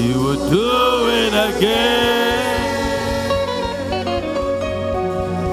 You 0.00 0.18
would 0.24 0.50
do 0.50 1.08
it 1.08 1.34
again. 1.48 2.00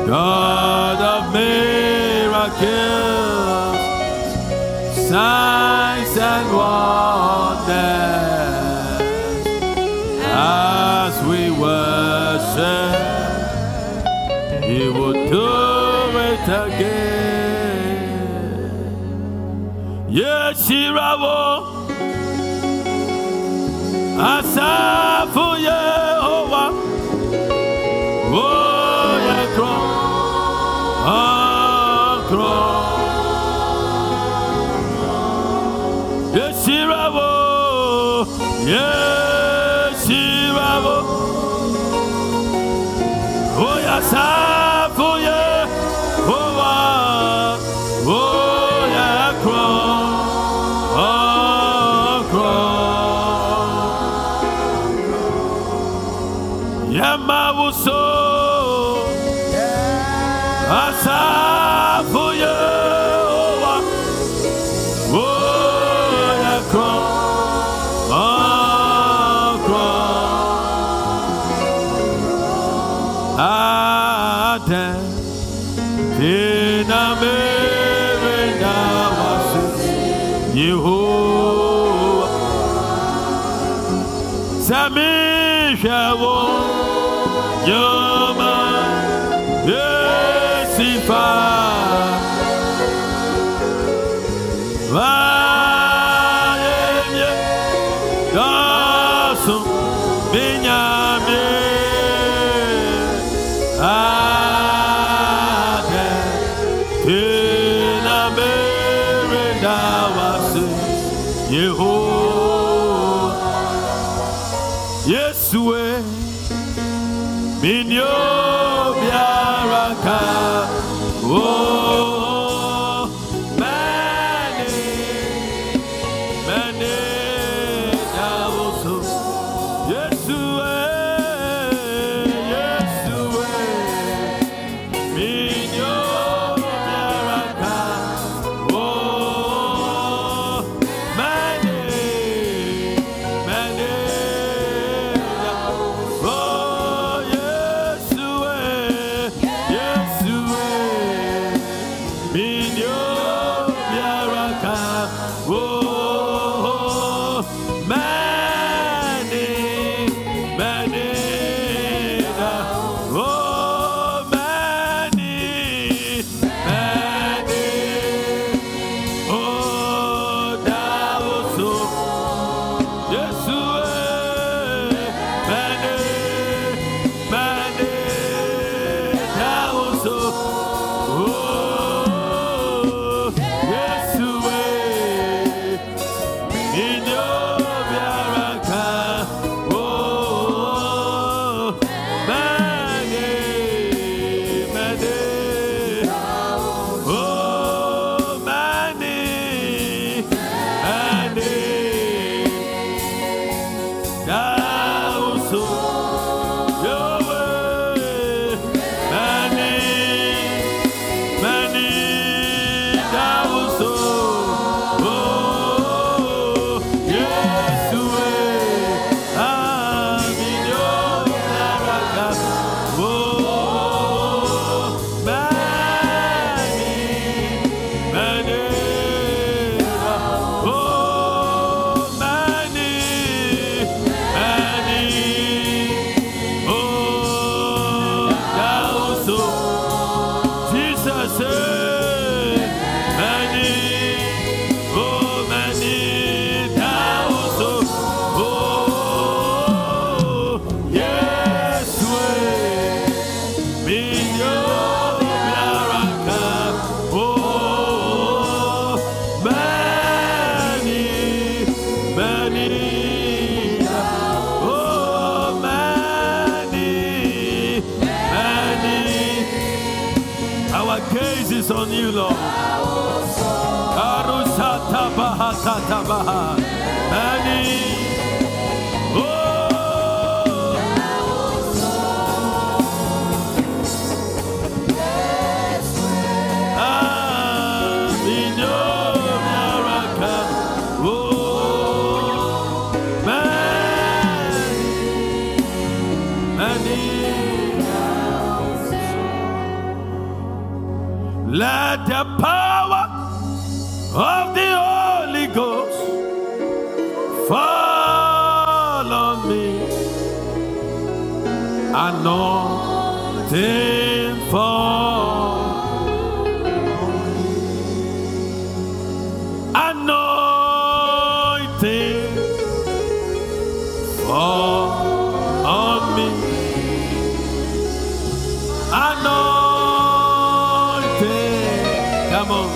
God 0.07 0.36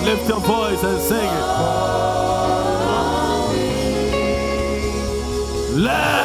lift 0.04 0.28
your 0.28 0.40
voice 0.40 0.82
and 0.82 1.00
sing 1.00 1.18
it. 1.18 1.46
Let 5.76 6.21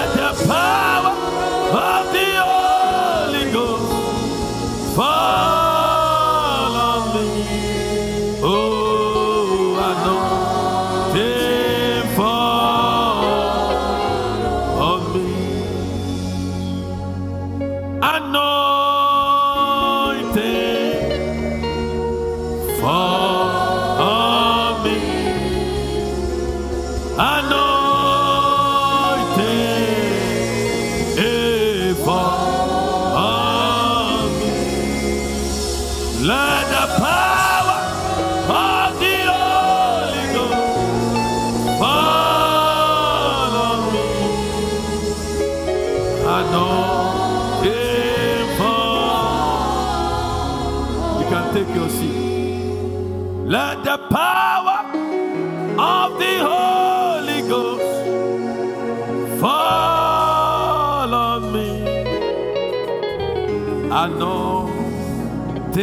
Anointing 64.07 65.75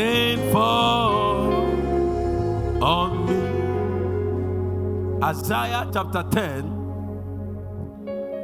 fall 0.51 1.53
on 2.83 3.27
me. 3.27 3.37
Isaiah 5.23 5.87
chapter 5.93 6.25
10, 6.31 6.65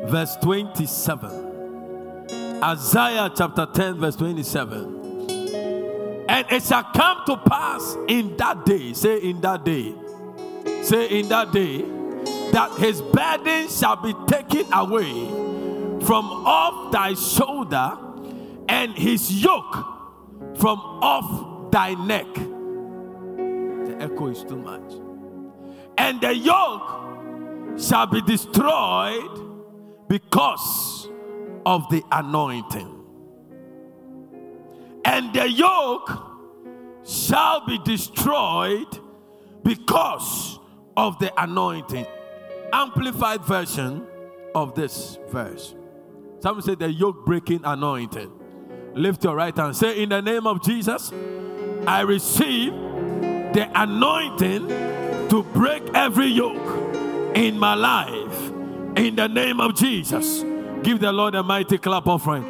verse 0.06 0.36
27. 0.42 2.60
Isaiah 2.62 3.32
chapter 3.34 3.66
10, 3.72 4.00
verse 4.00 4.16
27. 4.16 6.26
And 6.28 6.46
it 6.50 6.62
shall 6.62 6.84
come 6.84 7.22
to 7.24 7.38
pass 7.38 7.96
in 8.06 8.36
that 8.36 8.66
day, 8.66 8.92
say 8.92 9.16
in 9.20 9.40
that 9.40 9.64
day, 9.64 9.94
say 10.82 11.20
in 11.20 11.28
that 11.30 11.52
day, 11.52 11.86
that 12.52 12.70
his 12.78 13.00
burden 13.00 13.66
shall 13.70 13.96
be 13.96 14.12
taken 14.26 14.70
away 14.74 15.26
from 16.04 16.26
off 16.26 16.92
thy 16.92 17.14
shoulder, 17.14 17.96
and 18.70 18.96
his 18.96 19.42
yoke 19.42 19.74
from 20.54 20.78
off 21.02 21.72
thy 21.72 21.94
neck. 21.94 22.32
The 22.34 23.96
echo 23.98 24.28
is 24.28 24.44
too 24.44 24.56
much. 24.56 24.92
And 25.98 26.20
the 26.20 26.34
yoke 26.34 27.78
shall 27.78 28.06
be 28.06 28.22
destroyed 28.22 30.08
because 30.08 31.08
of 31.66 31.88
the 31.90 32.02
anointing. 32.12 32.96
And 35.04 35.34
the 35.34 35.50
yoke 35.50 36.10
shall 37.04 37.66
be 37.66 37.78
destroyed 37.84 38.86
because 39.64 40.60
of 40.96 41.18
the 41.18 41.32
anointing. 41.42 42.06
Amplified 42.72 43.44
version 43.44 44.06
of 44.54 44.76
this 44.76 45.18
verse. 45.28 45.74
Some 46.38 46.62
say 46.62 46.76
the 46.76 46.90
yoke 46.90 47.26
breaking 47.26 47.62
anointing. 47.64 48.39
Lift 48.94 49.24
your 49.24 49.36
right 49.36 49.56
hand. 49.56 49.76
Say, 49.76 50.02
In 50.02 50.08
the 50.08 50.20
name 50.20 50.46
of 50.46 50.62
Jesus, 50.62 51.12
I 51.86 52.00
receive 52.02 52.72
the 52.72 53.70
anointing 53.74 54.68
to 55.28 55.42
break 55.52 55.82
every 55.94 56.26
yoke 56.26 57.36
in 57.36 57.58
my 57.58 57.74
life. 57.74 58.50
In 58.96 59.16
the 59.16 59.28
name 59.28 59.60
of 59.60 59.74
Jesus. 59.74 60.42
Give 60.82 60.98
the 60.98 61.12
Lord 61.12 61.34
a 61.34 61.42
mighty 61.42 61.78
clap 61.78 62.06
offering. 62.06 62.44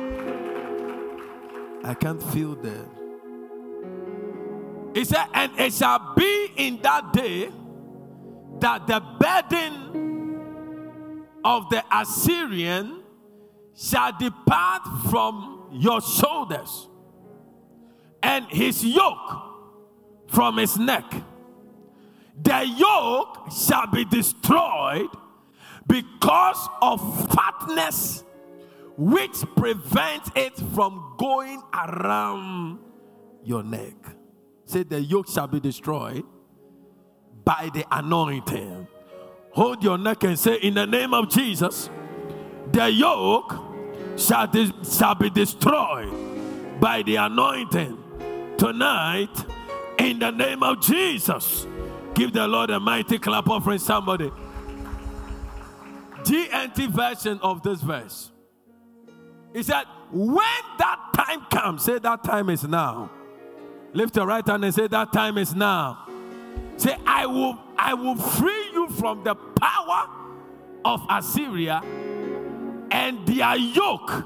I 1.84 1.94
can't 1.94 2.22
feel 2.22 2.54
the. 2.54 2.86
He 4.94 5.04
said, 5.04 5.26
and 5.34 5.52
it 5.58 5.72
shall 5.72 6.14
be 6.16 6.52
in 6.56 6.80
that 6.82 7.12
day 7.12 7.50
that 8.60 8.86
the 8.86 9.00
burden 9.18 10.40
of 11.44 11.68
the 11.70 11.82
Assyrian 11.92 13.02
shall 13.74 14.12
depart 14.18 14.82
from 15.10 15.59
your 15.72 16.00
shoulders, 16.00 16.88
and 18.22 18.46
his 18.46 18.84
yoke 18.84 19.42
from 20.28 20.58
his 20.58 20.78
neck. 20.78 21.04
The 22.42 22.66
yoke 22.66 23.52
shall 23.52 23.86
be 23.86 24.04
destroyed 24.04 25.08
because 25.86 26.68
of 26.80 27.32
fatness 27.32 28.24
which 28.96 29.42
prevents 29.56 30.30
it 30.36 30.56
from 30.74 31.14
going 31.18 31.62
around 31.74 32.78
your 33.44 33.62
neck. 33.62 33.94
Say, 34.64 34.84
the 34.84 35.00
yoke 35.00 35.28
shall 35.28 35.48
be 35.48 35.58
destroyed 35.58 36.24
by 37.44 37.70
the 37.72 37.84
anointing. 37.90 38.86
Hold 39.52 39.82
your 39.82 39.98
neck 39.98 40.22
and 40.24 40.38
say, 40.38 40.56
In 40.56 40.74
the 40.74 40.86
name 40.86 41.12
of 41.12 41.28
Jesus, 41.28 41.90
the 42.70 42.88
yoke 42.88 43.69
shall, 44.20 44.48
shall 44.84 45.14
be 45.14 45.30
destroyed 45.30 46.80
by 46.80 47.02
the 47.02 47.16
anointing. 47.16 47.96
Tonight, 48.58 49.44
in 49.98 50.18
the 50.18 50.30
name 50.30 50.62
of 50.62 50.80
Jesus, 50.80 51.66
give 52.14 52.32
the 52.32 52.46
Lord 52.46 52.70
a 52.70 52.80
mighty 52.80 53.18
clap 53.18 53.48
offering 53.48 53.78
somebody. 53.78 54.30
GNT 56.22 56.88
version 56.88 57.38
of 57.42 57.62
this 57.62 57.80
verse. 57.80 58.30
He 59.54 59.62
said, 59.62 59.84
When 60.10 60.36
that 60.78 61.12
time 61.14 61.46
comes, 61.50 61.84
say 61.84 61.98
that 61.98 62.22
time 62.22 62.50
is 62.50 62.64
now. 62.64 63.10
Lift 63.92 64.16
your 64.16 64.26
right 64.26 64.46
hand 64.46 64.64
and 64.64 64.74
say 64.74 64.86
that 64.86 65.12
time 65.12 65.38
is 65.38 65.54
now. 65.54 66.06
Say, 66.76 66.96
I 67.06 67.26
will, 67.26 67.58
I 67.76 67.94
will 67.94 68.14
free 68.14 68.70
you 68.72 68.88
from 68.90 69.24
the 69.24 69.34
power 69.34 70.08
of 70.84 71.04
Assyria, 71.10 71.82
and 72.90 73.26
their 73.26 73.56
yoke 73.56 74.24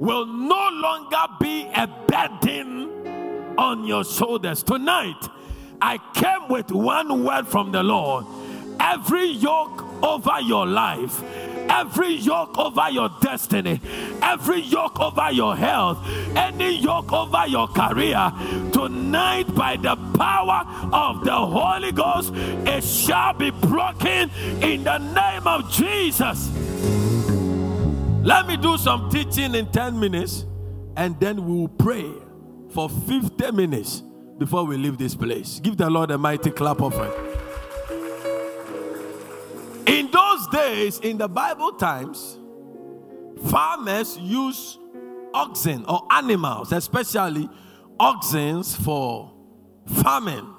will 0.00 0.26
no 0.26 0.68
longer 0.72 1.24
be 1.40 1.62
a 1.74 1.86
burden 2.08 3.54
on 3.56 3.86
your 3.86 4.04
shoulders. 4.04 4.62
Tonight, 4.62 5.28
I 5.80 5.98
came 6.14 6.48
with 6.48 6.70
one 6.70 7.24
word 7.24 7.46
from 7.46 7.72
the 7.72 7.82
Lord. 7.82 8.26
Every 8.80 9.26
yoke 9.26 9.82
over 10.02 10.40
your 10.40 10.66
life, 10.66 11.22
every 11.68 12.14
yoke 12.14 12.58
over 12.58 12.90
your 12.90 13.10
destiny, 13.20 13.80
every 14.20 14.60
yoke 14.60 15.00
over 15.00 15.30
your 15.30 15.56
health, 15.56 15.98
any 16.36 16.76
yoke 16.78 17.12
over 17.12 17.46
your 17.46 17.68
career, 17.68 18.32
tonight 18.72 19.54
by 19.54 19.76
the 19.76 19.96
power 20.18 20.64
of 20.92 21.24
the 21.24 21.34
Holy 21.34 21.92
Ghost, 21.92 22.32
it 22.34 22.82
shall 22.82 23.32
be 23.32 23.50
broken 23.50 24.30
in 24.60 24.84
the 24.84 24.98
name 24.98 25.46
of 25.46 25.70
Jesus. 25.70 26.50
Let 28.24 28.46
me 28.46 28.56
do 28.56 28.78
some 28.78 29.10
teaching 29.10 29.54
in 29.54 29.70
10 29.70 30.00
minutes 30.00 30.46
and 30.96 31.20
then 31.20 31.44
we 31.44 31.54
will 31.60 31.68
pray 31.68 32.10
for 32.70 32.88
50 32.88 33.52
minutes 33.52 34.02
before 34.38 34.64
we 34.64 34.78
leave 34.78 34.96
this 34.96 35.14
place. 35.14 35.60
Give 35.60 35.76
the 35.76 35.90
Lord 35.90 36.10
a 36.10 36.16
mighty 36.16 36.50
clap 36.50 36.80
offering. 36.80 37.12
In 39.86 40.10
those 40.10 40.46
days, 40.48 41.00
in 41.00 41.18
the 41.18 41.28
Bible 41.28 41.72
times, 41.72 42.38
farmers 43.50 44.16
use 44.16 44.78
oxen 45.34 45.84
or 45.86 46.06
animals, 46.10 46.72
especially 46.72 47.50
oxen, 48.00 48.62
for 48.62 49.32
farming. 50.02 50.54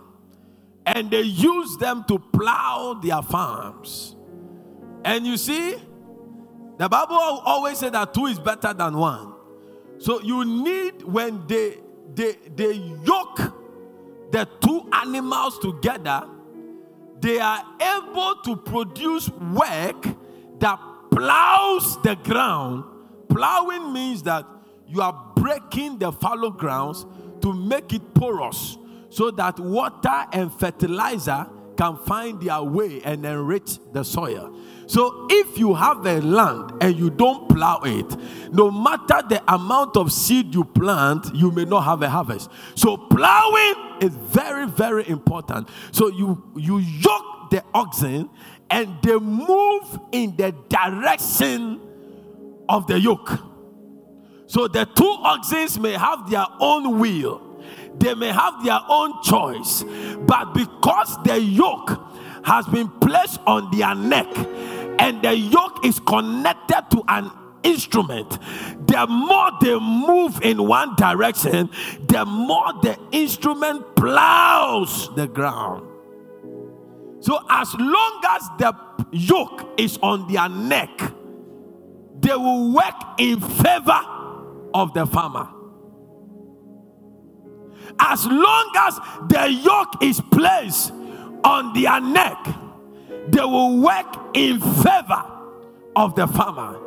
and 0.85 1.09
they 1.09 1.21
use 1.21 1.77
them 1.77 2.03
to 2.07 2.19
plow 2.19 2.99
their 3.01 3.21
farms. 3.23 4.15
And 5.03 5.25
you 5.25 5.37
see, 5.37 5.77
the 6.77 6.89
Bible 6.89 7.15
always 7.15 7.79
said 7.79 7.93
that 7.93 8.13
two 8.13 8.25
is 8.25 8.39
better 8.39 8.73
than 8.73 8.97
one. 8.97 9.33
So 9.97 10.21
you 10.21 10.43
need 10.43 11.03
when 11.03 11.45
they 11.47 11.77
they 12.13 12.33
they 12.55 12.73
yoke 13.05 13.53
the 14.31 14.47
two 14.61 14.89
animals 14.91 15.59
together, 15.59 16.27
they 17.21 17.39
are 17.39 17.63
able 17.81 18.35
to 18.43 18.57
produce 18.57 19.29
work 19.29 20.05
that 20.59 20.79
plows 21.11 22.01
the 22.03 22.15
ground. 22.23 22.83
Plowing 23.29 23.93
means 23.93 24.23
that 24.23 24.45
you 24.87 25.01
are 25.01 25.31
breaking 25.35 25.99
the 25.99 26.11
fallow 26.11 26.51
grounds 26.51 27.05
to 27.41 27.53
make 27.53 27.93
it 27.93 28.13
porous 28.13 28.77
so 29.09 29.31
that 29.31 29.59
water 29.59 30.25
and 30.33 30.51
fertilizer 30.53 31.47
can 31.77 31.97
find 31.97 32.41
their 32.41 32.61
way 32.61 33.01
and 33.03 33.25
enrich 33.25 33.77
the 33.93 34.03
soil. 34.03 34.57
So 34.87 35.27
if 35.29 35.57
you 35.57 35.73
have 35.73 36.05
a 36.05 36.21
land 36.21 36.73
and 36.81 36.97
you 36.97 37.09
don't 37.09 37.49
plow 37.49 37.81
it, 37.83 38.15
no 38.53 38.69
matter 38.69 39.21
the 39.27 39.41
amount 39.51 39.97
of 39.97 40.11
seed 40.11 40.53
you 40.53 40.63
plant, 40.63 41.33
you 41.33 41.51
may 41.51 41.65
not 41.65 41.81
have 41.81 42.01
a 42.01 42.09
harvest. 42.09 42.49
So 42.75 42.97
plowing 42.97 44.01
is 44.01 44.15
very, 44.15 44.67
very 44.67 45.07
important. 45.07 45.69
So 45.91 46.09
you 46.09 46.51
you 46.55 46.77
yoke 46.77 47.49
the 47.49 47.63
oxen 47.73 48.29
and 48.69 48.97
they 49.01 49.17
move 49.17 49.99
in 50.11 50.35
the 50.35 50.53
direction 50.69 51.81
of 52.67 52.87
the 52.87 52.99
yoke. 52.99 53.39
So 54.47 54.67
the 54.67 54.85
two 54.85 55.15
oxen 55.23 55.81
may 55.81 55.93
have 55.93 56.29
their 56.29 56.45
own 56.59 56.99
will, 56.99 57.41
they 57.97 58.13
may 58.13 58.31
have 58.31 58.63
their 58.63 58.79
own 58.87 59.21
choice, 59.23 59.83
but 60.19 60.53
because 60.53 61.17
the 61.23 61.39
yoke 61.39 61.99
has 62.43 62.67
been 62.67 62.87
placed 62.99 63.39
on 63.47 63.75
their 63.75 63.95
neck 63.95 64.27
and 64.99 65.21
the 65.21 65.35
yoke 65.35 65.85
is 65.85 65.99
connected 65.99 66.83
to 66.91 67.03
an 67.07 67.31
instrument, 67.63 68.39
the 68.87 69.05
more 69.07 69.51
they 69.61 69.77
move 69.79 70.41
in 70.41 70.67
one 70.67 70.95
direction, 70.95 71.69
the 72.07 72.25
more 72.25 72.73
the 72.81 72.97
instrument 73.11 73.95
plows 73.95 75.13
the 75.15 75.27
ground. 75.27 75.85
So, 77.19 77.39
as 77.49 77.73
long 77.73 78.21
as 78.29 78.43
the 78.59 78.75
yoke 79.11 79.79
is 79.79 79.97
on 80.03 80.31
their 80.31 80.47
neck, 80.47 80.99
they 82.19 82.35
will 82.35 82.71
work 82.71 82.93
in 83.17 83.39
favor 83.39 84.01
of 84.73 84.93
the 84.93 85.05
farmer. 85.07 85.49
As 87.97 88.25
long 88.25 88.71
as 88.77 88.99
the 89.27 89.51
yoke 89.51 90.03
is 90.03 90.21
placed 90.31 90.91
on 91.43 91.73
their 91.73 91.99
neck, 91.99 92.37
they 93.27 93.41
will 93.41 93.79
work 93.79 94.05
in 94.33 94.59
favor 94.59 95.23
of 95.95 96.15
the 96.15 96.27
farmer. 96.27 96.79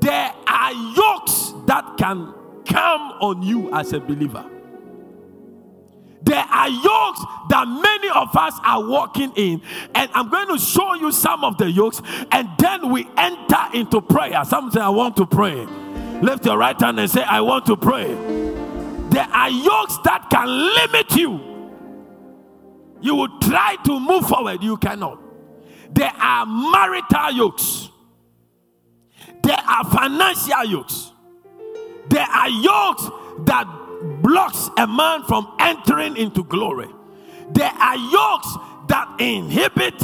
There 0.00 0.32
are 0.46 0.72
yokes 0.72 1.52
that 1.66 1.96
can 1.98 2.34
come 2.64 3.00
on 3.20 3.42
you 3.42 3.72
as 3.74 3.92
a 3.92 4.00
believer. 4.00 4.44
There 6.22 6.44
are 6.44 6.68
yokes 6.68 7.24
that 7.48 7.64
many 7.66 8.08
of 8.10 8.36
us 8.36 8.54
are 8.62 8.86
walking 8.86 9.32
in, 9.36 9.62
and 9.94 10.10
I'm 10.14 10.28
going 10.28 10.48
to 10.48 10.58
show 10.58 10.94
you 10.94 11.12
some 11.12 11.44
of 11.44 11.56
the 11.58 11.70
yokes, 11.70 12.02
and 12.30 12.48
then 12.58 12.90
we 12.90 13.08
enter 13.16 13.66
into 13.74 14.00
prayer. 14.00 14.44
Some 14.44 14.70
say, 14.70 14.80
I 14.80 14.90
want 14.90 15.16
to 15.16 15.26
pray. 15.26 15.66
Lift 16.20 16.44
your 16.44 16.58
right 16.58 16.78
hand 16.78 17.00
and 17.00 17.10
say, 17.10 17.22
I 17.22 17.40
want 17.40 17.66
to 17.66 17.76
pray. 17.76 18.06
There 19.10 19.24
are 19.24 19.50
yokes 19.50 19.98
that 20.04 20.28
can 20.30 20.46
limit 20.46 21.16
you. 21.16 21.40
You 23.00 23.14
will 23.14 23.38
try 23.40 23.76
to 23.86 23.98
move 23.98 24.28
forward, 24.28 24.62
you 24.62 24.76
cannot. 24.76 25.18
There 25.92 26.12
are 26.16 26.46
marital 26.46 27.32
yokes. 27.32 27.88
There 29.42 29.58
are 29.58 29.84
financial 29.84 30.64
yokes. 30.64 31.12
There 32.08 32.26
are 32.26 32.48
yokes 32.48 33.10
that 33.46 33.66
blocks 34.22 34.70
a 34.76 34.86
man 34.86 35.24
from 35.24 35.54
entering 35.58 36.16
into 36.16 36.44
glory. 36.44 36.88
There 37.52 37.70
are 37.70 37.96
yokes 37.96 38.56
that 38.88 39.16
inhibit 39.18 39.98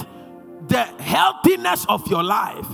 the 0.68 0.82
healthiness 1.02 1.86
of 1.88 2.06
your 2.08 2.22
life. 2.22 2.66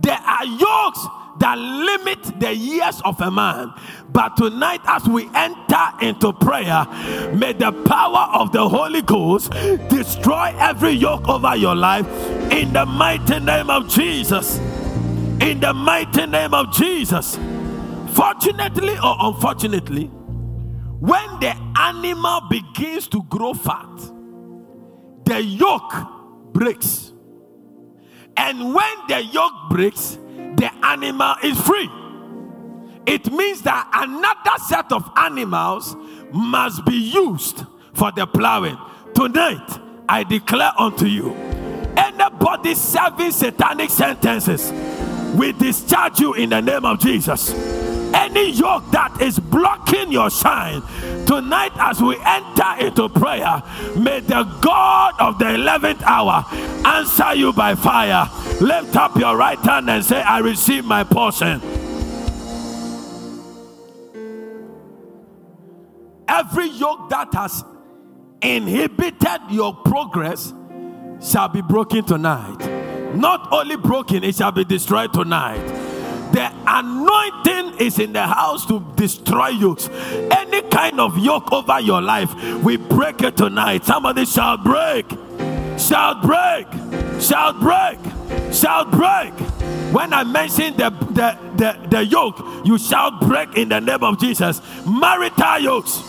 There 0.00 0.18
are 0.18 0.44
yokes 0.44 1.06
that 1.38 1.58
limit 1.58 2.40
the 2.40 2.54
years 2.54 3.00
of 3.04 3.20
a 3.20 3.30
man. 3.30 3.72
But 4.10 4.36
tonight, 4.36 4.80
as 4.86 5.06
we 5.08 5.28
enter 5.34 5.86
into 6.00 6.32
prayer, 6.32 6.86
may 7.34 7.52
the 7.52 7.72
power 7.86 8.28
of 8.32 8.52
the 8.52 8.68
Holy 8.68 9.02
Ghost 9.02 9.50
destroy 9.88 10.54
every 10.58 10.92
yoke 10.92 11.28
over 11.28 11.56
your 11.56 11.74
life 11.74 12.06
in 12.52 12.72
the 12.72 12.86
mighty 12.86 13.40
name 13.40 13.70
of 13.70 13.88
Jesus. 13.88 14.58
In 15.40 15.60
the 15.60 15.74
mighty 15.74 16.26
name 16.26 16.54
of 16.54 16.72
Jesus. 16.72 17.38
Fortunately 18.12 18.94
or 18.98 19.16
unfortunately, 19.18 20.06
when 21.00 21.40
the 21.40 21.54
animal 21.76 22.42
begins 22.48 23.08
to 23.08 23.22
grow 23.24 23.52
fat, 23.52 23.90
the 25.24 25.42
yoke 25.42 25.94
breaks. 26.52 27.12
And 28.36 28.74
when 28.74 28.96
the 29.08 29.22
yoke 29.22 29.52
breaks, 29.70 30.18
the 30.56 30.70
animal 30.84 31.34
is 31.42 31.60
free. 31.60 31.90
It 33.06 33.30
means 33.30 33.62
that 33.62 33.90
another 33.92 34.64
set 34.66 34.90
of 34.92 35.10
animals 35.16 35.96
must 36.32 36.84
be 36.84 36.96
used 36.96 37.64
for 37.92 38.10
the 38.12 38.26
plowing. 38.26 38.78
Tonight, 39.14 39.78
I 40.08 40.24
declare 40.24 40.72
unto 40.78 41.06
you 41.06 41.32
anybody 41.96 42.74
serving 42.74 43.32
satanic 43.32 43.90
sentences, 43.90 44.72
we 45.36 45.52
discharge 45.52 46.20
you 46.20 46.34
in 46.34 46.50
the 46.50 46.60
name 46.60 46.84
of 46.84 46.98
Jesus. 46.98 47.52
Any 48.14 48.52
yoke 48.52 48.88
that 48.92 49.20
is 49.20 49.40
blocking 49.40 50.12
your 50.12 50.30
shine, 50.30 50.82
tonight 51.26 51.72
as 51.74 52.00
we 52.00 52.16
enter 52.24 52.86
into 52.86 53.08
prayer, 53.08 53.60
may 53.96 54.20
the 54.20 54.44
God 54.60 55.14
of 55.18 55.40
the 55.40 55.46
11th 55.46 56.00
hour 56.02 56.44
answer 56.86 57.34
you 57.34 57.52
by 57.52 57.74
fire. 57.74 58.30
Lift 58.60 58.94
up 58.94 59.16
your 59.16 59.36
right 59.36 59.58
hand 59.58 59.90
and 59.90 60.04
say, 60.04 60.22
I 60.22 60.38
receive 60.38 60.84
my 60.84 61.02
portion. 61.02 61.60
Every 66.28 66.68
yoke 66.68 67.10
that 67.10 67.34
has 67.34 67.64
inhibited 68.40 69.40
your 69.50 69.74
progress 69.74 70.52
shall 71.20 71.48
be 71.48 71.62
broken 71.62 72.04
tonight. 72.04 72.58
Not 73.16 73.52
only 73.52 73.76
broken, 73.76 74.22
it 74.22 74.36
shall 74.36 74.52
be 74.52 74.64
destroyed 74.64 75.12
tonight. 75.12 75.83
The 76.34 76.50
anointing 76.66 77.78
is 77.78 78.00
in 78.00 78.12
the 78.12 78.26
house 78.26 78.66
to 78.66 78.84
destroy 78.96 79.50
yokes. 79.50 79.88
Any 79.88 80.62
kind 80.62 80.98
of 80.98 81.16
yoke 81.16 81.52
over 81.52 81.78
your 81.78 82.02
life, 82.02 82.34
we 82.64 82.76
break 82.76 83.22
it 83.22 83.36
tonight. 83.36 83.84
Somebody 83.84 84.24
shall 84.24 84.56
break, 84.56 85.08
shall 85.78 86.20
break, 86.20 86.66
shall 87.20 87.52
break, 87.52 88.00
shall 88.52 88.84
break. 88.84 89.32
When 89.94 90.12
I 90.12 90.24
mention 90.24 90.76
the, 90.76 90.90
the, 90.90 91.38
the, 91.54 91.88
the 91.88 92.04
yoke, 92.04 92.44
you 92.64 92.78
shall 92.78 93.12
break 93.12 93.56
in 93.56 93.68
the 93.68 93.80
name 93.80 94.02
of 94.02 94.18
Jesus. 94.18 94.60
Marital 94.84 95.60
yokes, 95.60 96.00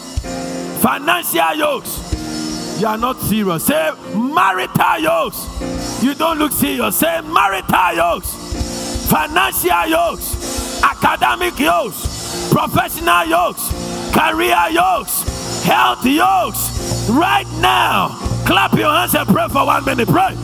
financial 0.81 1.53
yokes. 1.53 2.81
You 2.81 2.87
are 2.87 2.97
not 2.97 3.19
serious. 3.19 3.67
Say 3.67 3.91
marital 4.15 4.97
yokes. 4.97 6.01
You 6.01 6.15
don't 6.15 6.39
look 6.39 6.51
serious. 6.51 6.97
Say 6.97 7.21
marital 7.21 7.93
yokes 7.95 8.64
financial 9.07 9.87
yokes, 9.87 10.81
academic 10.83 11.59
yokes, 11.59 12.51
professional 12.51 13.25
yokes, 13.25 13.69
career 14.13 14.67
yokes, 14.71 15.63
health 15.63 16.05
yokes. 16.05 17.09
Right 17.09 17.47
now, 17.59 18.09
clap 18.45 18.73
your 18.73 18.91
hands 18.91 19.15
and 19.15 19.27
pray 19.27 19.47
for 19.47 19.65
one 19.65 19.85
minute. 19.85 20.07
Pray. 20.07 20.35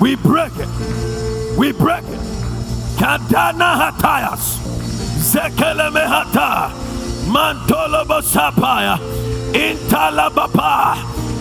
We 0.00 0.16
break 0.16 0.52
it. 0.56 0.68
We 1.56 1.72
break 1.72 2.04
it. 2.04 2.20
Kadana 2.98 3.92
hatayas. 3.92 4.58
Zekele 5.20 5.90
mehata. 5.90 6.70
Mantolo 7.26 8.04
bosapaya. 8.04 8.98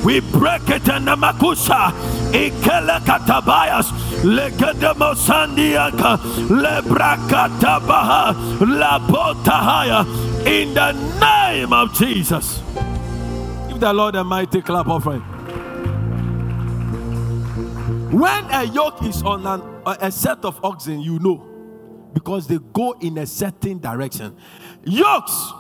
We 0.04 0.20
break 0.20 0.70
it 0.70 0.88
in 0.90 1.06
the 1.06 1.16
makusha. 1.16 1.92
Ikele 2.32 3.00
katabayas. 3.00 3.92
Legedemo 4.24 5.16
sandiaka. 5.16 6.18
Lebrakatabaha. 6.50 8.34
Labotahaya. 8.60 10.06
In 10.46 10.74
the 10.74 10.92
name 11.20 11.74
of 11.74 11.94
Jesus. 11.94 12.62
Give 13.68 13.80
the 13.80 13.94
Lord 13.94 14.16
a 14.16 14.24
mighty 14.24 14.62
clap 14.62 14.88
offering. 14.88 15.22
When 18.12 18.46
a 18.52 18.64
yoke 18.66 19.02
is 19.04 19.24
on 19.24 19.48
an, 19.48 19.62
a 19.86 20.12
set 20.12 20.46
of 20.46 20.64
oxen, 20.64 21.00
you 21.00 21.20
know 21.20 21.50
because 22.14 22.48
they 22.48 22.60
go 22.74 22.96
in 23.02 23.18
a 23.18 23.26
certain 23.26 23.80
direction. 23.80 24.36
Yokes, 24.86 25.54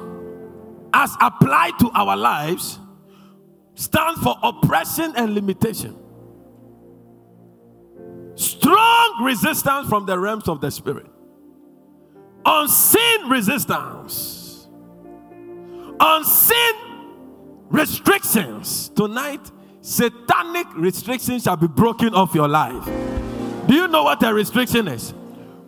as 0.93 1.15
applied 1.19 1.73
to 1.79 1.89
our 1.93 2.15
lives, 2.15 2.79
stands 3.75 4.21
for 4.21 4.35
oppression 4.43 5.13
and 5.15 5.33
limitation. 5.33 5.97
Strong 8.35 9.23
resistance 9.23 9.87
from 9.87 10.05
the 10.05 10.17
realms 10.17 10.47
of 10.47 10.61
the 10.61 10.71
spirit. 10.71 11.05
Unseen 12.45 13.29
resistance. 13.29 14.67
Unseen 15.99 16.75
restrictions. 17.69 18.89
Tonight, 18.89 19.51
satanic 19.81 20.67
restrictions 20.75 21.43
shall 21.43 21.57
be 21.57 21.67
broken 21.67 22.13
off 22.13 22.33
your 22.33 22.47
life. 22.47 22.85
Do 23.67 23.75
you 23.75 23.87
know 23.87 24.03
what 24.03 24.21
a 24.23 24.33
restriction 24.33 24.87
is? 24.87 25.13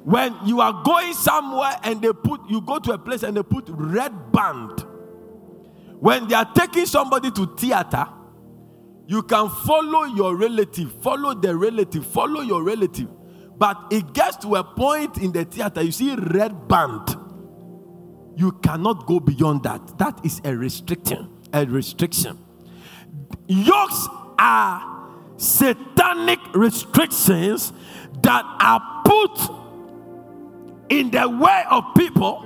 When 0.03 0.35
you 0.45 0.61
are 0.61 0.83
going 0.83 1.13
somewhere 1.13 1.75
and 1.83 2.01
they 2.01 2.13
put, 2.13 2.41
you 2.49 2.61
go 2.61 2.79
to 2.79 2.91
a 2.91 2.97
place 2.97 3.23
and 3.23 3.35
they 3.35 3.43
put 3.43 3.65
red 3.69 4.31
band. 4.31 4.85
When 6.05 6.27
they 6.27 6.35
are 6.35 6.47
taking 6.53 6.85
somebody 6.85 7.31
to 7.31 7.47
theater, 7.55 8.07
you 9.07 9.23
can 9.23 9.49
follow 9.49 10.03
your 10.03 10.35
relative, 10.35 10.91
follow 11.01 11.33
the 11.33 11.55
relative, 11.55 12.05
follow 12.05 12.41
your 12.41 12.61
relative. 12.61 13.07
But 13.57 13.87
it 13.89 14.13
gets 14.13 14.37
to 14.37 14.53
a 14.53 14.63
point 14.63 15.17
in 15.17 15.31
the 15.31 15.45
theater, 15.45 15.81
you 15.81 15.91
see 15.91 16.13
red 16.13 16.67
band. 16.67 17.09
You 18.35 18.51
cannot 18.51 19.07
go 19.07 19.19
beyond 19.19 19.63
that. 19.63 19.97
That 19.97 20.23
is 20.23 20.41
a 20.43 20.55
restriction. 20.55 21.27
A 21.51 21.65
restriction. 21.65 22.37
Yokes 23.47 24.07
are 24.37 25.09
satanic 25.37 26.37
restrictions 26.53 27.73
that 28.21 28.45
are 28.59 29.01
put 29.03 29.49
in 30.89 31.09
the 31.09 31.27
way 31.27 31.63
of 31.71 31.83
people. 31.97 32.45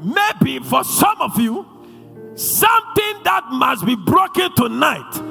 Maybe 0.00 0.60
for 0.60 0.84
some 0.84 1.20
of 1.20 1.36
you, 1.40 1.66
something 2.40 3.22
that 3.24 3.46
must 3.50 3.84
be 3.84 3.94
broken 3.94 4.54
tonight 4.54 5.22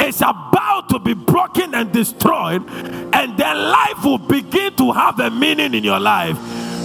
is 0.00 0.20
about 0.20 0.88
to 0.90 0.98
be 0.98 1.14
broken 1.14 1.74
and 1.74 1.92
destroyed, 1.92 2.68
and 2.68 3.38
then 3.38 3.56
life 3.56 4.04
will 4.04 4.18
begin 4.18 4.74
to 4.76 4.92
have 4.92 5.18
a 5.20 5.30
meaning 5.30 5.74
in 5.74 5.84
your 5.84 6.00
life. 6.00 6.36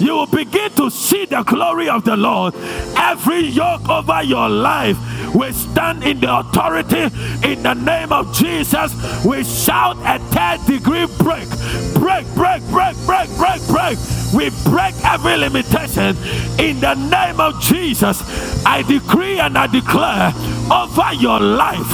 You 0.01 0.15
will 0.15 0.25
begin 0.25 0.72
to 0.72 0.89
see 0.89 1.25
the 1.25 1.43
glory 1.43 1.88
of 1.88 2.03
the 2.03 2.17
Lord. 2.17 2.55
Every 2.98 3.41
yoke 3.41 3.88
over 3.88 4.24
your 4.24 4.50
life 4.50 4.98
we 5.36 5.51
stand 5.51 6.03
in 6.03 6.20
the 6.20 6.39
authority 6.39 7.03
in 7.48 7.63
the 7.63 7.74
name 7.74 8.12
of 8.12 8.34
Jesus. 8.34 8.93
We 9.24 9.43
shout 9.43 9.98
a 10.03 10.20
third 10.34 10.65
degree 10.65 11.05
break, 11.20 11.48
break, 11.93 12.25
break, 12.34 12.63
break, 12.70 12.98
break, 13.05 13.29
break, 13.38 13.67
break. 13.67 13.98
We 14.34 14.50
break 14.70 14.96
every 15.05 15.38
limitation 15.38 16.17
in 16.58 16.79
the 16.79 16.96
name 16.96 17.39
of 17.39 17.62
Jesus. 17.62 18.24
I 18.65 18.81
decree 18.81 19.39
and 19.39 19.58
I 19.58 19.67
declare 19.67 20.34
over 20.72 21.13
your 21.13 21.39
life 21.39 21.91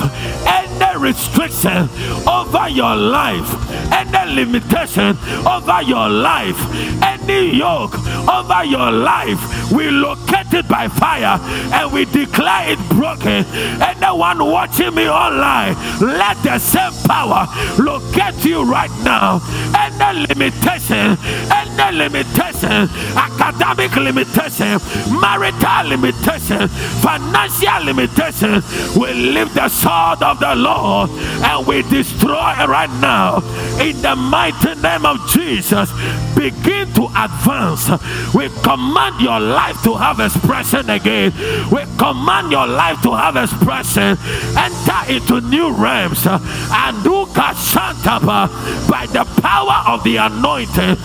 any 0.47 0.97
restriction 0.97 1.89
over 2.27 2.69
your 2.69 2.95
life, 2.95 3.49
any 3.91 4.35
limitation 4.35 5.17
over 5.47 5.81
your 5.81 6.09
life, 6.09 6.57
any 7.03 7.57
yoke 7.57 7.96
over 8.29 8.63
your 8.65 8.91
life. 8.91 9.71
We 9.71 9.89
locate 9.89 10.53
it 10.53 10.67
by 10.67 10.87
fire 10.87 11.39
and 11.73 11.91
we 11.91 12.05
declare 12.05 12.71
it 12.71 12.79
broken. 12.89 13.45
Anyone 13.81 14.45
watching 14.45 14.93
me 14.95 15.09
online, 15.09 15.75
let 15.99 16.41
the 16.43 16.59
same 16.59 16.93
power 17.05 17.47
locate 17.77 18.43
you 18.45 18.63
right 18.63 18.91
now. 19.03 19.41
Any 19.75 20.25
limitation, 20.27 21.17
any 21.51 21.97
limitation, 21.97 22.89
academic 23.15 23.95
limitation, 23.95 24.79
marital 25.19 25.87
limitation, 25.87 26.67
financial 27.01 27.83
limitation, 27.83 28.63
we 28.99 29.13
lift 29.13 29.55
the 29.55 29.69
sword 29.69 30.21
of 30.23 30.39
the 30.39 30.55
Lord 30.55 31.09
and 31.09 31.67
we 31.67 31.81
destroy 31.83 32.53
it 32.57 32.67
right 32.67 32.89
now. 33.01 33.37
In 33.79 34.01
the 34.01 34.15
mighty 34.15 34.75
name 34.75 35.05
of 35.05 35.17
Jesus, 35.29 35.91
begin 36.35 36.91
to 36.93 37.06
advance. 37.17 37.89
We 38.33 38.49
command 38.61 39.21
your 39.21 39.39
life 39.39 39.81
to 39.83 39.95
have 39.95 40.19
expression 40.19 40.89
again. 40.89 41.33
We 41.71 41.83
command 41.97 42.51
your 42.51 42.67
life 42.67 43.01
to 43.01 43.15
have 43.15 43.35
expression. 43.35 44.17
Enter 44.57 45.01
into 45.11 45.41
new 45.41 45.73
realms. 45.73 46.25
And 46.27 47.03
do 47.03 47.25
Shantapa 47.57 48.47
by 48.89 49.05
the 49.07 49.23
power 49.41 49.83
of 49.87 50.03
the 50.03 50.17
anointing. 50.17 50.97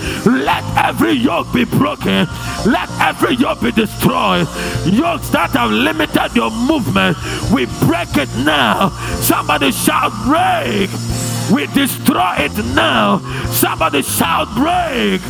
Let 0.45 0.65
every 0.77 1.13
yoke 1.13 1.53
be 1.53 1.65
broken. 1.65 2.29
Let 2.67 2.89
every 3.01 3.37
yoke 3.37 3.61
be 3.61 3.73
destroyed. 3.73 4.47
Yokes 4.87 5.31
that 5.31 5.51
have 5.51 5.71
limited 5.71 6.35
your 6.35 6.51
movement, 6.51 7.17
we 7.53 7.67
break 7.87 8.17
it 8.17 8.29
now. 8.45 8.91
Somebody 9.21 9.73
shout, 9.73 10.13
break. 10.25 10.91
We 11.51 11.67
destroy 11.69 12.35
it 12.39 12.53
now. 12.75 13.19
Somebody 13.51 14.03
shout, 14.03 14.49
break. 14.55 15.21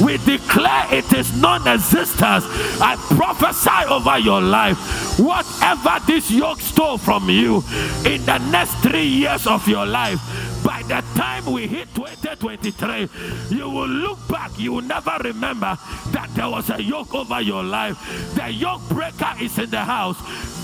We 0.00 0.16
declare 0.18 0.86
it 0.92 1.12
is 1.12 1.32
non 1.36 1.66
existence. 1.68 2.44
I 2.80 2.96
prophesy 3.16 3.86
over 3.88 4.18
your 4.18 4.40
life. 4.40 4.78
Whatever 5.18 6.00
this 6.06 6.30
yoke 6.30 6.60
stole 6.60 6.98
from 6.98 7.28
you 7.28 7.62
in 8.04 8.24
the 8.24 8.38
next 8.50 8.74
three 8.78 9.06
years 9.06 9.46
of 9.46 9.66
your 9.68 9.86
life, 9.86 10.20
by 10.64 10.82
the 10.82 11.02
time 11.14 11.46
we 11.46 11.66
hit 11.66 11.88
2023, 11.94 13.08
you 13.56 13.68
will 13.68 13.88
look 13.88 14.18
back, 14.28 14.50
you 14.58 14.72
will 14.72 14.82
never 14.82 15.16
remember 15.22 15.78
that 16.12 16.28
there 16.34 16.48
was 16.48 16.70
a 16.70 16.82
yoke 16.82 17.14
over 17.14 17.40
your 17.40 17.62
life. 17.62 17.98
The 18.34 18.50
yoke 18.50 18.86
breaker 18.88 19.34
is 19.40 19.58
in 19.58 19.70
the 19.70 19.80
house. 19.80 20.18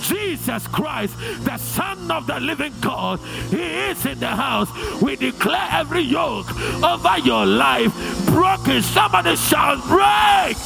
Jesus 0.09 0.66
Christ, 0.68 1.16
the 1.44 1.56
Son 1.59 2.11
of 2.11 2.26
the 2.26 2.38
living 2.40 2.74
God, 2.80 3.20
He 3.50 3.62
is 3.62 4.06
in 4.06 4.20
the 4.20 4.28
house. 4.28 4.70
We 5.00 5.16
declare 5.16 5.68
every 5.72 6.02
yoke 6.02 6.50
over 6.82 7.18
your 7.18 7.46
life 7.46 7.92
broken. 8.26 8.82
Somebody 8.82 9.37
shout, 9.37 9.82
break! 9.87 10.56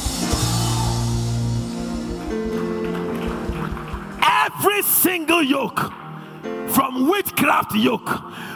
Every 4.23 4.81
single 4.83 5.43
yoke, 5.43 5.79
from 6.69 7.09
witchcraft 7.09 7.75
yoke, 7.75 8.09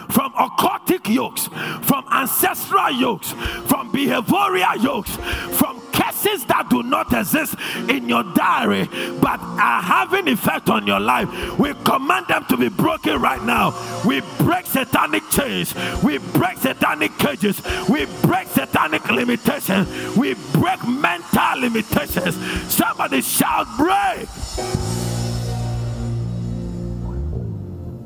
from 0.08 0.32
occultic 0.34 1.12
yokes, 1.12 1.48
from 1.86 2.04
ancestral 2.10 2.90
yokes, 2.90 3.32
from 3.66 3.90
behavioral 3.92 4.82
yokes, 4.82 5.16
from 5.58 5.80
curses 5.92 6.44
that 6.46 6.68
do 6.70 6.82
not 6.82 7.12
exist 7.12 7.54
in 7.88 8.08
your 8.08 8.22
diary 8.34 8.88
but 9.20 9.40
are 9.40 9.82
having 9.82 10.28
effect 10.28 10.68
on 10.68 10.86
your 10.86 11.00
life. 11.00 11.28
We 11.58 11.74
command 11.84 12.26
them 12.28 12.44
to 12.48 12.56
be 12.56 12.68
broken 12.68 13.20
right 13.20 13.42
now. 13.42 13.74
We 14.06 14.22
break 14.38 14.66
satanic 14.66 15.28
chains, 15.30 15.74
we 16.02 16.18
break 16.18 16.58
satanic 16.58 17.16
cages, 17.18 17.60
we 17.88 18.06
break 18.22 18.48
satanic 18.48 19.08
limitations, 19.10 20.16
we 20.16 20.34
break 20.52 20.86
mental 20.86 21.58
limitations. 21.58 22.36
Somebody 22.72 23.20
shout, 23.22 23.66
break! 23.76 24.28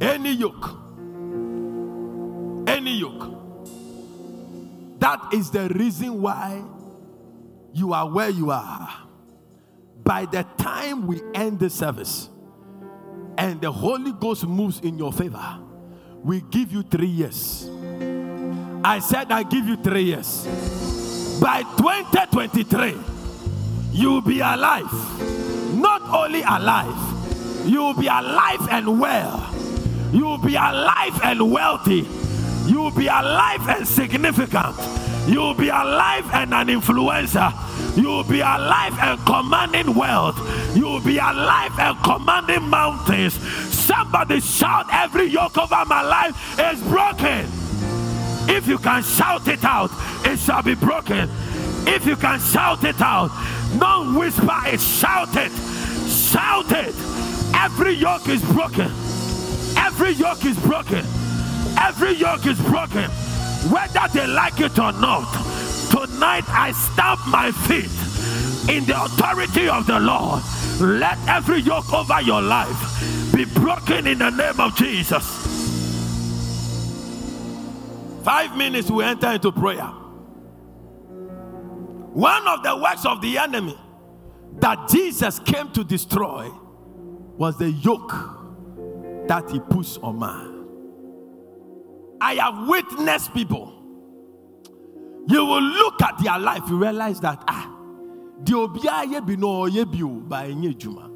Any 0.01 0.33
yoke 0.33 0.80
any 2.71 2.99
yoke. 2.99 3.37
That 5.01 5.33
is 5.33 5.51
the 5.51 5.69
reason 5.69 6.23
why 6.23 6.63
you 7.73 7.93
are 7.93 8.09
where 8.09 8.31
you 8.31 8.51
are. 8.51 8.89
By 10.05 10.27
the 10.27 10.45
time 10.57 11.07
we 11.07 11.21
end 11.35 11.59
the 11.59 11.71
service 11.71 12.29
and 13.37 13.61
the 13.61 13.73
Holy 13.73 14.13
Ghost 14.13 14.47
moves 14.47 14.81
in 14.81 14.99
your 14.99 15.13
favor, 15.13 15.59
we 16.23 16.43
give 16.43 16.73
you 16.73 16.83
three 16.83 17.07
years. 17.07 17.69
I 18.85 18.99
said, 19.01 19.33
I 19.33 19.43
give 19.43 19.67
you 19.67 19.77
three 19.77 20.05
years. 20.05 20.47
By 21.41 21.63
2023, 21.77 22.95
you'll 23.93 24.21
be 24.21 24.41
alive. 24.41 24.93
Not 25.75 26.03
only 26.03 26.43
alive, 26.43 27.67
you'll 27.67 27.95
be 27.95 28.07
alive 28.07 28.69
and 28.71 29.01
well. 29.01 29.47
You'll 30.13 30.39
be 30.39 30.55
alive 30.57 31.21
and 31.23 31.51
wealthy 31.51 32.07
You'll 32.67 32.91
be 32.91 33.07
alive 33.07 33.69
and 33.69 33.87
significant. 33.87 34.77
You'll 35.27 35.55
be 35.55 35.69
alive 35.69 36.29
and 36.33 36.53
an 36.55 36.69
influencer. 36.69 37.53
You'll 37.97 38.25
be 38.25 38.41
alive 38.41 38.99
and 38.99 39.25
commanding 39.27 39.95
wealth. 39.95 40.37
You'll 40.77 41.01
be 41.01 41.19
alive 41.19 41.79
and 41.79 41.97
commanding 42.03 42.69
mountains. 42.69 43.35
Somebody 43.73 44.41
shout, 44.41 44.87
Every 44.93 45.27
yoke 45.27 45.59
over 45.59 45.85
my 45.87 46.03
life 46.03 46.59
is 46.59 46.81
broken. 46.83 47.47
If 48.49 48.67
you 48.67 48.79
can 48.79 49.03
shout 49.03 49.47
it 49.49 49.65
out, 49.65 49.91
it 50.25 50.39
shall 50.39 50.63
be 50.63 50.75
broken. 50.75 51.29
If 51.87 52.07
you 52.07 52.17
can 52.17 52.41
shout 52.41 52.85
it 52.85 53.01
out, 53.01 53.31
don't 53.79 54.15
whisper 54.15 54.61
it, 54.67 54.81
shout 54.81 55.37
it. 55.37 55.53
Shout 56.09 56.71
it. 56.73 56.95
Every 57.55 57.93
yoke 57.93 58.29
is 58.29 58.43
broken. 58.53 58.91
Every 59.77 60.13
yoke 60.13 60.45
is 60.45 60.59
broken. 60.59 61.05
Every 61.81 62.13
yoke 62.13 62.47
is 62.47 62.61
broken, 62.61 63.11
whether 63.71 64.07
they 64.13 64.27
like 64.27 64.61
it 64.61 64.79
or 64.79 64.93
not. 64.93 65.33
Tonight 65.91 66.45
I 66.49 66.73
stamp 66.73 67.21
my 67.27 67.51
feet 67.51 67.91
in 68.75 68.85
the 68.85 69.03
authority 69.03 69.69
of 69.69 69.87
the 69.87 69.99
Lord. 69.99 70.43
Let 70.81 71.19
every 71.27 71.61
yoke 71.61 71.93
over 71.93 72.21
your 72.21 72.43
life 72.43 73.33
be 73.35 73.45
broken 73.45 74.07
in 74.07 74.19
the 74.19 74.31
name 74.31 74.61
of 74.61 74.77
Jesus. 74.77 75.25
Five 78.25 78.57
minutes, 78.57 78.91
we 78.91 79.03
enter 79.03 79.31
into 79.31 79.51
prayer. 79.51 79.91
One 82.13 82.47
of 82.47 82.63
the 82.63 82.77
works 82.77 83.07
of 83.07 83.23
the 83.23 83.39
enemy 83.39 83.79
that 84.59 84.89
Jesus 84.89 85.39
came 85.39 85.71
to 85.73 85.83
destroy 85.83 86.51
was 87.37 87.57
the 87.57 87.71
yoke 87.71 88.13
that 89.27 89.51
he 89.51 89.61
puts 89.61 89.97
on 89.99 90.19
man. 90.19 90.50
I 92.21 92.35
have 92.35 92.69
witnessed 92.69 93.33
people. 93.35 93.77
You 95.27 95.45
will 95.45 95.63
look 95.63 96.03
at 96.03 96.19
their 96.23 96.39
life, 96.39 96.63
you 96.69 96.77
realize 96.77 97.21
that 97.21 97.43
ah, 97.47 97.71
the 98.43 98.53
obiaye 98.53 99.25
bi 99.27 99.35
no 99.37 99.67
ye 99.67 99.85
bi 99.85 100.01
by 100.01 100.73
juma. 100.73 101.11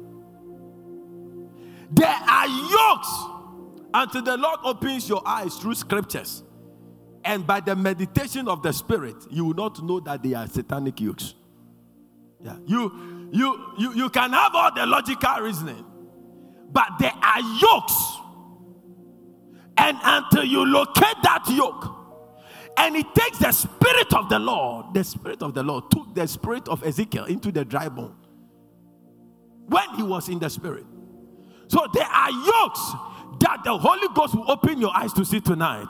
There 1.91 2.07
are 2.07 2.47
yokes 2.47 3.35
until 3.93 4.21
the 4.21 4.37
Lord 4.37 4.59
opens 4.63 5.07
your 5.07 5.21
eyes 5.25 5.55
through 5.55 5.75
scriptures. 5.75 6.43
And 7.23 7.45
by 7.47 7.59
the 7.59 7.75
meditation 7.75 8.47
of 8.47 8.61
the 8.61 8.71
spirit, 8.71 9.15
you 9.31 9.45
will 9.45 9.53
not 9.55 9.81
know 9.83 9.99
that 10.01 10.21
they 10.21 10.33
are 10.33 10.47
satanic 10.47 11.01
yokes. 11.01 11.33
Yeah. 12.43 12.57
You 12.67 13.29
you 13.31 13.73
you 13.77 13.93
you 13.93 14.09
can 14.09 14.31
have 14.31 14.53
all 14.53 14.71
the 14.73 14.85
logical 14.85 15.41
reasoning, 15.41 15.83
but 16.71 16.87
there 16.99 17.13
are 17.13 17.41
yokes. 17.41 18.17
And 19.77 19.97
until 20.03 20.43
you 20.43 20.65
locate 20.65 21.17
that 21.23 21.43
yoke, 21.49 21.91
and 22.77 22.95
it 22.95 23.05
takes 23.15 23.39
the 23.39 23.51
spirit 23.51 24.13
of 24.13 24.29
the 24.29 24.39
Lord, 24.39 24.93
the 24.93 25.03
spirit 25.03 25.41
of 25.41 25.53
the 25.53 25.63
Lord 25.63 25.89
took 25.91 26.13
the 26.13 26.27
spirit 26.27 26.67
of 26.67 26.83
Ezekiel 26.83 27.25
into 27.25 27.51
the 27.51 27.63
dry 27.63 27.89
bone 27.89 28.15
when 29.67 29.89
he 29.95 30.03
was 30.03 30.29
in 30.29 30.39
the 30.39 30.49
spirit. 30.49 30.85
So 31.67 31.87
there 31.93 32.05
are 32.05 32.31
yokes 32.31 32.93
that 33.39 33.63
the 33.63 33.77
Holy 33.77 34.07
Ghost 34.13 34.35
will 34.35 34.49
open 34.49 34.79
your 34.79 34.95
eyes 34.95 35.13
to 35.13 35.25
see 35.25 35.41
tonight. 35.41 35.87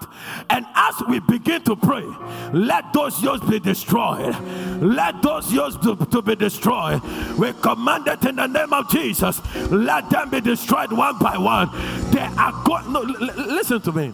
And 0.50 0.66
as 0.76 0.96
we 1.08 1.20
begin 1.20 1.62
to 1.64 1.76
pray, 1.76 2.06
let 2.54 2.94
those 2.94 3.22
yokes 3.22 3.48
be 3.48 3.60
destroyed. 3.60 4.36
Let 4.82 5.22
those 5.22 5.52
yokes 5.52 5.78
to, 5.78 5.96
to 5.96 6.22
be 6.22 6.36
destroyed. 6.36 7.02
We 7.38 7.54
command 7.54 8.08
it 8.08 8.26
in 8.26 8.38
the 8.38 8.48
name 8.48 8.74
of 8.74 8.90
Jesus. 8.90 9.42
Let 9.70 10.10
them 10.10 10.30
be 10.30 10.42
destroyed 10.42 10.92
one 10.92 11.20
by 11.20 11.38
one. 11.38 11.70
They 12.12 12.22
are 12.22 12.64
going. 12.64 12.92
No, 12.92 13.02
l- 13.02 13.48
listen 13.56 13.82
to 13.82 13.92
me. 13.92 14.14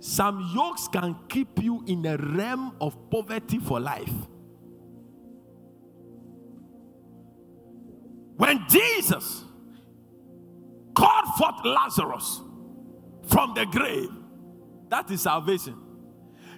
Some 0.00 0.50
yokes 0.54 0.88
can 0.88 1.16
keep 1.28 1.62
you 1.62 1.82
in 1.86 2.06
a 2.06 2.16
realm 2.16 2.72
of 2.80 3.10
poverty 3.10 3.58
for 3.58 3.80
life. 3.80 4.12
When 8.36 8.64
Jesus 8.68 9.44
called 10.98 11.26
forth 11.36 11.64
Lazarus 11.64 12.40
from 13.28 13.54
the 13.54 13.64
grave, 13.66 14.10
that 14.88 15.10
is 15.10 15.22
salvation. 15.22 15.76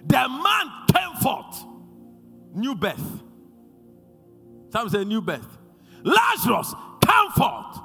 The 0.05 0.27
man 0.27 0.71
came 0.91 1.15
forth, 1.21 1.63
new 2.55 2.75
birth. 2.75 3.23
Some 4.71 4.89
say 4.89 5.03
new 5.03 5.21
birth. 5.21 5.57
Lazarus 6.03 6.73
come 7.05 7.31
forth. 7.33 7.79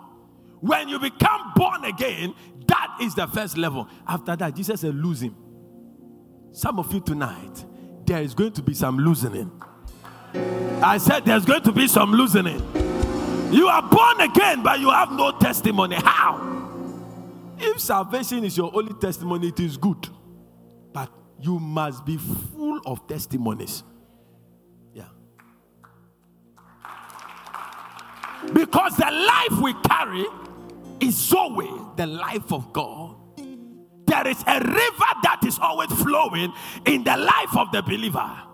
When 0.61 0.88
you 0.88 0.99
become 0.99 1.53
born 1.55 1.85
again, 1.85 2.35
that 2.66 2.97
is 3.03 3.14
the 3.14 3.27
first 3.27 3.59
level. 3.59 3.87
After 4.07 4.35
that, 4.37 4.55
Jesus 4.55 4.81
said, 4.81 4.95
lose 4.95 5.21
him. 5.21 5.37
Some 6.53 6.79
of 6.79 6.92
you 6.95 7.01
tonight, 7.01 7.64
there 8.07 8.23
is 8.23 8.33
going 8.35 8.53
to 8.53 8.62
be 8.62 8.73
some 8.73 8.99
loosening. 8.99 9.51
I 10.83 10.97
said 10.99 11.25
there's 11.27 11.45
going 11.45 11.62
to 11.64 11.73
be 11.73 11.87
some 11.87 12.12
loosening. 12.12 12.62
You 13.50 13.68
are 13.68 13.82
born 13.82 14.20
again, 14.20 14.62
but 14.62 14.80
you 14.80 14.90
have 14.90 15.12
no 15.12 15.32
testimony. 15.38 15.96
How? 15.96 16.54
If 17.59 17.80
salvation 17.80 18.44
is 18.44 18.56
your 18.56 18.70
only 18.74 18.94
testimony, 18.94 19.48
it 19.48 19.61
is 19.61 19.76
good. 19.76 20.09
But 20.92 21.11
you 21.40 21.59
must 21.59 22.04
be 22.04 22.16
full 22.16 22.80
of 22.85 23.06
testimonies. 23.06 23.82
Yeah. 24.92 25.04
Because 28.52 28.96
the 28.96 29.11
life 29.11 29.62
we 29.62 29.74
carry 29.88 30.26
is 31.00 31.16
Zoe, 31.16 31.70
the 31.96 32.06
life 32.06 32.52
of 32.52 32.72
God 32.72 33.16
there 34.06 34.28
is 34.28 34.42
a 34.46 34.61
river 34.61 35.12
that 35.22 35.40
is 35.46 35.59
always 35.59 35.90
flowing 35.92 36.52
in 36.87 37.04
the 37.04 37.16
life 37.16 37.56
of 37.56 37.70
the 37.72 37.82
believer 37.82 38.45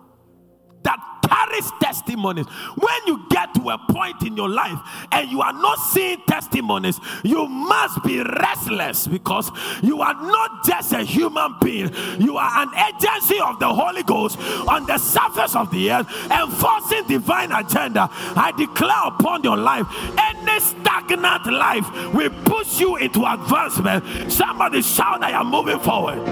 testimonies. 1.81 2.47
When 2.77 3.07
you 3.07 3.27
get 3.29 3.55
to 3.55 3.71
a 3.71 3.79
point 3.79 4.23
in 4.23 4.37
your 4.37 4.49
life 4.49 4.79
and 5.11 5.31
you 5.31 5.43
are 5.43 5.53
not 5.53 5.77
seeing 5.77 6.23
testimonies, 6.27 6.99
you 7.23 7.47
must 7.47 8.03
be 8.05 8.23
restless 8.23 9.07
because 9.07 9.51
you 9.83 10.01
are 10.01 10.15
not 10.15 10.65
just 10.65 10.93
a 10.93 11.03
human 11.03 11.57
being, 11.61 11.93
you 12.19 12.37
are 12.37 12.63
an 12.63 12.71
agency 12.95 13.41
of 13.41 13.59
the 13.59 13.69
Holy 13.69 14.03
Ghost 14.03 14.39
on 14.69 14.87
the 14.87 14.99
surface 14.99 15.55
of 15.55 15.71
the 15.71 15.93
earth, 15.93 16.09
enforcing 16.31 17.07
divine 17.07 17.53
agenda. 17.53 18.09
I 18.11 18.53
declare 18.57 19.07
upon 19.07 19.43
your 19.43 19.57
life 19.57 19.87
any 20.19 20.61
stagnant 20.61 21.53
life 21.53 22.15
will 22.15 22.31
push 22.45 22.81
you 22.81 22.97
into 22.97 23.25
advancement. 23.25 24.33
Somebody 24.33 24.83
shout, 24.83 25.23
I 25.23 25.31
am 25.31 25.49
moving 25.49 25.79
forward. 25.81 26.25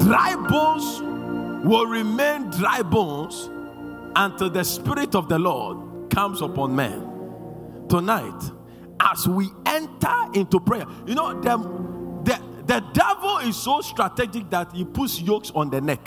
Dry 0.00 0.34
bones 0.48 1.07
will 1.64 1.86
remain 1.86 2.50
dry 2.50 2.82
bones 2.82 3.50
until 4.16 4.50
the 4.50 4.64
Spirit 4.64 5.14
of 5.14 5.28
the 5.28 5.38
Lord 5.38 6.10
comes 6.10 6.42
upon 6.42 6.74
men. 6.74 7.86
Tonight, 7.88 8.50
as 9.00 9.26
we 9.28 9.48
enter 9.66 10.14
into 10.34 10.60
prayer, 10.60 10.84
you 11.06 11.14
know, 11.14 11.40
the, 11.40 11.56
the, 12.24 12.40
the 12.66 12.80
devil 12.92 13.38
is 13.38 13.56
so 13.56 13.80
strategic 13.80 14.50
that 14.50 14.72
he 14.72 14.84
puts 14.84 15.20
yokes 15.20 15.50
on 15.54 15.70
the 15.70 15.80
neck. 15.80 16.04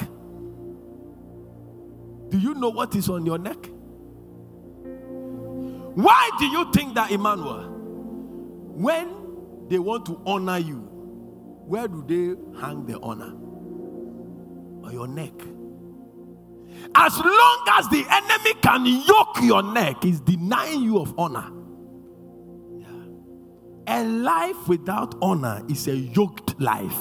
Do 2.30 2.38
you 2.38 2.54
know 2.54 2.70
what 2.70 2.96
is 2.96 3.10
on 3.10 3.26
your 3.26 3.38
neck? 3.38 3.70
Why 5.94 6.30
do 6.40 6.46
you 6.46 6.72
think 6.72 6.96
that, 6.96 7.12
Emmanuel, 7.12 7.68
when 8.74 9.68
they 9.68 9.80
want 9.80 10.06
to 10.06 10.22
honor 10.26 10.58
you, 10.58 10.78
where 11.66 11.88
do 11.88 12.04
they 12.08 12.60
hang 12.60 12.86
the 12.86 13.00
honor? 13.02 13.34
On 14.84 14.92
your 14.92 15.08
neck. 15.08 15.34
As 16.96 17.18
long 17.18 17.66
as 17.70 17.88
the 17.90 18.06
enemy 18.10 18.54
can 18.62 18.86
yoke 18.86 19.42
your 19.42 19.64
neck, 19.64 20.04
is 20.06 20.20
denying 20.20 20.82
you 20.82 21.00
of 21.00 21.18
honor. 21.18 21.50
A 23.88 24.04
life 24.04 24.68
without 24.68 25.16
honor 25.22 25.64
is 25.70 25.88
a 25.88 25.96
yoked 25.96 26.60
life. 26.60 26.98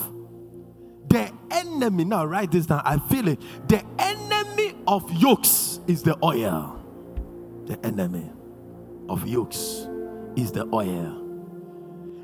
The 1.09 1.33
enemy, 1.51 2.05
now 2.05 2.25
write 2.25 2.53
this 2.53 2.67
down, 2.67 2.83
I 2.85 2.99
feel 2.99 3.29
it. 3.29 3.41
The 3.69 3.85
enemy 3.99 4.75
of 4.87 5.11
yokes 5.13 5.81
is 5.87 6.03
the 6.03 6.17
oil. 6.25 6.81
The 7.67 7.85
enemy 7.85 8.31
of 9.09 9.27
yokes 9.27 9.89
is 10.37 10.53
the 10.53 10.69
oil. 10.73 11.17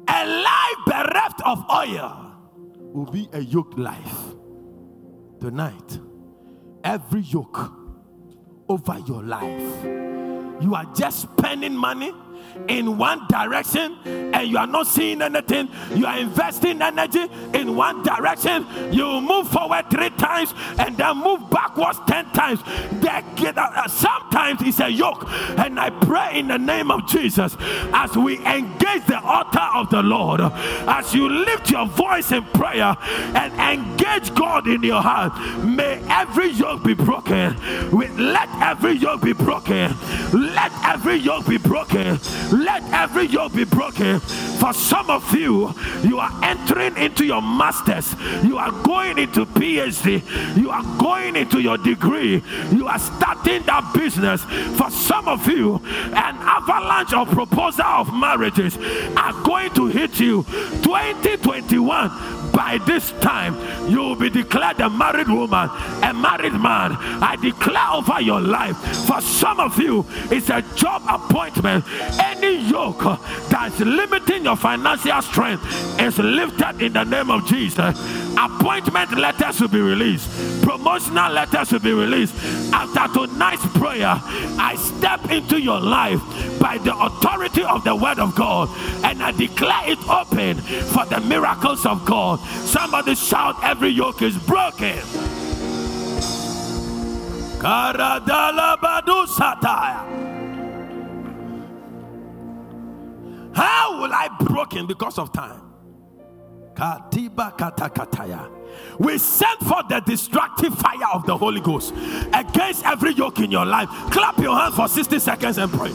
A 0.08 0.26
life 0.26 0.76
bereft 0.86 1.42
of 1.44 1.64
oil 1.70 2.32
will 2.78 3.10
be 3.10 3.28
a 3.32 3.40
yoked 3.40 3.78
life. 3.78 4.35
Tonight, 5.40 6.00
every 6.82 7.20
yoke 7.20 7.70
over 8.68 8.98
your 9.06 9.22
life, 9.22 9.84
you 10.62 10.74
are 10.74 10.86
just 10.94 11.22
spending 11.22 11.76
money 11.76 12.12
in 12.68 12.98
one 12.98 13.26
direction 13.28 13.96
and 14.04 14.48
you 14.48 14.58
are 14.58 14.66
not 14.66 14.86
seeing 14.86 15.22
anything, 15.22 15.68
you 15.94 16.06
are 16.06 16.18
investing 16.18 16.82
energy 16.82 17.26
in 17.54 17.76
one 17.76 18.02
direction, 18.02 18.66
you 18.92 19.20
move 19.20 19.48
forward 19.48 19.88
three 19.90 20.10
times 20.10 20.52
and 20.78 20.96
then 20.96 21.16
move 21.18 21.48
backwards 21.50 21.98
10 22.06 22.32
times. 22.32 22.60
Uh, 22.66 23.88
sometimes 23.88 24.60
it's 24.62 24.80
a 24.80 24.88
yoke. 24.88 25.24
And 25.58 25.78
I 25.78 25.90
pray 25.90 26.38
in 26.38 26.48
the 26.48 26.58
name 26.58 26.90
of 26.90 27.06
Jesus 27.08 27.56
as 27.60 28.16
we 28.16 28.38
engage 28.38 29.06
the 29.06 29.20
altar 29.22 29.68
of 29.74 29.90
the 29.90 30.02
Lord, 30.02 30.40
as 30.40 31.14
you 31.14 31.28
lift 31.28 31.70
your 31.70 31.86
voice 31.86 32.32
in 32.32 32.44
prayer 32.44 32.96
and 33.34 33.52
engage 33.80 34.34
God 34.34 34.66
in 34.66 34.82
your 34.82 35.02
heart, 35.02 35.32
may 35.64 36.02
every 36.08 36.50
yoke 36.50 36.82
be 36.84 36.94
broken. 36.94 37.56
Let 37.92 38.48
every 38.60 38.92
yoke 38.94 39.22
be 39.22 39.32
broken. 39.32 39.94
Let 40.32 40.72
every 40.84 41.16
yoke 41.16 41.46
be 41.46 41.58
broken. 41.58 42.18
Let 42.52 42.82
every 42.92 43.26
yoke 43.26 43.54
be 43.54 43.64
broken. 43.64 44.20
For 44.20 44.72
some 44.72 45.10
of 45.10 45.34
you, 45.34 45.74
you 46.02 46.18
are 46.18 46.32
entering 46.42 46.96
into 46.96 47.24
your 47.24 47.42
masters, 47.42 48.14
you 48.42 48.58
are 48.58 48.70
going 48.82 49.18
into 49.18 49.44
PhD, 49.44 50.22
you 50.56 50.70
are 50.70 50.82
going 50.98 51.36
into 51.36 51.60
your 51.60 51.76
degree, 51.76 52.42
you 52.72 52.86
are 52.88 52.98
starting 52.98 53.62
that 53.64 53.92
business. 53.94 54.42
For 54.78 54.90
some 54.90 55.28
of 55.28 55.46
you, 55.46 55.76
an 55.84 56.36
avalanche 56.40 57.12
of 57.12 57.28
proposal 57.28 57.84
of 57.84 58.12
marriages 58.14 58.76
are 59.16 59.32
going 59.44 59.72
to 59.74 59.86
hit 59.86 60.18
you 60.20 60.44
2021 60.82 62.46
by 62.52 62.78
this 62.86 63.12
time 63.20 63.54
you 63.90 63.98
will 63.98 64.16
be 64.16 64.30
declared 64.30 64.80
a 64.80 64.90
married 64.90 65.28
woman, 65.28 65.68
a 66.02 66.12
married 66.12 66.54
man. 66.54 66.96
I 67.22 67.36
declare 67.40 67.90
over 67.92 68.20
your 68.20 68.40
life. 68.40 68.76
For 69.06 69.20
some 69.20 69.60
of 69.60 69.78
you, 69.78 70.04
it's 70.30 70.50
a 70.50 70.62
job 70.74 71.02
appointment. 71.08 71.84
Any 72.18 72.35
yoke 72.42 73.04
uh, 73.06 73.16
that's 73.48 73.78
limiting 73.80 74.44
your 74.44 74.56
financial 74.56 75.22
strength 75.22 75.64
is 76.00 76.18
lifted 76.18 76.82
in 76.82 76.92
the 76.92 77.04
name 77.04 77.30
of 77.30 77.46
Jesus. 77.46 77.98
Appointment 78.38 79.18
letters 79.18 79.60
will 79.60 79.68
be 79.68 79.80
released, 79.80 80.28
promotional 80.62 81.32
letters 81.32 81.72
will 81.72 81.80
be 81.80 81.92
released. 81.92 82.34
After 82.72 83.26
tonight's 83.26 83.66
prayer, 83.78 84.20
I 84.58 84.76
step 84.76 85.30
into 85.30 85.60
your 85.60 85.80
life 85.80 86.20
by 86.60 86.78
the 86.78 86.96
authority 86.96 87.62
of 87.62 87.84
the 87.84 87.94
word 87.94 88.18
of 88.18 88.34
God 88.34 88.68
and 89.04 89.22
I 89.22 89.32
declare 89.32 89.90
it 89.90 89.98
open 90.08 90.58
for 90.58 91.06
the 91.06 91.20
miracles 91.20 91.86
of 91.86 92.04
God. 92.04 92.40
Somebody 92.64 93.14
shout, 93.14 93.56
Every 93.62 93.88
yoke 93.88 94.22
is 94.22 94.36
broken. 94.38 94.98
How 103.56 104.02
will 104.02 104.12
I 104.12 104.28
broken 104.38 104.86
because 104.86 105.18
of 105.18 105.32
time? 105.32 105.62
Katiba 106.74 107.56
katakataya. 107.56 108.50
We 108.98 109.16
send 109.16 109.58
for 109.60 109.82
the 109.88 110.00
destructive 110.00 110.74
fire 110.74 111.08
of 111.14 111.24
the 111.24 111.34
Holy 111.34 111.62
Ghost 111.62 111.94
against 112.34 112.84
every 112.84 113.14
yoke 113.14 113.38
in 113.40 113.50
your 113.50 113.64
life. 113.64 113.88
Clap 114.10 114.36
your 114.38 114.54
hands 114.58 114.74
for 114.76 114.86
60 114.88 115.18
seconds 115.18 115.56
and 115.56 115.72
pray. 115.72 115.88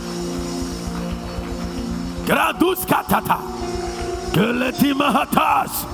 Gradus 2.26 2.84
katata. 2.86 3.38
Keleti 4.34 4.94
mahatas. 4.94 5.86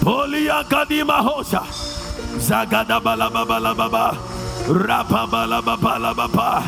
Polia 0.00 0.64
kadima 0.64 1.20
hosa. 1.22 1.66
Zagada 2.38 2.98
balababa. 2.98 4.16
Rapabalababa. 4.66 6.62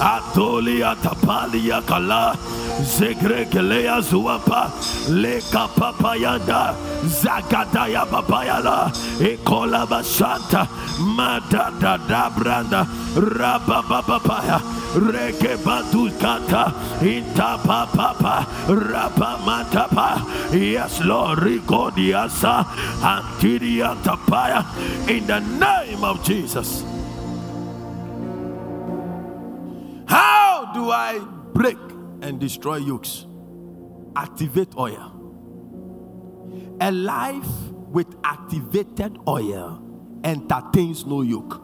Atolia 0.00 0.94
tapalia 1.02 1.82
kala. 1.82 2.36
Zegregelea 2.82 4.00
zuapa. 4.00 4.70
Leka 5.10 5.68
papayanda. 5.74 6.74
Zagadaya 7.04 8.06
papayala. 8.06 8.92
Ekola 9.18 9.86
basanta. 9.86 10.68
Madada 11.16 11.98
dabranda. 12.06 12.86
Rabababapaya. 13.18 14.62
Reke 14.94 15.58
batukata. 15.58 16.72
Intapa 17.02 17.90
papa. 17.90 18.46
Rapamatapa. 18.68 20.22
Yes, 20.54 21.00
Lord. 21.02 21.40
Rigodiasa. 21.40 22.64
Antidia 23.02 23.96
tapaya. 24.02 24.62
In 25.08 25.26
the 25.26 25.40
name 25.40 26.04
of 26.04 26.22
Jesus. 26.22 26.84
How 30.08 30.70
do 30.74 30.90
I 30.90 31.18
break 31.52 31.78
and 32.22 32.40
destroy 32.40 32.76
yokes? 32.76 33.26
Activate 34.16 34.74
oil. 34.76 35.14
A 36.80 36.90
life 36.90 37.46
with 37.90 38.06
activated 38.24 39.18
oil 39.26 39.82
entertains 40.24 41.04
no 41.04 41.22
yoke. 41.22 41.62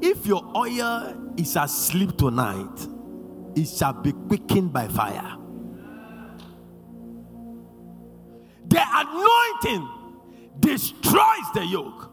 If 0.00 0.26
your 0.26 0.44
oil 0.56 1.32
is 1.36 1.56
asleep 1.56 2.16
tonight, 2.16 2.88
it 3.56 3.66
shall 3.66 3.94
be 3.94 4.12
quickened 4.12 4.72
by 4.72 4.88
fire. 4.88 5.36
The 8.66 8.82
anointing 8.82 9.88
destroys 10.60 11.52
the 11.54 11.64
yoke, 11.64 12.03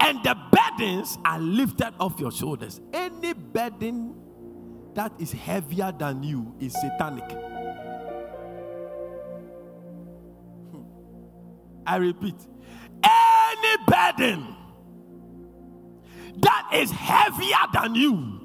and 0.00 0.22
the 0.22 0.36
burdens 0.50 1.18
are 1.24 1.38
lifted 1.38 1.92
off 1.98 2.18
your 2.20 2.32
shoulders. 2.32 2.80
Any 2.92 3.32
burden 3.32 4.14
that 4.94 5.12
is 5.18 5.32
heavier 5.32 5.92
than 5.96 6.22
you 6.22 6.54
is 6.58 6.72
satanic. 6.72 7.30
Hmm. 10.70 10.82
I 11.86 11.96
repeat, 11.96 12.36
any 13.02 13.76
burden 13.86 14.56
that 16.38 16.70
is 16.74 16.90
heavier 16.90 17.66
than 17.72 17.94
you 17.94 18.40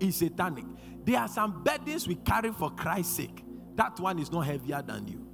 is 0.00 0.16
satanic. 0.16 0.64
There 1.04 1.18
are 1.18 1.28
some 1.28 1.62
burdens 1.62 2.06
we 2.06 2.16
carry 2.16 2.52
for 2.52 2.70
Christ's 2.70 3.16
sake. 3.16 3.44
That 3.76 3.98
one 4.00 4.18
is 4.18 4.30
not 4.30 4.42
heavier 4.42 4.82
than 4.82 5.08
you. 5.08 5.24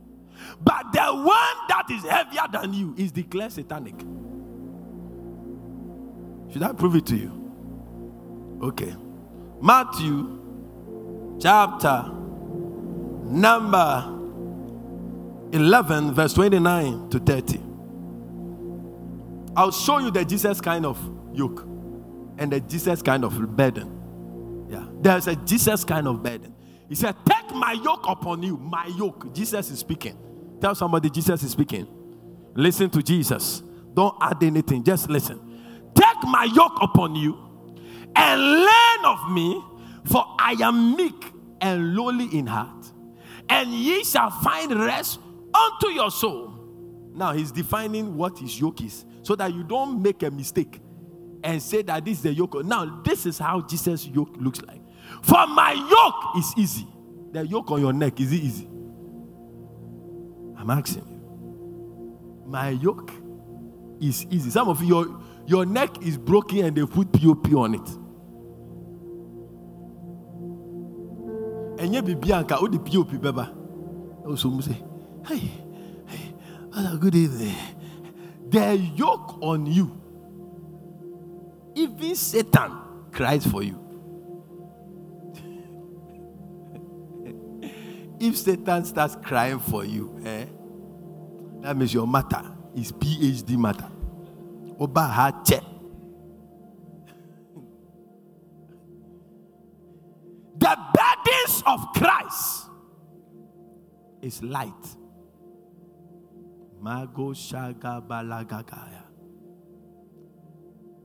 But 0.62 0.92
the 0.92 1.00
one 1.00 1.56
that 1.68 1.86
is 1.90 2.04
heavier 2.04 2.42
than 2.52 2.74
you 2.74 2.94
is 2.96 3.12
declared 3.12 3.52
satanic. 3.52 3.94
Should 6.54 6.62
I 6.62 6.72
prove 6.72 6.94
it 6.94 7.04
to 7.06 7.16
you? 7.16 8.60
Okay. 8.62 8.94
Matthew 9.60 10.38
chapter 11.42 12.08
number 13.24 14.04
11, 15.50 16.14
verse 16.14 16.32
29 16.34 17.08
to 17.10 17.18
30. 17.18 17.60
I'll 19.56 19.72
show 19.72 19.98
you 19.98 20.12
the 20.12 20.24
Jesus 20.24 20.60
kind 20.60 20.86
of 20.86 20.96
yoke 21.32 21.62
and 22.38 22.52
the 22.52 22.60
Jesus 22.60 23.02
kind 23.02 23.24
of 23.24 23.56
burden. 23.56 24.66
Yeah, 24.70 24.86
there's 25.00 25.26
a 25.26 25.34
Jesus 25.34 25.82
kind 25.82 26.06
of 26.06 26.22
burden. 26.22 26.54
He 26.88 26.94
said, 26.94 27.16
Take 27.28 27.52
my 27.52 27.72
yoke 27.72 28.06
upon 28.06 28.44
you. 28.44 28.58
My 28.58 28.86
yoke. 28.96 29.34
Jesus 29.34 29.72
is 29.72 29.80
speaking. 29.80 30.16
Tell 30.60 30.76
somebody 30.76 31.10
Jesus 31.10 31.42
is 31.42 31.50
speaking. 31.50 31.88
Listen 32.54 32.90
to 32.90 33.02
Jesus. 33.02 33.64
Don't 33.92 34.16
add 34.20 34.40
anything. 34.44 34.84
Just 34.84 35.10
listen. 35.10 35.53
Take 36.14 36.30
my 36.30 36.44
yoke 36.44 36.78
upon 36.80 37.14
you 37.14 37.38
and 38.16 38.40
learn 38.40 39.04
of 39.04 39.30
me, 39.30 39.62
for 40.04 40.24
I 40.38 40.56
am 40.62 40.96
meek 40.96 41.32
and 41.60 41.94
lowly 41.96 42.26
in 42.36 42.46
heart, 42.46 42.92
and 43.48 43.70
ye 43.70 44.04
shall 44.04 44.30
find 44.30 44.78
rest 44.78 45.18
unto 45.54 45.88
your 45.88 46.10
soul. 46.10 46.52
Now 47.14 47.32
he's 47.32 47.52
defining 47.52 48.16
what 48.16 48.38
his 48.38 48.58
yoke 48.60 48.82
is 48.82 49.04
so 49.22 49.34
that 49.36 49.54
you 49.54 49.64
don't 49.64 50.02
make 50.02 50.22
a 50.22 50.30
mistake 50.30 50.80
and 51.42 51.62
say 51.62 51.82
that 51.82 52.04
this 52.04 52.18
is 52.18 52.22
the 52.22 52.34
yoke. 52.34 52.64
Now, 52.64 53.02
this 53.04 53.26
is 53.26 53.38
how 53.38 53.60
Jesus' 53.60 54.06
yoke 54.06 54.34
looks 54.38 54.62
like. 54.62 54.80
For 55.22 55.46
my 55.46 55.72
yoke 55.72 56.38
is 56.38 56.54
easy. 56.56 56.86
The 57.32 57.46
yoke 57.46 57.70
on 57.70 57.80
your 57.80 57.92
neck, 57.92 58.20
is 58.20 58.32
easy? 58.32 58.66
I'm 60.56 60.70
asking 60.70 61.06
you. 61.06 62.44
My 62.46 62.70
yoke 62.70 63.12
is 64.00 64.26
easy. 64.30 64.50
Some 64.50 64.68
of 64.68 64.80
you, 64.82 64.88
your, 64.88 65.20
your 65.46 65.66
neck 65.66 66.02
is 66.02 66.16
broken 66.16 66.64
and 66.64 66.76
they 66.76 66.86
put 66.86 67.12
POP 67.12 67.52
on 67.54 67.74
it. 67.74 67.88
And 71.78 72.06
be 72.06 72.14
Bianca, 72.14 72.56
oh, 72.58 72.68
the 72.68 72.78
POP, 72.78 73.10
beba. 73.20 73.54
Oh, 74.24 74.36
so 74.36 74.58
say, 74.60 74.82
hey, 75.26 75.50
hey, 76.06 76.34
good 76.98 77.14
evening. 77.14 77.54
The 78.48 78.76
yoke 78.76 79.38
on 79.42 79.66
you, 79.66 80.00
even 81.74 82.14
Satan 82.14 82.72
cries 83.12 83.46
for 83.46 83.62
you. 83.62 83.78
if 88.20 88.38
Satan 88.38 88.84
starts 88.84 89.16
crying 89.22 89.58
for 89.58 89.84
you, 89.84 90.18
eh, 90.24 90.46
that 91.60 91.76
means 91.76 91.92
your 91.92 92.06
matter 92.06 92.42
is 92.74 92.92
PhD 92.92 93.58
matter. 93.58 93.90
Oba 94.80 95.42
check. 95.46 95.62
The 100.56 100.76
burdens 100.94 101.62
of 101.66 101.86
Christ 101.94 102.66
is 104.22 104.42
light. 104.42 104.72
Mago 106.80 107.32
shaga 107.32 108.06
balagagaya. 108.06 109.02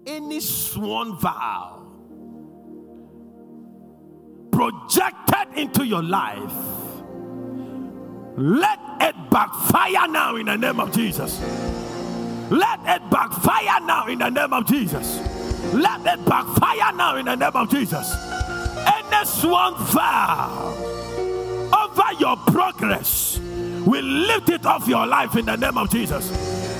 Any 0.05 0.39
sworn 0.39 1.15
vow 1.17 1.85
projected 4.51 5.57
into 5.57 5.85
your 5.85 6.03
life 6.03 6.53
let 8.39 8.79
it 9.01 9.15
backfire 9.29 10.07
now 10.07 10.35
in 10.37 10.45
the 10.45 10.57
name 10.57 10.79
of 10.79 10.93
Jesus. 10.93 11.41
Let 12.49 12.79
it 12.85 13.09
backfire 13.09 13.79
now 13.85 14.07
in 14.07 14.19
the 14.19 14.29
name 14.29 14.53
of 14.53 14.65
Jesus. 14.65 15.19
Let 15.73 16.05
it 16.05 16.25
backfire 16.25 16.93
now 16.95 17.15
in 17.17 17.25
the 17.25 17.35
name 17.35 17.55
of 17.55 17.69
Jesus. 17.69 18.15
Any 18.87 19.25
sworn 19.25 19.75
vow 19.75 20.73
over 21.73 22.19
your 22.19 22.37
progress, 22.37 23.39
we 23.85 24.01
lift 24.01 24.49
it 24.49 24.65
off 24.65 24.87
your 24.87 25.05
life 25.05 25.35
in 25.35 25.45
the 25.45 25.55
name 25.55 25.77
of 25.77 25.91
Jesus. 25.91 26.31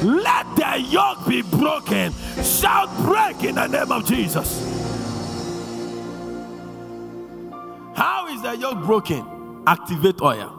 Let 0.03 0.55
the 0.55 0.79
yoke 0.79 1.27
be 1.27 1.41
broken. 1.41 2.13
Shout 2.41 2.89
break 3.05 3.43
in 3.43 3.55
the 3.55 3.67
name 3.67 3.91
of 3.91 4.05
Jesus. 4.05 4.65
How 7.95 8.27
is 8.33 8.41
the 8.41 8.55
yoke 8.55 8.83
broken? 8.85 9.63
Activate 9.67 10.21
oil. 10.21 10.55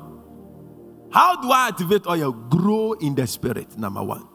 How 1.10 1.40
do 1.40 1.50
I 1.50 1.68
activate 1.68 2.06
oil? 2.06 2.32
Grow 2.32 2.92
in 2.92 3.14
the 3.14 3.26
spirit, 3.26 3.78
number 3.78 4.02
one. 4.02 4.29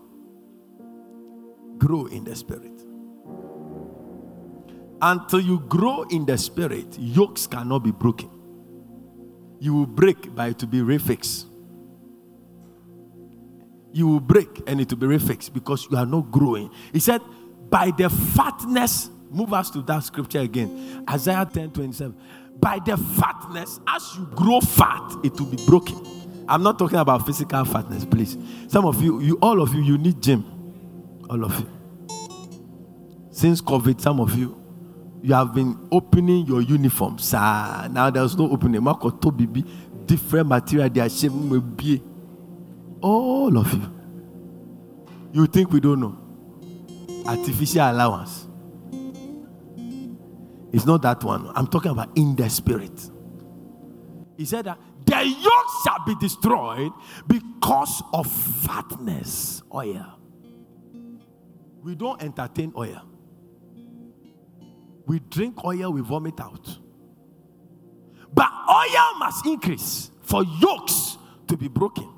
Grow 1.78 2.06
in 2.08 2.24
the 2.24 2.36
spirit. 2.36 2.72
Until 5.02 5.40
you 5.40 5.60
grow 5.60 6.04
in 6.04 6.26
the 6.26 6.38
spirit, 6.38 6.98
yokes 6.98 7.48
cannot 7.48 7.80
be 7.80 7.92
broken. 7.92 8.30
You 9.60 9.74
will 9.74 9.86
break, 9.86 10.34
by 10.34 10.54
to 10.54 10.68
be 10.68 10.80
refixed. 10.80 11.46
You 13.92 14.08
will 14.08 14.20
break 14.20 14.62
and 14.68 14.82
it 14.82 14.90
will 14.92 14.98
be 14.98 15.08
refixed 15.08 15.54
because 15.54 15.88
you 15.90 15.98
are 15.98 16.06
not 16.06 16.32
growing. 16.32 16.70
He 16.92 17.00
said, 17.00 17.22
by 17.70 17.92
the 17.92 18.10
fatness, 18.10 19.10
move 19.30 19.54
us 19.54 19.70
to 19.72 19.82
that 19.84 20.04
scripture 20.04 20.40
again. 20.40 21.06
Isaiah 21.10 21.50
10 21.52 21.72
27. 21.72 22.16
By 22.58 22.80
the 22.80 22.98
fatness, 22.98 23.80
as 23.88 24.16
you 24.18 24.26
grow 24.36 24.62
fat, 24.62 25.16
it 25.24 25.40
will 25.40 25.48
be 25.48 25.64
broken. 25.66 26.02
I'm 26.48 26.64
not 26.64 26.78
talking 26.78 27.00
about 27.00 27.26
physical 27.26 27.66
fatness, 27.66 28.06
please. 28.06 28.38
Some 28.68 28.86
of 28.86 29.02
you, 29.02 29.20
you 29.20 29.38
all 29.42 29.62
of 29.62 29.74
you, 29.74 29.82
you 29.82 29.98
need 29.98 30.22
gym. 30.22 30.55
All 31.30 31.44
of 31.44 31.60
you. 31.60 31.70
Since 33.32 33.62
COVID, 33.62 34.00
some 34.00 34.20
of 34.20 34.38
you, 34.38 34.62
you 35.22 35.34
have 35.34 35.54
been 35.54 35.88
opening 35.92 36.46
your 36.46 36.62
uniforms. 36.62 37.34
Ah, 37.36 37.88
now 37.92 38.10
there's 38.10 38.38
no 38.38 38.50
opening. 38.50 38.84
Marco 38.84 39.10
Tobibi, 39.10 39.68
different 40.06 40.48
material, 40.48 40.90
they 40.90 41.02
are 41.02 41.10
shaving 41.10 41.70
be. 41.72 42.02
All 43.02 43.58
of 43.58 43.74
you. 43.74 43.92
You 45.34 45.48
think 45.48 45.72
we 45.72 45.80
don't 45.80 46.00
know? 46.00 46.18
Artificial 47.28 47.92
allowance. 47.92 48.48
It's 50.72 50.86
not 50.86 51.02
that 51.02 51.24
one. 51.24 51.52
I'm 51.56 51.68
talking 51.68 51.92
about 51.92 52.16
in 52.18 52.36
the 52.36 52.50
spirit. 52.50 53.10
He 54.38 54.46
said 54.46 54.66
that 54.66 54.78
the 55.06 55.26
yoke 55.26 55.66
shall 55.84 56.06
be 56.06 56.16
destroyed 56.16 56.92
because 57.28 58.04
of 58.14 58.28
fatness, 58.28 59.62
oil. 59.74 60.15
We 61.86 61.94
don't 61.94 62.20
entertain 62.20 62.74
oil. 62.76 63.00
We 65.06 65.20
drink 65.20 65.64
oil, 65.64 65.94
we 65.94 66.02
vomit 66.02 66.42
out. 66.42 66.80
But 68.34 68.50
oil 68.68 69.20
must 69.20 69.46
increase 69.46 70.10
for 70.24 70.44
yokes 70.44 71.20
to 71.46 71.56
be 71.56 71.68
broken. 71.68 72.12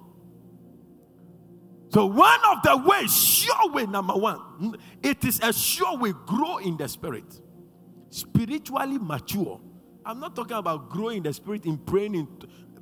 So, 1.89 2.05
one 2.05 2.39
of 2.49 2.63
the 2.63 2.77
ways, 2.77 3.13
sure 3.13 3.69
way, 3.71 3.85
number 3.85 4.13
one, 4.13 4.77
it 5.03 5.25
is 5.25 5.41
a 5.43 5.51
sure 5.51 5.97
way 5.97 6.13
grow 6.25 6.59
in 6.59 6.77
the 6.77 6.87
spirit, 6.87 7.25
spiritually 8.09 8.97
mature. 8.99 9.59
I'm 10.05 10.21
not 10.21 10.33
talking 10.33 10.55
about 10.55 10.89
growing 10.89 11.23
the 11.23 11.33
spirit 11.33 11.65
in 11.65 11.77
praying 11.77 12.15
in, 12.15 12.27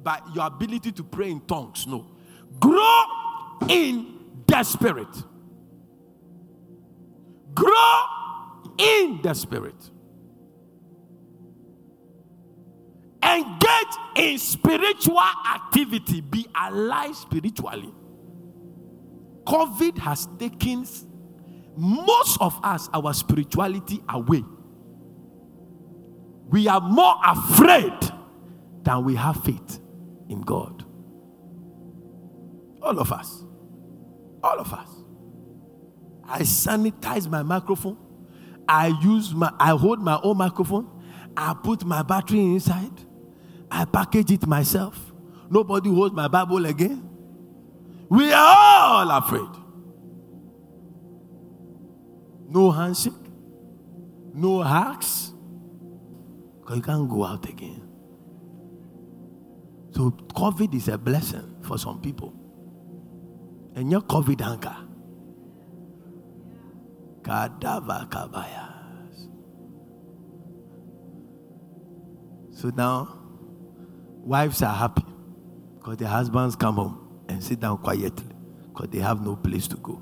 by 0.03 0.19
your 0.35 0.45
ability 0.45 0.91
to 0.91 1.03
pray 1.03 1.31
in 1.31 1.41
tongues. 1.47 1.87
No, 1.87 2.05
grow 2.59 3.05
in 3.69 4.43
the 4.45 4.61
spirit. 4.61 5.07
Grow 7.55 8.01
in 8.77 9.21
the 9.23 9.33
spirit. 9.33 9.89
Engage 13.23 13.95
in 14.17 14.37
spiritual 14.37 15.19
activity. 15.19 16.21
Be 16.21 16.45
alive 16.55 17.15
spiritually. 17.15 17.93
COVID 19.45 19.97
has 19.99 20.27
taken 20.37 20.85
most 21.77 22.39
of 22.41 22.59
us, 22.63 22.89
our 22.93 23.13
spirituality 23.13 24.01
away. 24.09 24.43
We 26.49 26.67
are 26.67 26.81
more 26.81 27.15
afraid 27.25 27.93
than 28.83 29.03
we 29.03 29.15
have 29.15 29.43
faith 29.43 29.79
in 30.29 30.41
God. 30.41 30.85
All 32.81 32.99
of 32.99 33.11
us. 33.11 33.43
All 34.43 34.59
of 34.59 34.71
us. 34.71 34.94
I 36.27 36.41
sanitize 36.41 37.29
my 37.29 37.43
microphone. 37.43 37.97
I 38.67 38.88
use 39.03 39.33
my 39.33 39.51
I 39.59 39.71
hold 39.71 39.99
my 39.99 40.19
own 40.23 40.38
microphone. 40.38 40.89
I 41.38 41.53
put 41.61 41.85
my 41.85 42.01
battery 42.01 42.39
inside. 42.39 42.91
I 43.69 43.85
package 43.85 44.31
it 44.31 44.47
myself. 44.47 45.13
Nobody 45.49 45.89
holds 45.89 46.15
my 46.15 46.27
Bible 46.27 46.65
again. 46.65 47.09
We 48.09 48.31
are 48.31 48.55
all 48.55 49.11
afraid. 49.11 49.49
No 52.47 52.71
handshake, 52.71 53.13
no 54.33 54.61
hugs, 54.61 55.33
because 56.59 56.77
you 56.77 56.81
can't 56.83 57.09
go 57.09 57.25
out 57.25 57.47
again. 57.49 57.81
So, 59.91 60.11
COVID 60.11 60.73
is 60.75 60.88
a 60.88 60.97
blessing 60.97 61.55
for 61.61 61.77
some 61.77 61.99
people. 62.01 62.33
And 63.75 63.89
your 63.91 64.01
COVID 64.01 64.41
anchor. 64.41 64.84
Kadava 67.25 68.07
kabayas. 68.09 69.27
So 72.51 72.69
now, 72.69 73.25
Wives 74.25 74.63
are 74.63 74.73
happy 74.73 75.05
because 75.77 75.97
their 75.97 76.07
husbands 76.07 76.55
come 76.55 76.75
home 76.75 77.21
and 77.29 77.43
sit 77.43 77.59
down 77.59 77.77
quietly 77.77 78.25
because 78.73 78.89
they 78.89 78.97
have 78.97 79.23
no 79.23 79.35
place 79.35 79.67
to 79.67 79.77
go. 79.77 80.01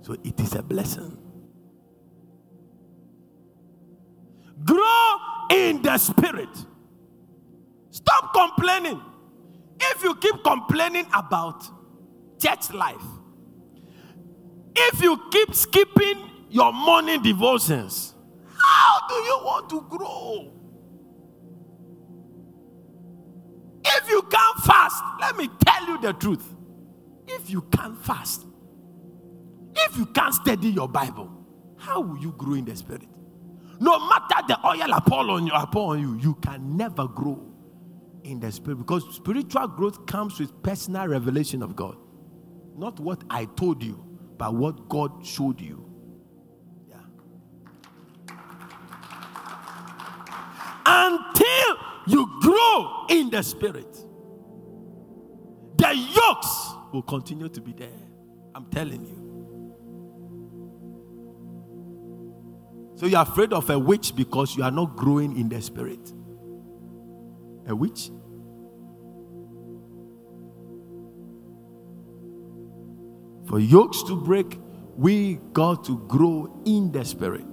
So 0.00 0.16
it 0.24 0.40
is 0.40 0.54
a 0.54 0.62
blessing. 0.62 1.14
Grow 4.64 5.16
in 5.50 5.82
the 5.82 5.98
spirit. 5.98 6.48
Stop 7.90 8.32
complaining. 8.32 8.98
If 9.78 10.02
you 10.04 10.14
keep 10.14 10.42
complaining 10.42 11.04
about 11.12 11.62
church 12.40 12.72
life, 12.72 13.04
if 14.76 15.02
you 15.02 15.20
keep 15.30 15.54
skipping 15.54 16.30
your 16.48 16.72
morning 16.72 17.22
devotions, 17.22 18.14
how 18.56 19.06
do 19.08 19.14
you 19.14 19.38
want 19.42 19.70
to 19.70 19.80
grow? 19.82 20.52
If 23.84 24.08
you 24.08 24.22
can't 24.22 24.58
fast, 24.58 25.02
let 25.20 25.36
me 25.36 25.48
tell 25.64 25.86
you 25.86 26.00
the 26.00 26.12
truth. 26.12 26.44
If 27.26 27.50
you 27.50 27.62
can't 27.62 28.02
fast, 28.04 28.44
if 29.74 29.96
you 29.96 30.06
can't 30.06 30.34
study 30.34 30.68
your 30.68 30.88
Bible, 30.88 31.30
how 31.76 32.00
will 32.00 32.18
you 32.18 32.32
grow 32.32 32.54
in 32.54 32.64
the 32.64 32.76
spirit? 32.76 33.08
No 33.80 33.98
matter 34.08 34.46
the 34.46 34.58
oil 34.66 34.92
upon 34.92 35.30
on 35.30 35.46
you, 35.46 35.52
upon 35.52 36.00
you, 36.00 36.18
you 36.18 36.34
can 36.42 36.76
never 36.76 37.08
grow 37.08 37.46
in 38.24 38.38
the 38.40 38.52
spirit 38.52 38.76
because 38.76 39.14
spiritual 39.14 39.66
growth 39.68 40.04
comes 40.06 40.38
with 40.38 40.62
personal 40.62 41.08
revelation 41.08 41.62
of 41.62 41.74
God. 41.74 41.96
Not 42.76 43.00
what 43.00 43.24
I 43.30 43.46
told 43.46 43.82
you, 43.82 44.09
but 44.40 44.54
what 44.54 44.88
God 44.88 45.12
showed 45.22 45.60
you. 45.60 45.84
Yeah. 46.88 46.96
Until 50.86 51.76
you 52.06 52.26
grow 52.40 53.04
in 53.10 53.28
the 53.28 53.42
spirit, 53.42 53.92
the 55.76 55.94
yokes 55.94 56.70
will 56.90 57.02
continue 57.02 57.50
to 57.50 57.60
be 57.60 57.74
there. 57.74 57.88
I'm 58.54 58.64
telling 58.70 59.04
you. 59.04 59.18
So 62.96 63.04
you're 63.04 63.20
afraid 63.20 63.52
of 63.52 63.68
a 63.68 63.78
witch 63.78 64.16
because 64.16 64.56
you 64.56 64.62
are 64.62 64.70
not 64.70 64.96
growing 64.96 65.38
in 65.38 65.50
the 65.50 65.60
spirit. 65.60 66.14
A 67.66 67.76
witch? 67.76 68.10
For 73.50 73.58
yokes 73.58 74.04
to 74.04 74.14
break, 74.14 74.60
we 74.96 75.40
got 75.52 75.82
to 75.86 75.98
grow 76.06 76.62
in 76.64 76.92
the 76.92 77.04
spirit. 77.04 77.44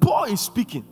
Paul 0.00 0.24
is 0.24 0.40
speaking. 0.40 0.86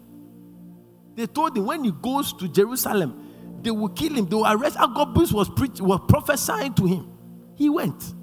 They 1.14 1.26
told 1.26 1.56
him 1.56 1.64
when 1.64 1.82
he 1.82 1.92
goes 1.92 2.34
to 2.34 2.46
Jerusalem, 2.46 3.58
they 3.62 3.70
will 3.70 3.88
kill 3.88 4.14
him, 4.14 4.26
they 4.26 4.36
will 4.36 4.46
arrest. 4.46 4.76
Agabus 4.76 5.32
was 5.32 5.48
preaching, 5.48 5.86
was 5.86 6.00
prophesying 6.08 6.74
to 6.74 6.84
him. 6.84 7.10
He 7.56 7.70
went. 7.70 8.14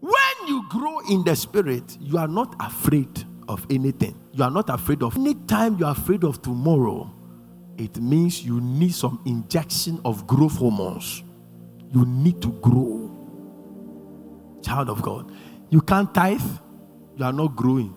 When 0.00 0.48
you 0.48 0.68
grow 0.68 0.98
in 1.08 1.22
the 1.22 1.36
spirit, 1.36 1.96
you 2.00 2.18
are 2.18 2.26
not 2.26 2.56
afraid 2.58 3.24
of 3.48 3.64
anything. 3.70 4.20
You 4.32 4.42
are 4.42 4.50
not 4.50 4.68
afraid 4.68 5.04
of 5.04 5.16
any 5.16 5.34
time 5.34 5.78
you 5.78 5.86
are 5.86 5.92
afraid 5.92 6.24
of 6.24 6.42
tomorrow. 6.42 7.14
It 7.76 7.96
means 8.00 8.44
you 8.44 8.60
need 8.60 8.94
some 8.94 9.20
injection 9.24 10.00
of 10.04 10.26
growth 10.26 10.56
hormones. 10.56 11.22
You 11.92 12.04
need 12.06 12.40
to 12.42 12.48
grow. 12.52 13.10
Child 14.62 14.90
of 14.90 15.02
God. 15.02 15.32
You 15.70 15.80
can't 15.80 16.12
tithe, 16.14 16.40
you 17.16 17.24
are 17.24 17.32
not 17.32 17.56
growing. 17.56 17.94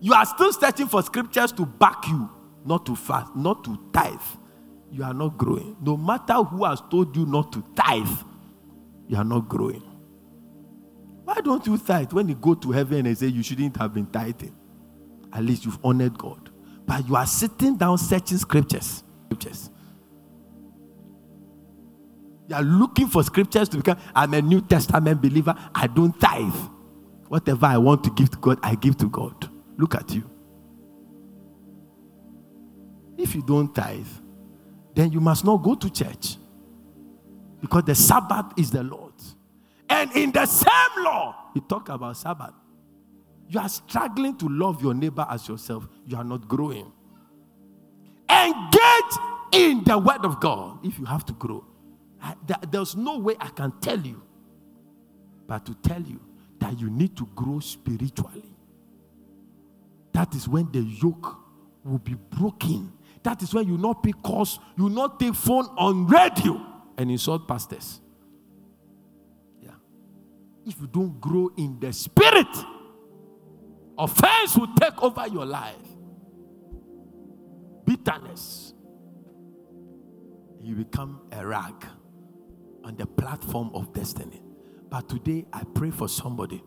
You 0.00 0.12
are 0.12 0.26
still 0.26 0.52
searching 0.52 0.86
for 0.86 1.02
scriptures 1.02 1.52
to 1.52 1.64
back 1.64 2.06
you, 2.08 2.28
not 2.64 2.84
to 2.86 2.96
fast, 2.96 3.34
not 3.34 3.64
to 3.64 3.78
tithe. 3.92 4.20
You 4.90 5.04
are 5.04 5.14
not 5.14 5.38
growing. 5.38 5.76
No 5.80 5.96
matter 5.96 6.34
who 6.34 6.64
has 6.64 6.82
told 6.90 7.16
you 7.16 7.26
not 7.26 7.52
to 7.52 7.64
tithe, 7.74 8.06
you 9.08 9.16
are 9.16 9.24
not 9.24 9.48
growing. 9.48 9.82
Why 11.24 11.36
don't 11.42 11.66
you 11.66 11.78
tithe 11.78 12.12
when 12.12 12.28
you 12.28 12.34
go 12.34 12.54
to 12.54 12.70
heaven 12.70 13.06
and 13.06 13.16
say 13.16 13.28
you 13.28 13.42
shouldn't 13.42 13.76
have 13.76 13.94
been 13.94 14.06
tithing? 14.06 14.54
At 15.32 15.42
least 15.44 15.64
you've 15.64 15.78
honored 15.82 16.18
God. 16.18 16.43
But 16.86 17.06
you 17.08 17.16
are 17.16 17.26
sitting 17.26 17.76
down 17.76 17.98
searching 17.98 18.38
scriptures. 18.38 19.02
Scriptures. 19.26 19.70
You 22.48 22.56
are 22.56 22.62
looking 22.62 23.06
for 23.06 23.22
scriptures 23.22 23.68
to 23.70 23.78
become. 23.78 23.98
I'm 24.14 24.34
a 24.34 24.42
New 24.42 24.60
Testament 24.60 25.22
believer. 25.22 25.54
I 25.74 25.86
don't 25.86 26.18
tithe. 26.20 26.54
Whatever 27.28 27.66
I 27.66 27.78
want 27.78 28.04
to 28.04 28.10
give 28.10 28.30
to 28.30 28.38
God, 28.38 28.58
I 28.62 28.74
give 28.74 28.98
to 28.98 29.08
God. 29.08 29.48
Look 29.78 29.94
at 29.94 30.12
you. 30.12 30.28
If 33.16 33.34
you 33.34 33.42
don't 33.42 33.74
tithe, 33.74 34.06
then 34.94 35.10
you 35.10 35.20
must 35.20 35.44
not 35.44 35.62
go 35.62 35.74
to 35.74 35.90
church. 35.90 36.36
Because 37.60 37.84
the 37.84 37.94
Sabbath 37.94 38.52
is 38.58 38.70
the 38.70 38.82
Lord's. 38.82 39.36
And 39.88 40.12
in 40.12 40.32
the 40.32 40.44
same 40.44 41.04
law, 41.04 41.34
he 41.54 41.60
talk 41.60 41.88
about 41.88 42.16
Sabbath. 42.16 42.52
You 43.48 43.60
are 43.60 43.68
struggling 43.68 44.36
to 44.38 44.48
love 44.48 44.82
your 44.82 44.94
neighbor 44.94 45.26
as 45.28 45.48
yourself. 45.48 45.86
You 46.06 46.16
are 46.16 46.24
not 46.24 46.48
growing. 46.48 46.90
Engage 48.30 49.18
in 49.52 49.84
the 49.84 49.98
word 49.98 50.24
of 50.24 50.40
God 50.40 50.84
if 50.84 50.98
you 50.98 51.04
have 51.04 51.24
to 51.26 51.32
grow. 51.34 51.64
There's 52.70 52.96
no 52.96 53.18
way 53.18 53.36
I 53.38 53.48
can 53.48 53.72
tell 53.80 54.00
you 54.00 54.22
but 55.46 55.66
to 55.66 55.74
tell 55.74 56.00
you 56.00 56.20
that 56.58 56.80
you 56.80 56.88
need 56.88 57.16
to 57.18 57.26
grow 57.34 57.60
spiritually. 57.60 58.44
That 60.12 60.34
is 60.34 60.48
when 60.48 60.72
the 60.72 60.80
yoke 60.80 61.38
will 61.84 61.98
be 61.98 62.14
broken. 62.14 62.92
That 63.22 63.42
is 63.42 63.52
when 63.52 63.68
you 63.68 63.76
not 63.76 64.02
pick 64.02 64.22
calls, 64.22 64.58
you 64.78 64.88
not 64.88 65.20
take 65.20 65.34
phone 65.34 65.66
on 65.76 66.06
radio 66.06 66.64
and 66.96 67.10
insult 67.10 67.46
pastors. 67.46 68.00
Yeah. 69.60 69.72
If 70.64 70.80
you 70.80 70.86
don't 70.86 71.20
grow 71.20 71.50
in 71.58 71.78
the 71.78 71.92
spirit, 71.92 72.46
offense 73.98 74.56
will 74.56 74.74
take 74.80 75.02
over 75.02 75.26
your 75.28 75.46
life. 75.46 75.76
Bitterness. 77.84 78.74
You 80.60 80.74
become 80.74 81.20
a 81.32 81.46
rag 81.46 81.86
on 82.84 82.96
the 82.96 83.06
platform 83.06 83.70
of 83.74 83.92
destiny. 83.92 84.42
But 84.88 85.08
today 85.08 85.44
I 85.52 85.64
pray 85.74 85.90
for 85.90 86.08
somebody 86.08 86.62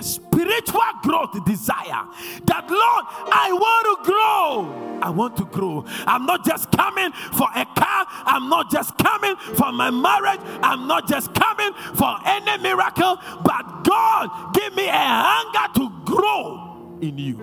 spiritual 0.00 0.80
growth 1.02 1.44
desire 1.44 2.06
that 2.46 2.66
lord 2.68 3.04
i 3.32 3.52
want 3.52 4.04
to 4.04 4.12
grow. 4.12 4.98
I 5.02 5.10
want 5.10 5.36
to 5.38 5.44
grow. 5.44 5.84
I'm 6.06 6.26
not 6.26 6.44
just 6.44 6.70
coming 6.70 7.10
for 7.32 7.48
a 7.54 7.64
car. 7.64 8.06
I'm 8.24 8.48
not 8.48 8.70
just 8.70 8.96
coming 8.98 9.34
for 9.54 9.72
my 9.72 9.90
marriage. 9.90 10.40
I'm 10.62 10.86
not 10.86 11.08
just 11.08 11.34
coming 11.34 11.72
for 11.94 12.16
any 12.24 12.62
miracle. 12.62 13.18
But 13.42 13.84
god 13.84 14.54
give 14.54 14.74
me 14.76 14.86
a 14.88 14.92
hunger 14.92 15.80
to 15.80 16.04
grow 16.04 16.98
in 17.00 17.18
you. 17.18 17.40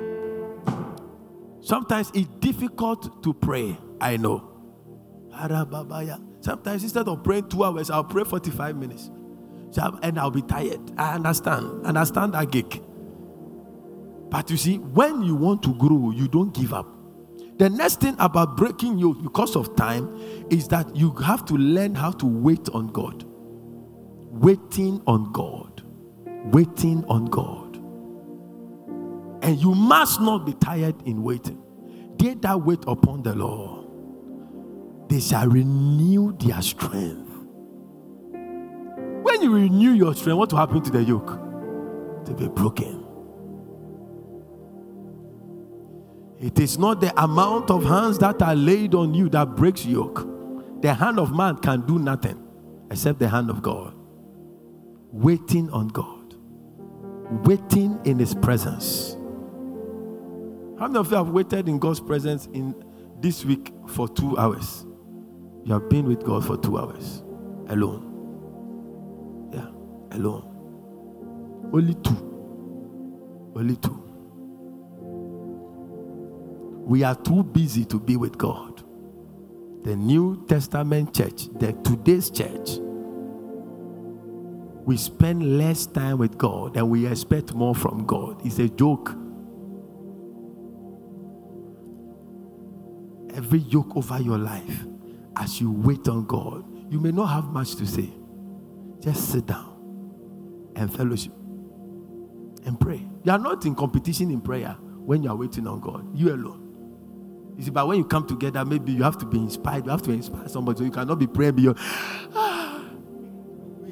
Sometimes 1.61 2.11
it's 2.13 2.27
difficult 2.39 3.21
to 3.23 3.33
pray 3.33 3.77
i 3.99 4.15
know. 4.15 4.45
Sometimes 6.41 6.83
instead 6.83 7.07
of 7.07 7.23
praying 7.23 7.49
two 7.49 7.63
hours 7.63 7.89
i'll 7.89 8.03
pray 8.03 8.23
45 8.23 8.75
minutes 8.77 9.11
and 9.77 10.19
I'll 10.19 10.31
be 10.31 10.41
tired. 10.41 10.79
I 10.97 11.15
understand. 11.15 11.85
Understand 11.85 12.33
that 12.33 12.51
gig. 12.51 12.81
But 14.29 14.49
you 14.49 14.57
see, 14.57 14.77
when 14.77 15.23
you 15.23 15.35
want 15.35 15.63
to 15.63 15.73
grow, 15.75 16.11
you 16.11 16.27
don't 16.27 16.53
give 16.53 16.73
up. 16.73 16.87
The 17.57 17.69
next 17.69 17.99
thing 17.99 18.15
about 18.19 18.55
breaking 18.57 18.97
you 18.99 19.15
because 19.15 19.55
of 19.55 19.75
time 19.75 20.47
is 20.49 20.67
that 20.69 20.95
you 20.95 21.11
have 21.15 21.45
to 21.45 21.55
learn 21.55 21.95
how 21.95 22.11
to 22.11 22.25
wait 22.25 22.69
on 22.69 22.87
God. 22.87 23.25
Waiting 24.17 25.01
on 25.07 25.31
God. 25.33 25.83
Waiting 26.53 27.03
on 27.05 27.25
God. 27.25 27.75
And 29.43 29.59
you 29.59 29.73
must 29.73 30.21
not 30.21 30.45
be 30.45 30.53
tired 30.53 30.95
in 31.05 31.23
waiting. 31.23 31.61
They 32.17 32.35
that 32.35 32.61
wait 32.61 32.83
upon 32.87 33.23
the 33.23 33.35
Lord, 33.35 33.87
they 35.09 35.19
shall 35.19 35.47
renew 35.47 36.37
their 36.37 36.61
strength. 36.61 37.28
When 39.29 39.43
you 39.43 39.53
renew 39.53 39.91
your 39.91 40.15
strength, 40.15 40.39
what 40.39 40.51
will 40.51 40.57
happen 40.57 40.81
to 40.81 40.89
the 40.89 41.03
yoke? 41.03 41.27
To 42.25 42.33
be 42.33 42.47
broken. 42.47 43.05
It 46.39 46.57
is 46.57 46.79
not 46.79 46.99
the 46.99 47.13
amount 47.21 47.69
of 47.69 47.83
hands 47.83 48.17
that 48.19 48.41
are 48.41 48.55
laid 48.55 48.95
on 48.95 49.13
you 49.13 49.29
that 49.29 49.55
breaks 49.55 49.85
yoke. 49.85 50.27
The 50.81 50.95
hand 50.95 51.19
of 51.19 51.31
man 51.35 51.57
can 51.57 51.85
do 51.85 51.99
nothing 51.99 52.43
except 52.89 53.19
the 53.19 53.29
hand 53.29 53.51
of 53.51 53.61
God. 53.61 53.93
Waiting 55.11 55.69
on 55.69 55.89
God, 55.89 56.33
waiting 57.45 57.99
in 58.05 58.17
His 58.17 58.33
presence. 58.33 59.13
How 60.79 60.87
many 60.87 60.97
of 60.97 61.11
you 61.11 61.17
have 61.17 61.29
waited 61.29 61.69
in 61.69 61.77
God's 61.77 61.99
presence 61.99 62.47
in 62.47 62.73
this 63.19 63.45
week 63.45 63.73
for 63.89 64.09
two 64.09 64.39
hours? 64.39 64.87
You 65.65 65.73
have 65.73 65.87
been 65.87 66.07
with 66.07 66.23
God 66.23 66.43
for 66.43 66.57
two 66.57 66.79
hours 66.79 67.21
alone 67.67 68.08
alone. 70.11 71.69
Only 71.73 71.93
two. 71.95 73.51
Only 73.55 73.75
two. 73.75 74.05
We 76.85 77.03
are 77.03 77.15
too 77.15 77.43
busy 77.43 77.85
to 77.85 77.99
be 77.99 78.17
with 78.17 78.37
God. 78.37 78.83
The 79.83 79.95
New 79.95 80.45
Testament 80.47 81.13
church, 81.15 81.47
the 81.59 81.73
today's 81.83 82.29
church, 82.29 82.79
we 84.85 84.97
spend 84.97 85.57
less 85.57 85.85
time 85.85 86.17
with 86.17 86.37
God 86.37 86.75
and 86.75 86.89
we 86.89 87.05
expect 87.05 87.53
more 87.53 87.75
from 87.75 88.05
God. 88.05 88.43
It's 88.45 88.57
a 88.57 88.67
joke. 88.67 89.11
Every 93.35 93.59
yoke 93.59 93.95
over 93.95 94.19
your 94.19 94.39
life, 94.39 94.85
as 95.37 95.61
you 95.61 95.71
wait 95.71 96.07
on 96.07 96.25
God, 96.25 96.65
you 96.91 96.99
may 96.99 97.11
not 97.11 97.27
have 97.27 97.45
much 97.45 97.75
to 97.75 97.85
say. 97.85 98.09
Just 98.99 99.29
sit 99.31 99.45
down 99.45 99.68
and 100.79 100.93
fellowship 100.95 101.33
and 102.65 102.79
pray. 102.79 103.05
You 103.23 103.31
are 103.31 103.37
not 103.37 103.65
in 103.65 103.75
competition 103.75 104.31
in 104.31 104.41
prayer 104.41 104.75
when 104.79 105.23
you 105.23 105.29
are 105.29 105.35
waiting 105.35 105.67
on 105.67 105.79
God. 105.79 106.07
You 106.17 106.33
alone. 106.33 107.53
You 107.57 107.65
see, 107.65 107.71
but 107.71 107.87
when 107.87 107.97
you 107.97 108.05
come 108.05 108.25
together, 108.25 108.63
maybe 108.63 108.93
you 108.93 109.03
have 109.03 109.17
to 109.19 109.25
be 109.25 109.37
inspired. 109.37 109.85
You 109.85 109.91
have 109.91 110.01
to 110.03 110.11
inspire 110.11 110.47
somebody. 110.47 110.77
So 110.79 110.85
you 110.85 110.91
cannot 110.91 111.19
be 111.19 111.27
praying 111.27 111.55
beyond. 111.55 111.77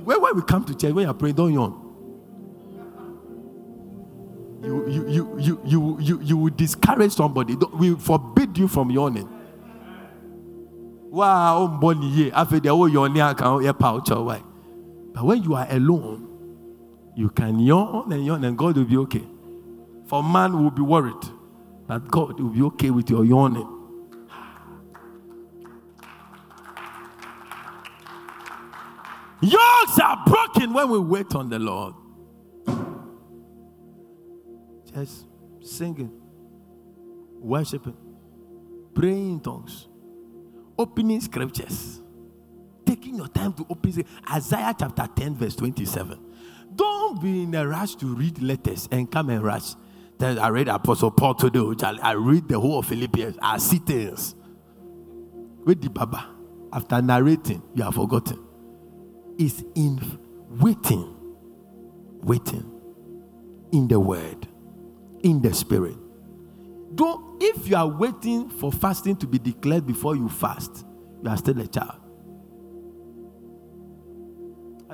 when, 0.03 0.21
when 0.21 0.35
we 0.35 0.41
come 0.43 0.63
to 0.65 0.73
church, 0.75 0.93
when 0.93 1.03
you 1.03 1.11
are 1.11 1.13
praying, 1.13 1.35
don't 1.35 1.53
yawn. 1.53 1.83
You, 4.63 4.87
you, 4.87 5.07
you, 5.09 5.37
you, 5.39 5.61
you, 5.65 5.97
you, 5.99 6.21
you 6.21 6.37
will 6.37 6.53
discourage 6.53 7.11
somebody. 7.13 7.55
We 7.73 7.95
forbid 7.95 8.57
you 8.57 8.67
from 8.67 8.89
yawning. 8.91 9.29
Wow, 11.09 11.67
money, 11.81 12.31
after 12.31 12.59
the 12.59 12.69
whole 12.69 12.89
yawning, 12.89 13.21
I 13.21 13.33
can't 13.33 13.63
But 15.13 15.23
when 15.23 15.43
you 15.43 15.55
are 15.55 15.67
alone, 15.69 16.26
you 17.17 17.31
can 17.31 17.59
yawn 17.59 18.11
and 18.13 18.23
yawn, 18.23 18.43
and 18.43 18.55
God 18.55 18.77
will 18.77 18.85
be 18.85 18.95
okay. 18.97 19.23
For 20.05 20.23
man 20.23 20.63
will 20.63 20.69
be 20.69 20.83
worried, 20.83 21.25
but 21.87 22.07
God 22.07 22.39
will 22.39 22.49
be 22.49 22.61
okay 22.61 22.91
with 22.91 23.09
your 23.09 23.25
yawning. 23.25 23.67
Yokes 29.41 29.99
are 29.99 30.23
broken 30.27 30.73
when 30.73 30.89
we 30.89 30.99
wait 30.99 31.33
on 31.33 31.49
the 31.49 31.57
Lord. 31.57 31.95
Just 34.93 35.25
singing, 35.63 36.11
worshiping, 37.39 37.97
praying 38.93 39.31
in 39.31 39.39
tongues, 39.39 39.87
opening 40.77 41.19
scriptures, 41.21 41.99
taking 42.87 43.15
your 43.15 43.27
time 43.27 43.53
to 43.53 43.65
open 43.69 44.03
Isaiah 44.31 44.73
chapter 44.77 45.07
10, 45.13 45.35
verse 45.35 45.55
27. 45.55 46.17
Don't 46.75 47.21
be 47.21 47.43
in 47.43 47.53
a 47.53 47.67
rush 47.67 47.95
to 47.95 48.15
read 48.15 48.41
letters 48.41 48.87
and 48.91 49.11
come 49.11 49.29
and 49.29 49.43
rush. 49.43 49.73
I 50.19 50.47
read 50.47 50.67
Apostle 50.67 51.11
Paul 51.11 51.35
today. 51.35 51.59
which 51.59 51.83
I 51.83 52.13
read 52.13 52.47
the 52.47 52.59
whole 52.59 52.79
of 52.79 52.85
Philippians. 52.87 53.37
I 53.41 53.57
see 53.57 53.77
things. 53.77 54.35
With 55.65 55.81
the 55.81 55.89
Baba, 55.89 56.29
after 56.71 57.01
narrating, 57.01 57.61
you 57.75 57.83
have 57.83 57.95
forgotten. 57.95 58.39
It's 59.37 59.63
in 59.75 59.99
waiting, 60.49 61.13
waiting 62.21 62.71
in 63.73 63.87
the 63.87 63.99
word, 63.99 64.47
in 65.23 65.41
the 65.41 65.53
spirit. 65.53 65.97
Don't, 66.95 67.43
if 67.43 67.67
you 67.67 67.75
are 67.75 67.87
waiting 67.87 68.49
for 68.49 68.71
fasting 68.71 69.17
to 69.17 69.27
be 69.27 69.37
declared 69.37 69.85
before 69.85 70.15
you 70.15 70.29
fast, 70.29 70.85
you 71.21 71.29
are 71.29 71.37
still 71.37 71.59
a 71.59 71.67
child. 71.67 72.06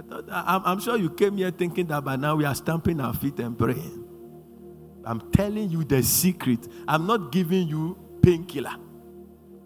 Thought, 0.09 0.25
I'm, 0.29 0.61
I'm 0.65 0.79
sure 0.79 0.97
you 0.97 1.09
came 1.09 1.37
here 1.37 1.51
thinking 1.51 1.87
that 1.87 2.03
by 2.03 2.15
now 2.15 2.35
we 2.35 2.45
are 2.45 2.55
stamping 2.55 2.99
our 2.99 3.13
feet 3.13 3.39
and 3.39 3.57
praying. 3.57 4.03
I'm 5.05 5.31
telling 5.31 5.69
you 5.69 5.83
the 5.83 6.01
secret. 6.03 6.67
I'm 6.87 7.05
not 7.05 7.31
giving 7.31 7.67
you 7.67 7.97
painkiller. 8.21 8.75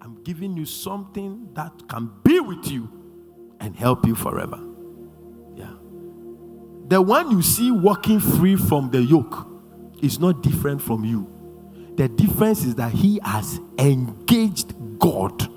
I'm 0.01 0.23
giving 0.23 0.57
you 0.57 0.65
something 0.65 1.49
that 1.53 1.71
can 1.87 2.11
be 2.23 2.39
with 2.39 2.71
you 2.71 2.89
and 3.59 3.75
help 3.75 4.05
you 4.05 4.15
forever. 4.15 4.59
Yeah. 5.55 5.73
The 6.87 7.01
one 7.01 7.31
you 7.31 7.41
see 7.41 7.71
walking 7.71 8.19
free 8.19 8.55
from 8.55 8.89
the 8.89 9.01
yoke 9.01 9.47
is 10.01 10.19
not 10.19 10.41
different 10.43 10.81
from 10.81 11.03
you. 11.03 11.33
The 11.97 12.07
difference 12.07 12.63
is 12.63 12.75
that 12.75 12.91
he 12.91 13.19
has 13.23 13.59
engaged 13.79 14.75
God 14.99 15.51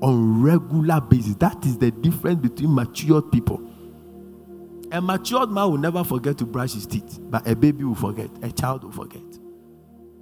on 0.00 0.42
regular 0.42 1.00
basis. 1.00 1.34
That 1.36 1.64
is 1.66 1.78
the 1.78 1.90
difference 1.90 2.40
between 2.40 2.74
matured 2.74 3.32
people. 3.32 3.60
A 4.94 5.00
matured 5.00 5.50
man 5.50 5.72
will 5.72 5.78
never 5.78 6.04
forget 6.04 6.38
to 6.38 6.46
brush 6.46 6.74
his 6.74 6.86
teeth, 6.86 7.18
but 7.20 7.48
a 7.48 7.56
baby 7.56 7.82
will 7.82 7.96
forget, 7.96 8.30
a 8.42 8.52
child 8.52 8.84
will 8.84 8.92
forget. 8.92 9.22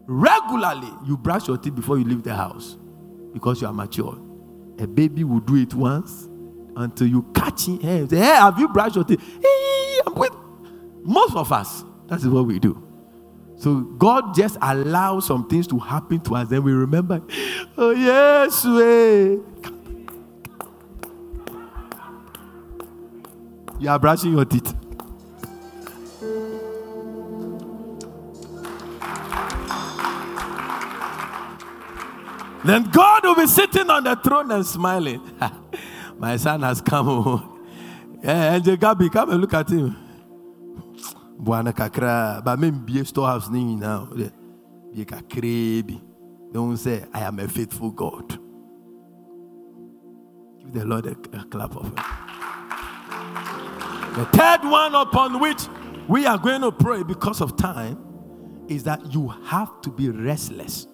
Regularly, 0.06 0.88
you 1.04 1.18
brush 1.18 1.46
your 1.46 1.58
teeth 1.58 1.74
before 1.74 1.98
you 1.98 2.04
leave 2.04 2.22
the 2.22 2.34
house 2.34 2.78
because 3.34 3.60
you 3.60 3.66
are 3.66 3.72
mature. 3.74 4.18
A 4.78 4.86
baby 4.86 5.24
will 5.24 5.40
do 5.40 5.56
it 5.56 5.74
once 5.74 6.26
until 6.74 7.06
you 7.06 7.22
catch 7.34 7.68
him. 7.68 7.80
Hey, 7.80 8.06
say, 8.08 8.16
hey 8.16 8.24
have 8.24 8.58
you 8.58 8.66
brushed 8.68 8.96
your 8.96 9.04
teeth? 9.04 9.20
Hey, 9.42 10.00
I'm 10.06 10.14
with. 10.14 10.32
Most 11.02 11.36
of 11.36 11.52
us, 11.52 11.84
that 12.08 12.20
is 12.20 12.28
what 12.28 12.46
we 12.46 12.58
do. 12.58 12.82
So 13.56 13.80
God 13.80 14.34
just 14.34 14.56
allows 14.62 15.26
some 15.26 15.50
things 15.50 15.66
to 15.66 15.78
happen 15.78 16.20
to 16.20 16.36
us, 16.36 16.48
then 16.48 16.62
we 16.62 16.72
remember, 16.72 17.20
oh 17.76 17.90
yes, 17.90 18.64
way. 18.64 19.38
You 23.82 23.90
are 23.90 23.98
brushing 23.98 24.30
your 24.30 24.44
teeth. 24.44 24.72
Then 32.64 32.84
God 32.92 33.24
will 33.24 33.34
be 33.34 33.48
sitting 33.48 33.90
on 33.90 34.04
the 34.04 34.14
throne 34.22 34.52
and 34.52 34.64
smiling. 34.64 35.20
My 36.18 36.36
son 36.36 36.62
has 36.62 36.80
come 36.80 37.06
home. 37.06 37.66
Yeah, 38.22 38.54
Angel 38.54 38.76
come 38.76 39.30
and 39.30 39.40
look 39.40 39.52
at 39.52 39.68
him. 39.68 39.96
Buana 41.42 41.74
kakra, 41.74 42.40
but 42.44 42.60
me 42.60 42.70
be 42.70 43.04
storehouse 43.04 43.50
ni 43.50 43.74
now. 43.74 44.08
Eh, 44.16 44.28
be 44.94 45.04
kakrebi. 45.04 46.00
Don't 46.52 46.76
say 46.76 47.04
I 47.12 47.22
am 47.22 47.40
a 47.40 47.48
faithful 47.48 47.90
God. 47.90 48.38
Give 50.60 50.72
the 50.72 50.84
Lord 50.84 51.06
a, 51.06 51.16
a 51.36 51.44
clap 51.46 51.74
of 51.74 51.92
it. 51.92 52.31
The 54.14 54.26
third 54.26 54.64
one 54.64 54.94
upon 54.94 55.40
which 55.40 55.62
we 56.06 56.26
are 56.26 56.36
going 56.36 56.60
to 56.60 56.70
pray 56.70 57.02
because 57.02 57.40
of 57.40 57.56
time 57.56 57.98
is 58.68 58.84
that 58.84 59.14
you 59.14 59.28
have 59.46 59.80
to 59.82 59.90
be 59.90 60.10
restless. 60.10 60.86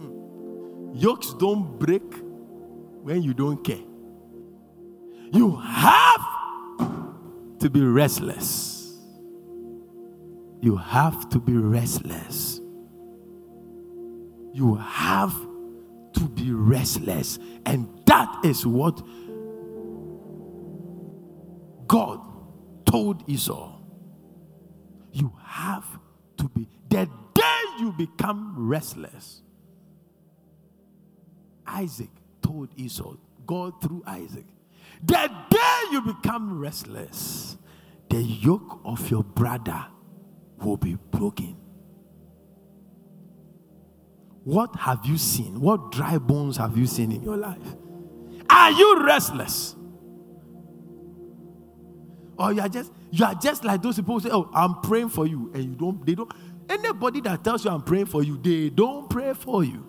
Hmm. 0.00 0.94
Yokes 0.94 1.34
don't 1.34 1.78
break 1.78 2.02
when 3.02 3.22
you 3.22 3.34
don't 3.34 3.62
care. 3.64 3.84
You 5.32 5.56
have 5.56 6.26
to 7.60 7.70
be 7.70 7.82
restless. 7.82 8.98
You 10.60 10.76
have 10.76 11.28
to 11.30 11.38
be 11.38 11.56
restless. 11.56 12.60
You 14.52 14.74
have 14.74 15.32
to 16.14 16.28
be 16.34 16.50
restless. 16.52 17.38
And 17.64 17.88
that 18.06 18.44
is 18.44 18.66
what 18.66 19.00
God 21.90 22.20
told 22.86 23.28
Esau. 23.28 23.72
You 25.12 25.32
have 25.42 25.84
to 26.36 26.48
be. 26.48 26.68
The 26.88 27.10
day 27.34 27.62
you 27.80 27.92
become 27.98 28.54
restless, 28.56 29.42
Isaac 31.66 32.10
told 32.42 32.68
Esau, 32.76 33.16
God 33.44 33.82
through 33.82 34.04
Isaac, 34.06 34.44
the 35.02 35.32
day 35.50 35.82
you 35.90 36.00
become 36.02 36.60
restless, 36.60 37.56
the 38.08 38.22
yoke 38.22 38.82
of 38.84 39.10
your 39.10 39.24
brother 39.24 39.84
will 40.58 40.76
be 40.76 40.94
broken. 40.94 41.56
What 44.44 44.76
have 44.76 45.04
you 45.04 45.18
seen? 45.18 45.60
What 45.60 45.90
dry 45.90 46.18
bones 46.18 46.56
have 46.56 46.78
you 46.78 46.86
seen 46.86 47.10
in 47.10 47.24
your 47.24 47.36
life? 47.36 47.74
Are 48.48 48.70
you 48.70 49.04
restless? 49.04 49.74
Or 52.40 52.54
you 52.54 52.62
are 52.62 52.70
just 52.70 52.92
you 53.12 53.26
are 53.26 53.34
just 53.36 53.64
like 53.64 53.82
those 53.82 53.96
people 53.96 54.14
who 54.14 54.20
say, 54.22 54.30
Oh, 54.32 54.50
I'm 54.54 54.80
praying 54.82 55.10
for 55.10 55.26
you, 55.26 55.52
and 55.54 55.64
you 55.64 55.76
don't, 55.76 56.06
they 56.06 56.16
don't. 56.16 56.32
Anybody 56.70 57.20
that 57.22 57.44
tells 57.44 57.64
you 57.66 57.70
I'm 57.70 57.82
praying 57.82 58.06
for 58.06 58.22
you, 58.24 58.38
they 58.38 58.70
don't 58.70 59.10
pray 59.10 59.34
for 59.34 59.64
you. 59.64 59.86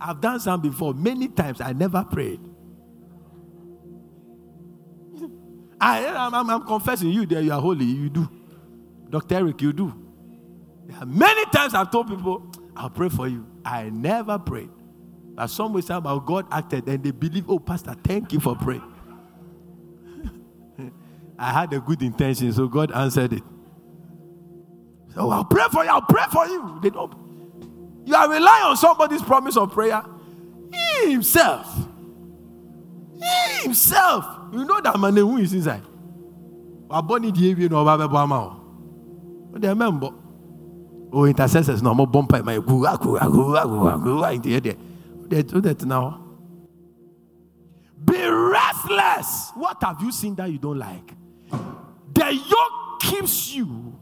I've 0.00 0.20
done 0.20 0.40
some 0.40 0.62
before. 0.62 0.94
Many 0.94 1.28
times 1.28 1.60
I 1.60 1.74
never 1.74 2.04
prayed. 2.04 2.40
I, 5.80 6.00
am 6.06 6.50
I'm 6.50 6.66
confessing 6.66 7.10
you 7.10 7.26
there, 7.26 7.42
you 7.42 7.52
are 7.52 7.60
holy. 7.60 7.84
You 7.84 8.10
do. 8.10 8.28
Dr. 9.10 9.36
Eric, 9.36 9.62
you 9.62 9.72
do. 9.72 9.94
Many 11.06 11.44
times 11.46 11.74
I've 11.74 11.90
told 11.90 12.08
people, 12.08 12.52
I'll 12.76 12.90
pray 12.90 13.10
for 13.10 13.28
you. 13.28 13.46
I 13.64 13.90
never 13.90 14.38
prayed. 14.38 14.70
But 15.34 15.48
some 15.48 15.72
way, 15.74 15.82
somehow 15.82 16.18
God 16.20 16.46
acted 16.50 16.88
and 16.88 17.04
they 17.04 17.12
believe, 17.12 17.50
oh, 17.50 17.58
Pastor, 17.60 17.94
thank 18.04 18.32
you 18.32 18.40
for 18.40 18.56
praying. 18.56 18.82
I 21.38 21.52
had 21.52 21.72
a 21.72 21.80
good 21.80 22.02
intention, 22.02 22.52
so 22.52 22.66
God 22.68 22.90
answered 22.92 23.32
it. 23.32 23.42
So 25.14 25.30
I'll 25.30 25.44
pray 25.44 25.64
for 25.70 25.84
you, 25.84 25.90
I'll 25.90 26.02
pray 26.02 26.24
for 26.30 26.46
you. 26.46 26.78
They 26.82 26.90
don't 26.90 27.28
you 28.08 28.14
are 28.16 28.26
relying 28.26 28.64
on 28.64 28.76
somebody's 28.78 29.20
promise 29.20 29.54
of 29.58 29.70
prayer. 29.70 30.02
He 30.72 31.12
himself. 31.12 31.68
He 33.20 33.62
himself. 33.64 34.24
You 34.50 34.64
know 34.64 34.80
that 34.80 34.98
man 34.98 35.14
who 35.14 35.36
is 35.36 35.52
inside. 35.52 35.82
Abọ́ni 36.88 37.30
di 37.34 37.52
ewie 37.54 37.68
na 37.68 37.76
ọba 37.84 37.98
bẹ 37.98 38.08
bọ 38.08 38.18
ama 38.22 38.36
o. 38.40 38.56
O 39.54 39.58
de 39.58 39.68
ẹmẹ 39.68 39.90
mbọ. 39.92 40.08
O 41.12 41.18
oh, 41.20 41.24
intercessors 41.26 41.82
na 41.82 41.90
ọmọ 41.92 42.06
bọ 42.10 42.22
mpa 42.22 42.38
hɔ. 46.00 46.14
Be 48.06 48.30
restless. 48.30 49.52
What 49.54 49.82
have 49.82 50.00
you 50.00 50.10
seen 50.12 50.34
that 50.36 50.50
you 50.50 50.56
don't 50.58 50.78
like? 50.78 51.14
The 51.50 52.34
yoke 52.34 53.00
keeps 53.00 53.54
you 53.54 53.98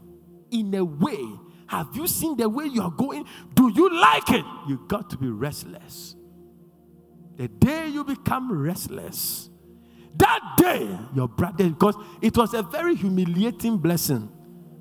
in 0.51 0.73
a 0.73 0.83
way 0.83 1.25
have 1.67 1.95
you 1.95 2.07
seen 2.07 2.37
the 2.37 2.49
way 2.49 2.65
you 2.65 2.81
are 2.81 2.91
going? 2.91 3.25
Do 3.53 3.71
you 3.73 3.89
like 4.01 4.29
it? 4.29 4.45
You 4.67 4.83
got 4.87 5.09
to 5.11 5.17
be 5.17 5.27
restless. 5.27 6.15
The 7.35 7.49
day 7.49 7.87
you 7.89 8.03
become 8.03 8.51
restless, 8.51 9.49
that 10.15 10.39
day 10.57 10.97
your 11.13 11.27
brother, 11.27 11.69
because 11.69 11.95
it 12.21 12.35
was 12.35 12.53
a 12.53 12.63
very 12.63 12.95
humiliating 12.95 13.77
blessing 13.77 14.29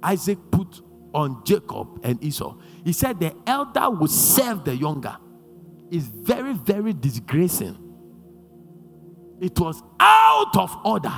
Isaac 0.03 0.39
put 0.51 0.81
on 1.13 1.43
Jacob 1.45 2.01
and 2.03 2.23
Esau. 2.23 2.57
He 2.85 2.93
said 2.93 3.21
the 3.21 3.35
elder 3.47 3.91
would 3.91 4.11
serve 4.11 4.65
the 4.65 4.75
younger. 4.75 5.17
It's 5.91 6.07
very, 6.07 6.55
very 6.55 6.93
disgracing. 6.93 7.77
It 9.41 9.59
was 9.59 9.83
out 10.01 10.57
of 10.57 10.77
order. 10.85 11.13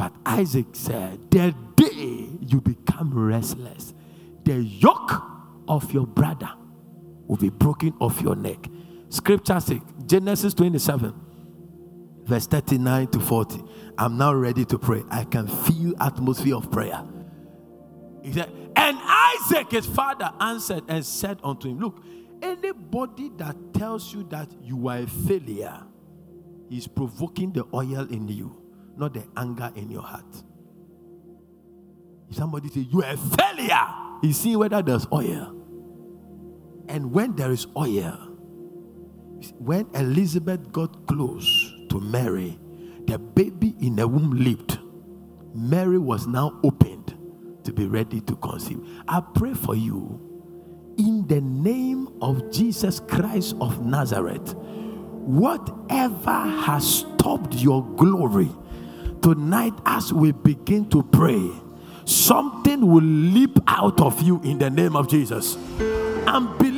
But 0.00 0.14
Isaac 0.24 0.68
said, 0.72 1.30
The 1.30 1.54
day 1.76 2.26
you 2.40 2.62
become 2.62 3.12
restless, 3.12 3.92
the 4.44 4.54
yoke 4.54 5.22
of 5.68 5.92
your 5.92 6.06
brother 6.06 6.48
will 7.26 7.36
be 7.36 7.50
broken 7.50 7.92
off 8.00 8.22
your 8.22 8.34
neck. 8.34 8.66
Scripture 9.10 9.60
says, 9.60 9.80
Genesis 10.06 10.54
27, 10.54 11.12
verse 12.24 12.46
39 12.46 13.08
to 13.08 13.20
40. 13.20 13.62
I'm 13.98 14.16
now 14.16 14.32
ready 14.32 14.64
to 14.64 14.78
pray. 14.78 15.04
I 15.10 15.24
can 15.24 15.46
feel 15.46 15.92
atmosphere 16.00 16.56
of 16.56 16.70
prayer. 16.70 17.04
He 18.22 18.32
said, 18.32 18.50
and 18.76 18.98
Isaac, 19.02 19.70
his 19.70 19.84
father, 19.84 20.32
answered 20.40 20.84
and 20.88 21.04
said 21.04 21.40
unto 21.44 21.68
him, 21.68 21.78
Look, 21.78 22.02
anybody 22.40 23.32
that 23.36 23.74
tells 23.74 24.14
you 24.14 24.22
that 24.30 24.48
you 24.62 24.88
are 24.88 25.00
a 25.00 25.06
failure 25.06 25.82
is 26.70 26.88
provoking 26.88 27.52
the 27.52 27.66
oil 27.74 28.08
in 28.10 28.28
you, 28.28 28.59
not 29.00 29.14
the 29.14 29.24
anger 29.36 29.72
in 29.74 29.90
your 29.90 30.02
heart. 30.02 30.42
If 32.28 32.36
somebody 32.36 32.68
say 32.68 32.80
you 32.80 33.02
are 33.02 33.12
a 33.12 33.16
failure, 33.16 33.88
He's 34.22 34.38
seeing 34.38 34.58
whether 34.58 34.82
there's 34.82 35.06
oil. 35.12 35.56
And 36.88 37.12
when 37.12 37.34
there 37.36 37.50
is 37.50 37.66
oil, 37.76 38.26
when 39.58 39.88
Elizabeth 39.94 40.70
got 40.72 41.06
close 41.06 41.72
to 41.88 42.00
Mary, 42.00 42.58
the 43.06 43.18
baby 43.18 43.74
in 43.80 43.96
the 43.96 44.06
womb 44.06 44.30
leaped. 44.30 44.78
Mary 45.54 45.98
was 45.98 46.26
now 46.26 46.60
opened 46.62 47.16
to 47.64 47.72
be 47.72 47.86
ready 47.86 48.20
to 48.20 48.36
conceive. 48.36 48.80
I 49.08 49.20
pray 49.20 49.54
for 49.54 49.74
you 49.74 50.30
in 50.98 51.26
the 51.26 51.40
name 51.40 52.08
of 52.20 52.52
Jesus 52.52 53.00
Christ 53.00 53.56
of 53.60 53.84
Nazareth. 53.84 54.54
Whatever 54.54 56.30
has 56.30 57.00
stopped 57.00 57.54
your 57.54 57.84
glory, 57.96 58.50
tonight 59.22 59.74
as 59.86 60.12
we 60.12 60.32
begin 60.32 60.88
to 60.90 61.02
pray, 61.02 61.50
something 62.04 62.86
will 62.86 63.02
leap 63.02 63.58
out 63.66 64.00
of 64.00 64.20
you 64.22 64.40
in 64.42 64.58
the 64.58 64.70
name 64.70 64.96
of 64.96 65.08
Jesus. 65.08 65.56
Believing 66.58 66.69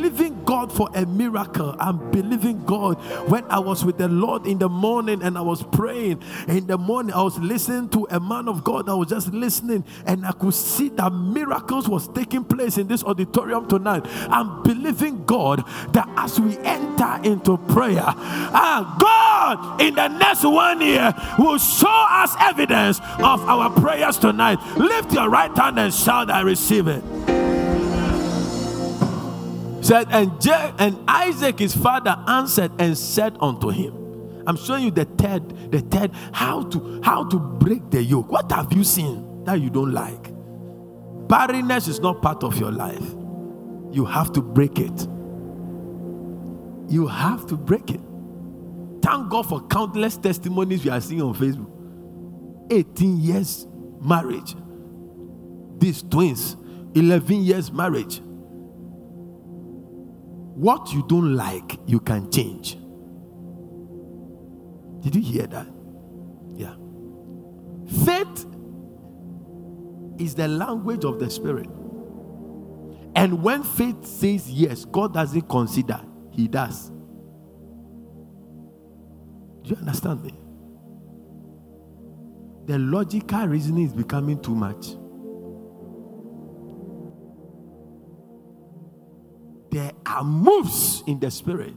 God 0.62 0.72
for 0.72 0.88
a 0.94 1.04
miracle. 1.04 1.74
I'm 1.80 2.10
believing 2.12 2.64
God. 2.64 2.94
When 3.28 3.44
I 3.50 3.58
was 3.58 3.84
with 3.84 3.98
the 3.98 4.06
Lord 4.06 4.46
in 4.46 4.58
the 4.58 4.68
morning 4.68 5.20
and 5.22 5.36
I 5.36 5.40
was 5.40 5.62
praying 5.62 6.22
in 6.46 6.68
the 6.68 6.78
morning, 6.78 7.12
I 7.14 7.22
was 7.22 7.36
listening 7.38 7.88
to 7.90 8.06
a 8.10 8.20
man 8.20 8.48
of 8.48 8.62
God. 8.62 8.88
I 8.88 8.94
was 8.94 9.08
just 9.08 9.32
listening 9.32 9.84
and 10.06 10.24
I 10.24 10.30
could 10.30 10.54
see 10.54 10.88
that 10.90 11.10
miracles 11.12 11.88
was 11.88 12.06
taking 12.08 12.44
place 12.44 12.78
in 12.78 12.86
this 12.86 13.02
auditorium 13.02 13.66
tonight. 13.66 14.02
I'm 14.06 14.62
believing 14.62 15.24
God 15.24 15.64
that 15.94 16.08
as 16.16 16.38
we 16.38 16.56
enter 16.58 17.20
into 17.24 17.56
prayer, 17.72 18.04
ah, 18.06 18.96
God 19.00 19.80
in 19.80 19.96
the 19.96 20.06
next 20.06 20.44
one 20.44 20.80
year 20.80 21.12
will 21.38 21.58
show 21.58 22.06
us 22.08 22.36
evidence 22.38 23.00
of 23.18 23.40
our 23.48 23.68
prayers 23.80 24.16
tonight. 24.16 24.58
Lift 24.76 25.12
your 25.12 25.28
right 25.28 25.56
hand 25.56 25.80
and 25.80 25.92
shout, 25.92 26.30
I 26.30 26.42
receive 26.42 26.86
it 26.86 27.31
said, 29.82 30.06
and, 30.10 30.40
Je- 30.40 30.74
and 30.78 30.98
Isaac, 31.08 31.58
his 31.58 31.74
father, 31.74 32.16
answered 32.26 32.72
and 32.78 32.96
said 32.96 33.36
unto 33.40 33.68
him, 33.68 33.94
I'm 34.46 34.56
showing 34.56 34.84
you 34.84 34.90
the 34.90 35.04
third, 35.04 35.70
the 35.70 35.80
third, 35.80 36.10
how 36.32 36.64
to 36.64 37.00
how 37.04 37.24
to 37.28 37.38
break 37.38 37.90
the 37.90 38.02
yoke. 38.02 38.30
What 38.32 38.50
have 38.50 38.72
you 38.72 38.82
seen 38.82 39.44
that 39.44 39.60
you 39.60 39.70
don't 39.70 39.92
like? 39.92 40.32
Barrenness 41.28 41.86
is 41.86 42.00
not 42.00 42.20
part 42.22 42.42
of 42.42 42.58
your 42.58 42.72
life. 42.72 43.04
You 43.92 44.04
have 44.04 44.32
to 44.32 44.42
break 44.42 44.78
it. 44.80 45.06
You 46.88 47.06
have 47.06 47.46
to 47.46 47.56
break 47.56 47.90
it. 47.90 48.00
Thank 49.02 49.30
God 49.30 49.48
for 49.48 49.60
countless 49.68 50.16
testimonies 50.16 50.84
we 50.84 50.90
are 50.90 51.00
seeing 51.00 51.22
on 51.22 51.34
Facebook. 51.34 51.70
18 52.72 53.20
years 53.20 53.66
marriage. 54.00 54.56
These 55.78 56.02
twins, 56.02 56.56
11 56.94 57.42
years 57.42 57.70
marriage. 57.72 58.20
What 60.54 60.92
you 60.92 61.04
don't 61.08 61.34
like, 61.34 61.78
you 61.86 62.00
can 62.00 62.30
change. 62.30 62.76
Did 65.00 65.16
you 65.16 65.22
hear 65.22 65.46
that? 65.46 65.66
Yeah. 66.54 66.74
Faith 68.04 68.46
is 70.18 70.34
the 70.34 70.48
language 70.48 71.04
of 71.04 71.18
the 71.18 71.30
Spirit. 71.30 71.68
And 73.14 73.42
when 73.42 73.62
faith 73.62 74.04
says 74.06 74.50
yes, 74.50 74.84
God 74.84 75.14
doesn't 75.14 75.48
consider, 75.48 76.00
He 76.30 76.48
does. 76.48 76.90
Do 79.62 79.70
you 79.70 79.76
understand 79.76 80.22
me? 80.22 80.38
The 82.66 82.78
logical 82.78 83.48
reasoning 83.48 83.86
is 83.86 83.92
becoming 83.92 84.40
too 84.40 84.54
much. 84.54 84.96
There 89.72 89.92
are 90.04 90.22
moves 90.22 91.02
in 91.06 91.18
the 91.18 91.30
spirit, 91.30 91.74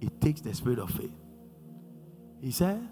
it 0.00 0.20
takes 0.20 0.42
the 0.42 0.54
spirit 0.54 0.78
of 0.78 0.90
faith. 0.90 1.14
He 2.40 2.50
said, 2.50 2.86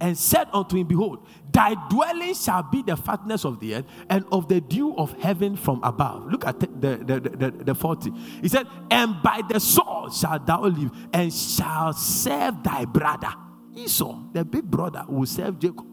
and 0.00 0.16
said 0.16 0.48
unto 0.52 0.76
him, 0.76 0.86
Behold, 0.86 1.26
thy 1.50 1.74
dwelling 1.88 2.34
shall 2.34 2.62
be 2.62 2.82
the 2.82 2.96
fatness 2.96 3.44
of 3.44 3.58
the 3.58 3.76
earth 3.76 3.86
and 4.10 4.24
of 4.30 4.48
the 4.48 4.60
dew 4.60 4.94
of 4.96 5.18
heaven 5.20 5.56
from 5.56 5.82
above. 5.82 6.26
Look 6.30 6.46
at 6.46 6.60
the, 6.60 6.66
the, 6.66 7.20
the, 7.20 7.30
the, 7.30 7.50
the 7.64 7.74
40. 7.74 8.12
He 8.42 8.48
said, 8.48 8.66
And 8.90 9.20
by 9.22 9.40
the 9.48 9.58
sword 9.58 10.12
shalt 10.12 10.46
thou 10.46 10.62
live, 10.64 10.90
and 11.12 11.32
shall 11.32 11.94
serve 11.94 12.62
thy 12.62 12.84
brother. 12.84 13.32
Esau, 13.74 14.30
the 14.34 14.44
big 14.44 14.64
brother, 14.64 15.04
will 15.08 15.26
serve 15.26 15.58
Jacob. 15.58 15.86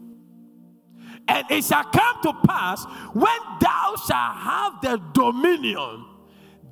And 1.26 1.50
it 1.50 1.64
shall 1.64 1.84
come 1.84 2.22
to 2.22 2.32
pass 2.46 2.84
when 3.12 3.38
thou 3.60 3.94
shalt 4.06 4.36
have 4.36 4.80
the 4.82 5.02
dominion 5.12 6.15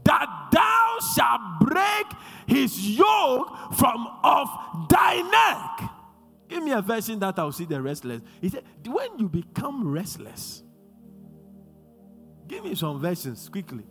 that 0.04 0.48
thou 0.52 0.98
shalt 1.14 1.40
break 1.60 2.06
his 2.46 2.90
yoke 2.96 3.74
from 3.74 4.06
off 4.22 4.88
thy 4.88 5.22
neck. 5.22 5.90
Give 6.48 6.62
me 6.62 6.72
a 6.72 6.82
version 6.82 7.18
that 7.20 7.38
I'll 7.38 7.52
see 7.52 7.64
the 7.64 7.80
restless. 7.80 8.22
He 8.40 8.48
said, 8.48 8.64
When 8.86 9.18
you 9.18 9.28
become 9.28 9.88
restless, 9.88 10.62
give 12.46 12.64
me 12.64 12.74
some 12.74 13.00
versions 13.00 13.48
quickly. 13.48 13.84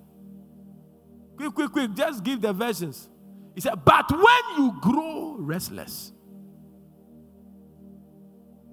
Quick, 1.36 1.53
quick, 1.53 1.72
quick. 1.72 1.93
Just 1.95 2.24
give 2.24 2.41
the 2.41 2.53
versions. 2.53 3.09
He 3.55 3.61
said, 3.61 3.84
But 3.84 4.11
when 4.11 4.57
you 4.57 4.78
grow 4.82 5.36
restless, 5.39 6.11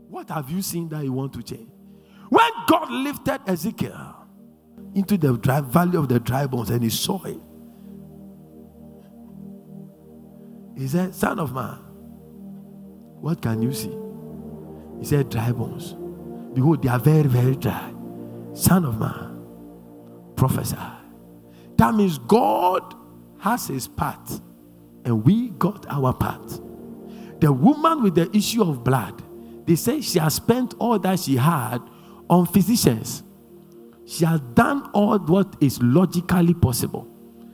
what 0.08 0.28
have 0.30 0.50
you 0.50 0.60
seen 0.60 0.88
that 0.90 1.04
you 1.04 1.12
want 1.12 1.32
to 1.34 1.42
change? 1.42 1.70
When 2.28 2.50
God 2.68 2.90
lifted 2.90 3.40
Ezekiel, 3.46 4.19
into 4.94 5.16
the 5.16 5.36
dry, 5.38 5.60
valley 5.60 5.96
of 5.96 6.08
the 6.08 6.18
dry 6.20 6.46
bones 6.46 6.70
and 6.70 6.82
he 6.82 6.90
saw 6.90 7.22
it. 7.24 7.38
He 10.76 10.88
said, 10.88 11.14
Son 11.14 11.38
of 11.38 11.52
man, 11.52 11.78
what 13.20 13.42
can 13.42 13.62
you 13.62 13.72
see? 13.72 13.96
He 14.98 15.04
said, 15.04 15.30
Dry 15.30 15.52
bones. 15.52 15.94
Behold, 16.54 16.82
they 16.82 16.88
are 16.88 16.98
very, 16.98 17.28
very 17.28 17.54
dry. 17.54 17.92
Son 18.54 18.84
of 18.84 18.98
man, 18.98 20.34
prophesy. 20.36 20.76
That 21.76 21.94
means 21.94 22.18
God 22.18 22.94
has 23.38 23.68
his 23.68 23.86
part, 23.86 24.40
and 25.04 25.24
we 25.24 25.50
got 25.50 25.86
our 25.88 26.12
part. 26.12 26.48
The 27.40 27.52
woman 27.52 28.02
with 28.02 28.16
the 28.16 28.34
issue 28.36 28.62
of 28.62 28.84
blood, 28.84 29.22
they 29.66 29.76
say 29.76 30.00
she 30.00 30.18
has 30.18 30.34
spent 30.34 30.74
all 30.78 30.98
that 30.98 31.20
she 31.20 31.36
had 31.36 31.78
on 32.28 32.46
physicians 32.46 33.22
she 34.10 34.24
has 34.24 34.40
done 34.54 34.90
all 34.92 35.20
what 35.20 35.54
is 35.60 35.80
logically 35.80 36.52
possible. 36.52 37.06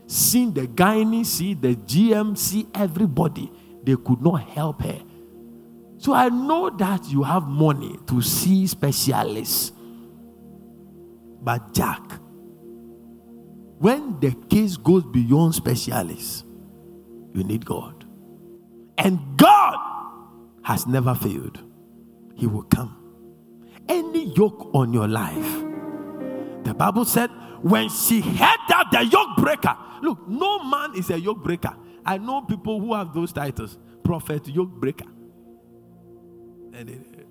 Seen 0.07 0.55
the 0.55 0.67
gynae, 0.67 1.27
see 1.27 1.53
the 1.53 1.75
GM, 1.75 2.37
see 2.39 2.67
everybody. 2.75 3.53
They 3.85 3.95
could 3.97 4.23
not 4.23 4.49
help 4.49 4.81
her. 4.81 4.99
So 5.99 6.15
I 6.15 6.31
know 6.31 6.71
that 6.71 7.09
you 7.11 7.23
have 7.25 7.47
money 7.47 7.99
to 8.07 8.23
see 8.23 8.67
specialists. 8.67 9.73
But 11.43 11.75
Jack, 11.75 12.01
when 13.79 14.19
the 14.21 14.33
case 14.49 14.79
goes 14.79 15.05
beyond 15.05 15.55
specialists, 15.55 16.43
you 17.35 17.45
need 17.45 17.67
God. 17.67 18.07
And 18.97 19.21
God 19.37 19.77
has 20.63 20.87
never 20.87 21.15
failed. 21.15 21.59
He 22.35 22.47
will 22.47 22.63
come. 22.63 22.97
Any 23.91 24.33
yoke 24.35 24.71
on 24.75 24.95
your 24.95 25.07
life, 25.07 25.66
the 26.67 26.75
Bible 26.75 27.05
said, 27.05 27.31
when 27.63 27.89
she 27.89 28.21
heard 28.21 28.59
that 28.69 28.89
the 28.91 29.05
yoke 29.05 29.37
breaker, 29.37 29.77
look, 30.03 30.27
no 30.27 30.65
man 30.65 30.97
is 30.97 31.11
a 31.11 31.19
yoke 31.19 31.43
breaker. 31.43 31.75
I 32.05 32.19
know 32.19 32.43
people 32.43 32.81
who 32.81 32.93
have 32.95 33.15
those 33.15 33.33
titles 33.33 33.79
prophet, 34.03 34.49
yoke 34.49 34.71
breaker. 34.71 35.07
And 36.73 37.25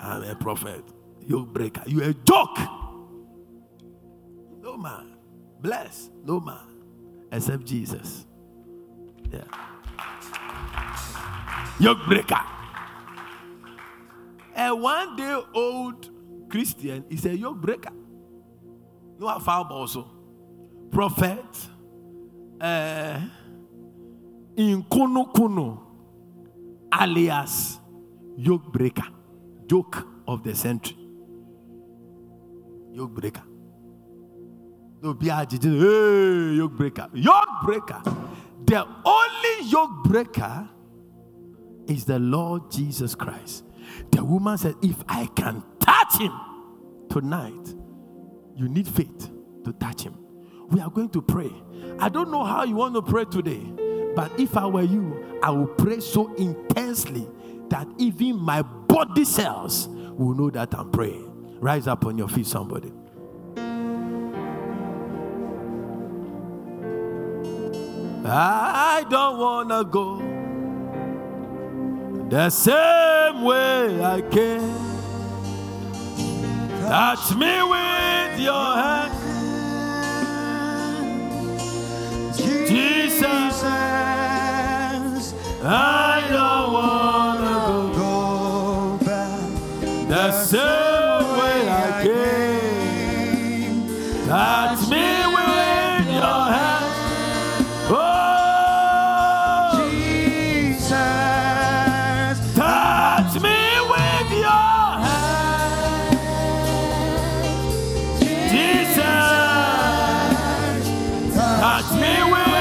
I'm 0.00 0.22
a 0.24 0.34
prophet, 0.34 0.84
yoke 1.20 1.52
breaker. 1.52 1.82
You 1.86 2.02
a 2.02 2.14
joke. 2.14 2.58
No 4.60 4.76
man. 4.76 5.16
Bless. 5.60 6.10
No 6.24 6.40
man. 6.40 6.58
Except 7.30 7.64
Jesus. 7.64 8.26
Yeah. 9.30 9.44
Yoke 11.78 12.04
breaker. 12.06 12.40
A 14.56 14.74
one 14.74 15.16
day 15.16 15.40
old 15.54 16.10
Christian 16.50 17.04
is 17.08 17.24
a 17.26 17.36
yoke 17.36 17.60
breaker. 17.60 17.92
No 19.18 19.28
afa 19.28 19.66
also. 19.70 20.10
Prophet. 20.90 21.44
Uh, 22.60 23.20
in 24.56 24.84
Kuno 24.84 25.24
Kuno, 25.26 25.82
alias 26.92 27.78
yoke 28.36 28.72
breaker, 28.72 29.08
joke 29.66 30.06
of 30.28 30.44
the 30.44 30.54
century. 30.54 30.96
Yoke 32.92 33.14
breaker. 33.14 33.42
No 35.02 35.14
be 35.14 35.28
hey, 35.28 36.54
yoke 36.54 36.76
breaker. 36.76 37.08
Yoke 37.14 37.62
breaker. 37.64 38.02
The 38.64 38.86
only 39.04 39.68
yoke 39.68 40.04
breaker 40.04 40.68
is 41.88 42.04
the 42.04 42.18
Lord 42.18 42.70
Jesus 42.70 43.14
Christ. 43.14 43.64
The 44.12 44.22
woman 44.22 44.58
said, 44.58 44.76
If 44.82 45.02
I 45.08 45.26
can 45.34 45.64
touch 45.80 46.18
him 46.18 46.32
tonight, 47.10 47.74
you 48.62 48.68
need 48.68 48.86
faith 48.86 49.28
to 49.64 49.72
touch 49.72 50.02
him. 50.02 50.16
We 50.70 50.80
are 50.80 50.88
going 50.88 51.08
to 51.10 51.20
pray. 51.20 51.50
I 51.98 52.08
don't 52.08 52.30
know 52.30 52.44
how 52.44 52.62
you 52.62 52.76
want 52.76 52.94
to 52.94 53.02
pray 53.02 53.24
today, 53.24 53.60
but 54.14 54.30
if 54.38 54.56
I 54.56 54.66
were 54.66 54.84
you, 54.84 55.38
I 55.42 55.50
would 55.50 55.76
pray 55.76 55.98
so 55.98 56.32
intensely 56.34 57.26
that 57.70 57.88
even 57.98 58.36
my 58.36 58.62
body 58.62 59.24
cells 59.24 59.88
will 59.88 60.34
know 60.34 60.50
that 60.50 60.74
I'm 60.74 60.92
praying. 60.92 61.58
Rise 61.60 61.88
up 61.88 62.06
on 62.06 62.16
your 62.16 62.28
feet, 62.28 62.46
somebody. 62.46 62.92
I 68.24 69.04
don't 69.10 69.38
want 69.38 69.70
to 69.70 69.84
go 69.84 70.18
the 72.30 72.48
same 72.50 73.42
way 73.42 74.04
I 74.04 74.22
came. 74.22 74.91
Touch 76.88 77.36
me 77.36 77.62
with 77.62 78.40
your 78.40 78.74
hand. 78.74 79.12
Jesus, 82.34 83.62
I 85.62 86.28
know. 86.30 86.61
That's 111.82 111.94
me, 111.94 112.32
Will. 112.32 112.51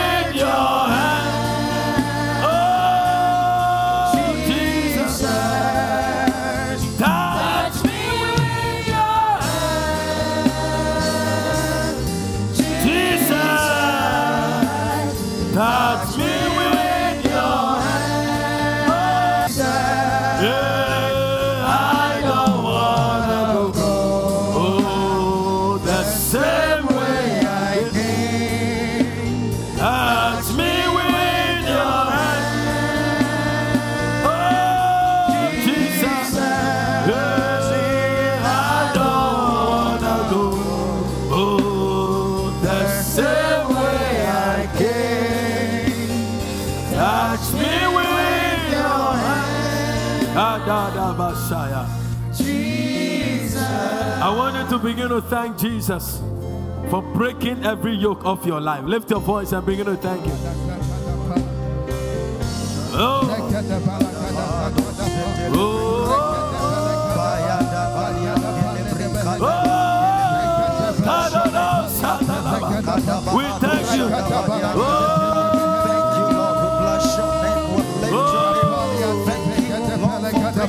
Begin 55.01 55.21
to 55.21 55.27
thank 55.29 55.57
Jesus 55.57 56.21
for 56.91 57.01
breaking 57.01 57.65
every 57.65 57.93
yoke 57.93 58.23
of 58.23 58.45
your 58.45 58.61
life. 58.61 58.83
Lift 58.85 59.09
your 59.09 59.19
voice 59.19 59.51
and 59.51 59.65
begin 59.65 59.87
to 59.87 59.97
thank 59.97 60.23
Him. 60.23 60.37
Oh. 62.93 63.27
Oh. 65.53 66.17
We 73.35 73.43
thank 73.59 73.97
you. 73.97 75.20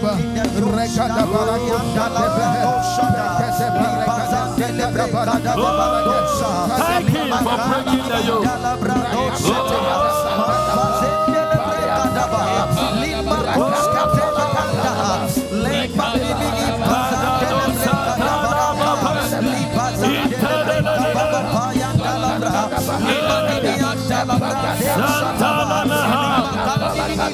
Oh. 0.04 0.18
Thank 6.78 7.08
him 7.08 7.30
for 7.30 7.56
breaking 7.68 8.08
the 8.08 8.18
yoke. 8.26 8.42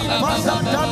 Celebrate 0.09 0.88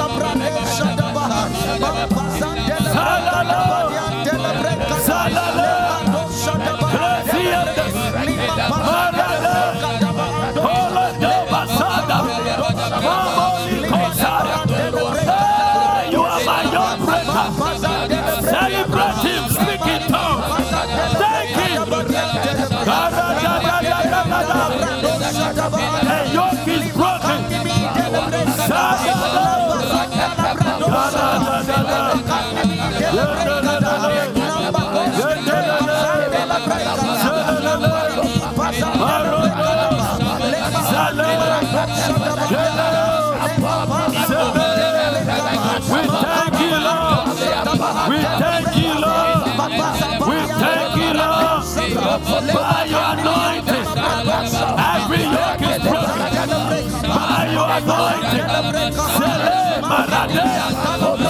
Maradea, 59.89 60.67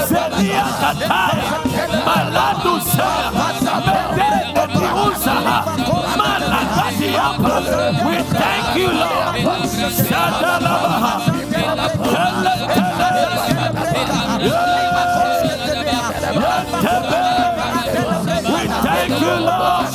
Selia 0.07 0.65
Kataya, 0.79 1.51
Maladu 2.05 2.73
Sea, 2.81 3.31
Medende 3.85 4.63
Diusaha, 4.73 5.57
Malakatiapa. 6.19 7.55
We 8.07 8.17
thank 8.39 8.67
you, 8.77 8.89
Lord. 9.01 9.35
Shadalabaha, 10.09 11.13
Tele 11.53 12.55
Tele. 12.73 13.27
We 18.53 18.67
thank 18.85 19.13
you, 19.21 19.35
Lord. 19.47 19.85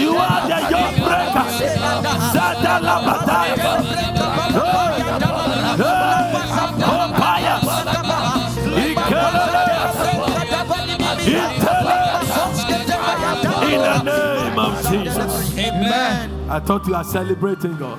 You 0.00 0.16
are 0.16 0.42
the 0.48 0.58
yoke 0.70 0.98
breaker. 1.06 1.46
Zadala 2.32 2.96
Jesus. 15.14 15.58
Amen. 15.58 16.50
I 16.50 16.60
thought 16.60 16.86
you 16.86 16.94
are 16.94 17.04
celebrating 17.04 17.76
God. 17.76 17.98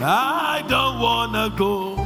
I 0.00 0.64
don't 0.68 1.00
want 1.00 1.32
to 1.34 1.50
go 1.56 1.96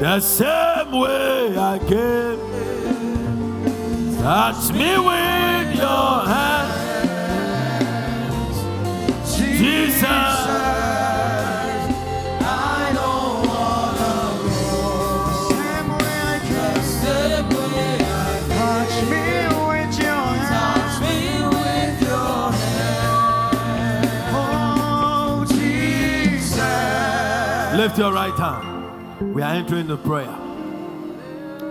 the 0.00 0.20
same 0.20 0.92
way 0.92 1.56
I 1.58 1.78
came. 1.78 2.38
Touch 4.22 4.72
me 4.72 4.98
with 4.98 5.76
your 5.76 6.26
hands, 6.26 7.08
Jesus. 9.36 10.47
Lift 27.88 28.00
your 28.00 28.12
right 28.12 28.38
hand. 28.38 29.34
We 29.34 29.40
are 29.40 29.54
entering 29.54 29.86
the 29.86 29.96
prayer. 29.96 30.28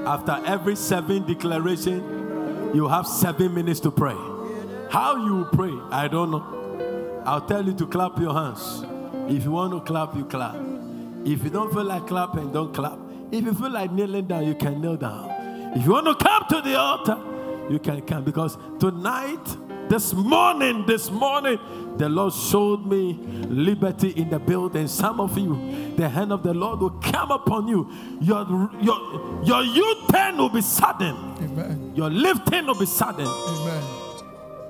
After 0.07 0.41
every 0.47 0.75
seven 0.75 1.27
declaration, 1.27 2.71
you 2.73 2.87
have 2.87 3.05
seven 3.05 3.53
minutes 3.53 3.79
to 3.81 3.91
pray. 3.91 4.15
How 4.89 5.15
you 5.27 5.47
pray, 5.53 5.71
I 5.91 6.07
don't 6.07 6.31
know. 6.31 7.21
I'll 7.23 7.45
tell 7.45 7.63
you 7.63 7.75
to 7.75 7.85
clap 7.85 8.17
your 8.17 8.33
hands. 8.33 8.83
If 9.31 9.43
you 9.43 9.51
want 9.51 9.73
to 9.73 9.79
clap, 9.81 10.15
you 10.15 10.25
clap. 10.25 10.55
If 11.23 11.43
you 11.43 11.51
don't 11.51 11.71
feel 11.71 11.83
like 11.83 12.07
clapping, 12.07 12.51
don't 12.51 12.73
clap. 12.73 12.97
If 13.31 13.45
you 13.45 13.53
feel 13.53 13.69
like 13.69 13.91
kneeling 13.91 14.25
down, 14.25 14.47
you 14.47 14.55
can 14.55 14.81
kneel 14.81 14.97
down. 14.97 15.29
If 15.75 15.85
you 15.85 15.91
want 15.91 16.07
to 16.07 16.15
come 16.15 16.45
to 16.49 16.67
the 16.67 16.79
altar, 16.79 17.19
you 17.69 17.77
can 17.77 18.01
come. 18.01 18.23
Because 18.23 18.57
tonight, 18.79 19.55
this 19.89 20.13
morning, 20.13 20.85
this 20.85 21.09
morning, 21.09 21.59
the 21.97 22.07
Lord 22.09 22.33
showed 22.33 22.85
me 22.85 23.13
liberty 23.13 24.09
in 24.09 24.29
the 24.29 24.39
building. 24.39 24.87
Some 24.87 25.19
of 25.19 25.37
you, 25.37 25.95
the 25.95 26.07
hand 26.07 26.31
of 26.31 26.43
the 26.43 26.53
Lord 26.53 26.79
will 26.79 26.91
come 27.01 27.31
upon 27.31 27.67
you. 27.67 27.89
Your 28.21 28.69
your 28.81 29.43
your 29.43 29.63
U-turn 29.63 30.37
will 30.37 30.49
be 30.49 30.61
sudden. 30.61 31.15
Amen. 31.41 31.93
Your 31.95 32.09
lifting 32.09 32.67
will 32.67 32.79
be 32.79 32.85
sudden. 32.85 33.27
Amen. 33.27 33.83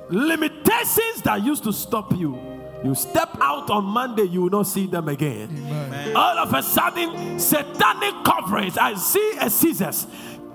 Limitations 0.10 1.22
that 1.24 1.44
used 1.44 1.64
to 1.64 1.74
stop 1.74 2.16
you. 2.16 2.40
You 2.84 2.94
step 2.96 3.30
out 3.42 3.70
on 3.70 3.86
Monday, 3.86 4.24
you 4.24 4.44
will 4.44 4.50
not 4.52 4.68
see 4.68 4.86
them 4.86 5.10
again. 5.10 5.50
Amen. 5.68 6.16
All 6.16 6.38
of 6.38 6.54
a 6.54 6.62
sudden, 6.62 7.40
satanic 7.40 8.24
coverings. 8.24 8.78
I 8.78 8.94
see 8.94 9.34
a 9.42 9.50
scissors 9.50 10.08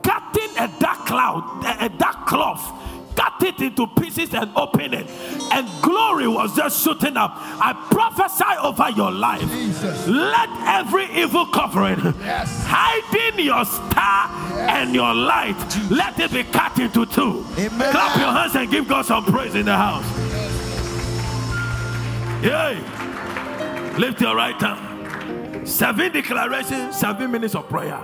cutting 0.03 0.51
a 0.59 0.69
dark 0.79 1.05
cloud, 1.07 1.65
a 1.81 1.89
dark 1.89 2.27
cloth 2.27 2.63
cut 3.17 3.43
it 3.43 3.61
into 3.61 3.87
pieces 3.87 4.35
and 4.35 4.51
open 4.57 4.95
it. 4.95 5.07
And 5.53 5.69
glory 5.83 6.29
was 6.29 6.55
just 6.57 6.83
shooting 6.83 7.17
up. 7.17 7.33
I 7.35 7.73
prophesy 7.91 8.45
over 8.63 8.91
your 8.91 9.11
life. 9.11 9.41
Jesus. 9.51 10.07
Let 10.07 10.49
every 10.67 11.07
evil 11.13 11.47
covering 11.47 11.99
yes. 12.21 12.65
hiding 12.67 13.45
your 13.45 13.65
star 13.65 14.31
yes. 14.51 14.71
and 14.71 14.95
your 14.95 15.15
light, 15.15 15.59
Jesus. 15.71 15.91
let 15.91 16.19
it 16.19 16.33
be 16.33 16.45
cut 16.45 16.79
into 16.79 17.07
two. 17.07 17.45
Amen. 17.59 17.91
Clap 17.91 18.19
your 18.19 18.33
hands 18.33 18.55
and 18.57 18.71
give 18.71 18.89
God 18.89 19.05
some 19.05 19.25
praise 19.25 19.55
in 19.55 19.67
the 19.67 19.77
house. 19.77 20.05
Yay. 22.43 22.75
Lift 23.99 24.21
your 24.21 24.35
right 24.35 24.61
hand. 24.61 25.69
Seven 25.69 26.13
declarations, 26.13 26.99
seven 26.99 27.31
minutes 27.31 27.55
of 27.55 27.69
prayer. 27.69 28.03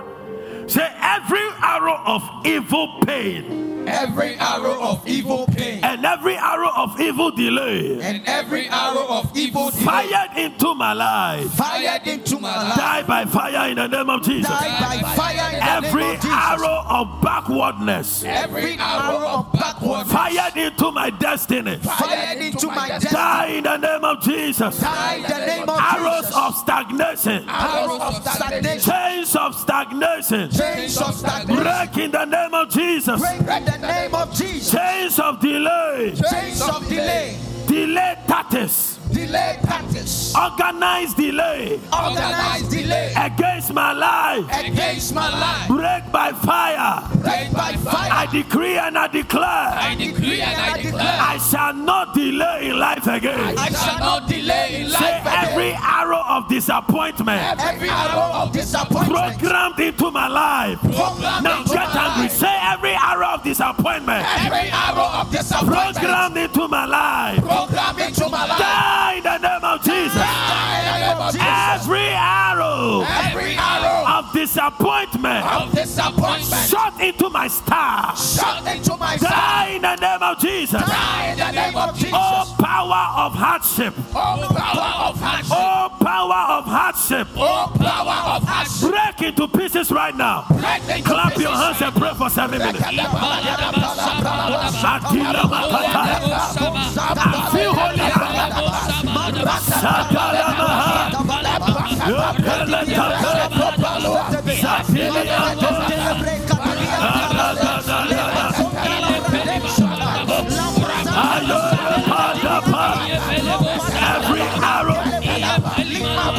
Say 0.67 0.87
every 1.01 1.47
arrow 1.61 1.99
of 2.05 2.23
evil 2.45 2.99
pain 3.05 3.68
every 3.89 4.35
arrow 4.35 4.81
of 4.81 5.07
evil 5.07 5.45
pain, 5.47 5.83
and 5.83 6.05
every 6.05 6.35
arrow 6.35 6.71
of 6.75 6.99
evil 6.99 7.31
delay, 7.31 7.99
and 8.01 8.21
every 8.27 8.67
arrow 8.67 9.05
of 9.07 9.35
evil 9.35 9.69
delay, 9.71 9.83
fired 9.83 10.37
into 10.37 10.73
my 10.75 10.93
life, 10.93 11.51
fired 11.51 12.07
into 12.07 12.39
my 12.39 12.63
life, 12.63 12.77
die 12.77 13.03
by 13.03 13.25
fire 13.25 13.69
in 13.69 13.75
the 13.75 13.87
name 13.87 14.09
of 14.09 14.23
Jesus. 14.23 14.49
Die 14.49 15.01
by 15.01 15.15
fire 15.15 15.55
in 15.55 15.61
every 15.61 15.89
the 15.89 16.07
name 16.07 16.15
of 16.15 16.21
Jesus. 16.21 16.37
arrow 16.37 16.83
of 16.89 17.21
backwardness, 17.21 18.23
every 18.23 18.77
arrow 18.77 19.27
of 19.27 19.51
backwardness, 19.53 20.11
fired 20.11 20.57
into 20.57 20.91
my 20.91 21.09
destiny, 21.09 21.77
fired 21.77 22.37
into 22.37 22.67
my 22.67 22.87
destiny, 22.89 23.11
die 23.11 23.47
in 23.47 23.63
the 23.63 23.77
name 23.77 24.03
of 24.03 24.21
Jesus. 24.21 24.79
Die 24.79 25.15
in 25.15 25.23
the 25.23 25.45
name 25.45 25.69
of 25.69 25.79
arrows 25.79 26.27
Jesus. 26.27 26.35
of 26.35 26.55
stagnation, 26.55 27.49
arrows 27.49 28.01
of 28.01 28.27
stagnation, 28.27 28.91
chains 28.91 29.35
of 29.35 29.55
stagnation, 29.55 30.51
chains 30.51 30.97
of 31.01 31.15
stagnation, 31.15 31.63
break 31.63 31.97
in 31.97 32.11
the 32.11 32.25
name 32.25 32.53
of 32.53 32.69
Jesus. 32.69 33.19
Break 33.19 33.65
the 33.65 33.77
name 33.81 34.15
of 34.15 34.33
Jesus. 34.33 34.71
Chains 34.71 35.19
of 35.19 35.39
delay. 35.39 36.13
Chains 36.29 36.61
of 36.61 36.87
delay. 36.87 37.37
Delay 37.67 38.17
tactics 38.27 38.98
delay 39.13 39.57
tactics, 39.63 40.33
organized 40.35 41.17
delay, 41.17 41.79
organized 41.93 42.69
delay 42.71 43.13
against 43.17 43.73
my 43.73 43.91
life, 43.93 44.45
against 44.65 45.13
my 45.13 45.29
life, 45.29 45.67
break 45.67 46.11
by 46.11 46.31
fire, 46.31 47.01
break 47.21 47.51
by 47.51 47.73
fire. 47.73 48.11
I 48.11 48.27
decree 48.31 48.77
and 48.77 48.97
I 48.97 49.07
declare, 49.07 49.43
I 49.47 49.95
decree 49.95 50.41
and 50.41 50.61
I 50.61 50.81
declare, 50.81 51.17
I 51.19 51.37
shall 51.37 51.73
not 51.73 52.13
delay 52.13 52.69
in 52.69 52.79
life 52.79 53.07
again. 53.07 53.57
I 53.57 53.69
shall 53.69 53.99
not 53.99 54.27
delay 54.27 54.81
in 54.81 54.91
life 54.91 54.99
Say 55.01 55.19
again. 55.21 55.49
every 55.49 55.71
arrow 55.73 56.23
of 56.27 56.47
disappointment, 56.47 57.59
every 57.59 57.89
arrow 57.89 58.31
of 58.43 58.51
disappointment, 58.51 59.39
programmed 59.39 59.79
into 59.79 60.11
my 60.11 60.27
life. 60.27 60.79
Programmed 60.81 61.43
now 61.43 61.63
get 61.63 61.95
angry. 61.95 62.23
life. 62.23 62.31
Say 62.31 62.57
every 62.61 62.93
arrow 62.93 63.27
of 63.33 63.43
disappointment, 63.43 64.25
every 64.45 64.69
arrow 64.69 65.09
of 65.21 65.31
disappointment, 65.31 65.95
programmed 65.97 66.37
into 66.37 66.67
my 66.67 66.85
life. 66.85 67.39
Programmed 67.43 67.99
into 67.99 68.29
my 68.29 68.45
life 68.45 68.98
in 69.17 69.23
the 69.23 69.37
name 69.37 69.63
of 69.63 69.81
Jesus. 69.83 70.88
Every 71.09 72.07
arrow, 72.09 73.01
every 73.01 73.55
arrow 73.57 74.05
of 74.07 74.31
disappointment, 74.33 75.45
of 75.45 75.71
disappointment, 75.73 76.69
shot 76.69 76.99
into 77.01 77.29
my 77.29 77.47
star, 77.47 78.15
shot 78.15 78.65
into 78.67 78.95
my 78.97 79.17
star. 79.17 79.29
Die 79.31 79.67
in 79.75 79.81
the 79.81 79.95
name 79.95 80.21
of 80.21 80.37
Jesus. 80.39 80.81
Die 80.81 81.31
in 81.31 81.37
the 81.37 81.51
name 81.51 81.75
of 81.75 81.95
Jesus. 81.95 82.13
Oh 82.13 82.55
power 82.59 83.25
of 83.25 83.33
hardship. 83.33 83.93
Oh 84.13 84.47
power 84.49 85.09
of 85.09 85.19
hardship. 85.19 85.51
Oh 85.51 85.89
power 85.99 86.57
of 86.57 86.65
hardship. 86.65 87.27
Oh 87.35 87.71
power 87.77 88.35
of 88.35 88.43
hardship. 88.43 88.89
Break 88.91 89.21
into 89.29 89.47
pieces 89.47 89.91
right 89.91 90.15
now. 90.15 90.43
Clap 91.03 91.37
your 91.37 91.51
hands 91.51 91.81
and 91.81 91.95
pray 91.95 92.13
for 92.13 92.29
seven 92.29 92.59
minutes. 92.59 92.83
I 94.81 94.99
feel 97.51 97.73
holy. 97.73 97.99
Every 114.01 114.41
arrow 114.65 114.97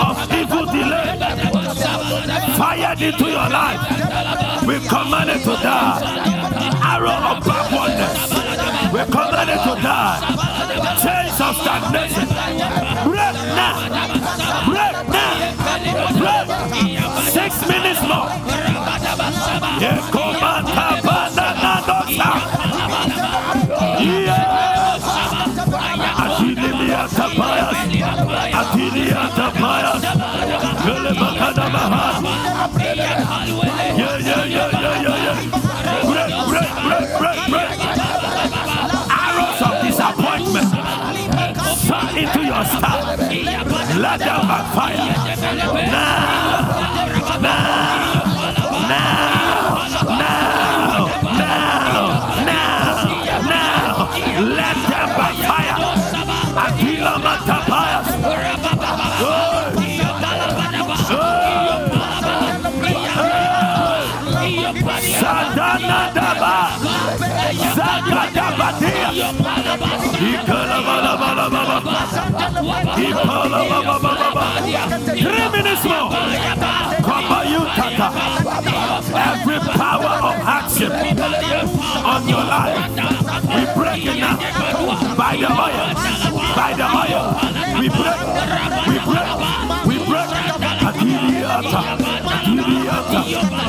of 0.00 0.16
evil 0.32 0.66
delay 0.66 1.18
fired 2.56 3.00
into 3.02 3.24
your 3.24 3.48
life, 3.48 4.66
we 4.66 4.78
command 4.88 5.30
it 5.30 5.42
to 5.44 5.54
die. 5.62 6.00
Arrow 6.82 7.10
of 7.10 7.44
backwardness, 7.44 8.32
we 8.92 9.00
command 9.12 9.50
it 9.50 9.62
to 9.62 9.74
die 9.80 10.50
chains 11.02 11.40
of 11.40 11.56
stagnation. 11.56 12.39
Break 12.60 13.36
now. 13.56 13.74
Break 14.68 15.08
now. 15.08 15.30
Six 17.30 17.66
minutes 17.66 18.02
more. 18.02 18.28
Yeah, 33.96 34.18
yeah, 34.18 34.44
yeah, 34.44 34.70
yeah, 34.70 35.02
yeah, 35.02 35.34
yeah. 35.52 35.69
Into 42.22 42.40
your 42.44 42.64
star. 42.64 43.16
Let 43.16 44.18
them 44.20 44.42
backfire. 44.50 44.96
Now, 45.90 46.20
now, 47.40 47.64
now, 47.90 48.60
now, 49.40 50.28
now, 51.40 51.64
now, 52.50 53.06
now. 53.52 54.10
Let 54.58 54.76
them 54.90 55.08
backfire. 55.18 55.78
Akila 56.64 57.14
Matapayas. 57.24 58.08
Sadana 65.20 66.00
Daba. 66.14 66.56
Zakata 67.76 68.46
Kabayutaka. 77.04 78.08
Every 79.16 79.58
power 79.78 80.14
of 80.28 80.34
hardship 80.44 80.92
on 82.04 82.28
your 82.28 82.44
life, 82.44 82.76
we 83.54 83.62
break 83.74 84.04
it 84.06 84.20
now. 84.20 84.36
By 85.16 85.36
the 85.36 85.48
oil. 85.48 85.86
By 86.54 86.72
the 86.76 86.86
oil. 86.86 87.24
We 87.80 87.88
break. 87.88 88.20
We 88.88 88.96
break. 89.08 89.30
We 89.86 89.96
break. 90.04 90.30
Adiliata. 90.88 91.80
Adiliata. 92.36 93.20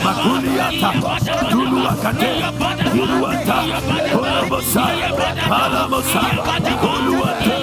Makuliata. 0.03 0.89
Tuluakate. 1.49 2.31
Tuluata. 2.91 3.57
Kolabosa. 4.11 4.83
Palamosa. 5.49 6.21
Koluate. 6.81 7.60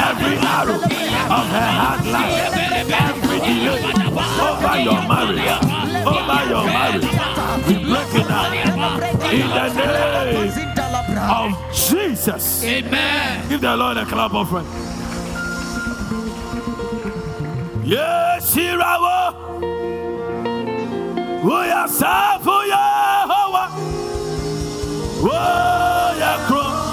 Every 0.00 0.36
arrow, 0.36 0.78
of 1.30 1.46
her 1.48 1.70
life, 2.10 2.38
every 2.90 3.38
over 4.40 4.78
your 4.78 5.00
marriage, 5.08 5.67
your 6.48 6.64
marriage, 6.64 7.04
we 7.66 7.74
break 7.84 8.14
it 8.14 8.28
now 8.28 8.52
in 8.52 9.48
the 9.48 9.68
name 9.74 10.36
of 11.30 11.54
Jesus. 11.72 12.64
Amen. 12.64 13.48
Give 13.48 13.60
the 13.60 13.76
Lord 13.76 13.96
a 13.96 14.04
clap 14.04 14.34
of 14.34 14.48
praise. 14.48 14.66
Yes, 17.84 18.54
Shirawo. 18.54 19.34
We 21.44 21.52
are 21.52 21.88
for 21.88 22.64
Yehovah. 22.64 23.68
Oh, 25.20 26.14
yeah, 26.18 26.46
cross. 26.46 26.88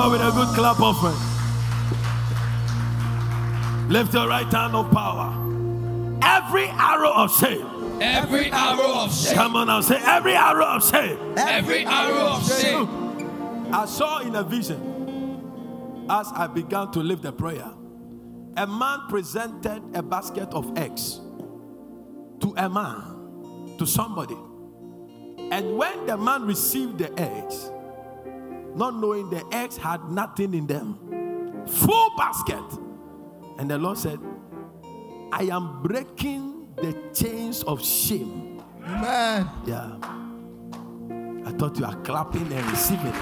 God 0.00 0.12
with 0.12 0.22
a 0.22 0.30
good 0.30 0.54
clap 0.54 0.80
offering. 0.80 1.12
Lift 3.90 4.14
your 4.14 4.28
right 4.28 4.50
hand 4.50 4.74
of 4.74 4.90
power. 4.90 5.28
Every 6.22 6.68
arrow 6.68 7.12
of 7.12 7.36
shame. 7.36 8.00
Every 8.00 8.50
arrow 8.50 8.94
of 8.94 9.14
shame. 9.14 9.34
Come 9.34 9.56
on 9.56 9.66
now, 9.66 9.82
say 9.82 10.00
every 10.02 10.32
arrow 10.32 10.64
of 10.64 10.88
shame. 10.88 11.18
Every 11.36 11.84
arrow 11.84 12.28
of 12.28 12.60
shame. 12.60 13.74
I 13.74 13.84
saw 13.84 14.20
in 14.20 14.36
a 14.36 14.42
vision 14.42 16.06
as 16.08 16.28
I 16.34 16.46
began 16.46 16.90
to 16.92 17.00
live 17.00 17.20
the 17.20 17.32
prayer. 17.32 17.70
A 18.56 18.66
man 18.66 19.00
presented 19.10 19.82
a 19.92 20.02
basket 20.02 20.48
of 20.52 20.78
eggs 20.78 21.20
to 22.40 22.54
a 22.56 22.70
man, 22.70 23.76
to 23.76 23.86
somebody. 23.86 24.38
And 25.50 25.76
when 25.76 26.06
the 26.06 26.16
man 26.16 26.46
received 26.46 26.96
the 26.96 27.12
eggs, 27.20 27.70
not 28.76 28.94
knowing 28.94 29.30
the 29.30 29.44
eggs 29.52 29.76
had 29.76 30.10
nothing 30.10 30.54
in 30.54 30.66
them, 30.66 31.66
full 31.66 32.10
basket. 32.16 32.64
And 33.58 33.70
the 33.70 33.78
Lord 33.78 33.98
said, 33.98 34.18
I 35.32 35.44
am 35.44 35.82
breaking 35.82 36.74
the 36.76 36.96
chains 37.14 37.62
of 37.64 37.84
shame. 37.84 38.62
Amen. 38.84 39.48
Yeah. 39.66 39.96
I 41.46 41.52
thought 41.52 41.78
you 41.78 41.84
are 41.84 41.96
clapping 42.02 42.52
and 42.52 42.70
receiving. 42.70 43.12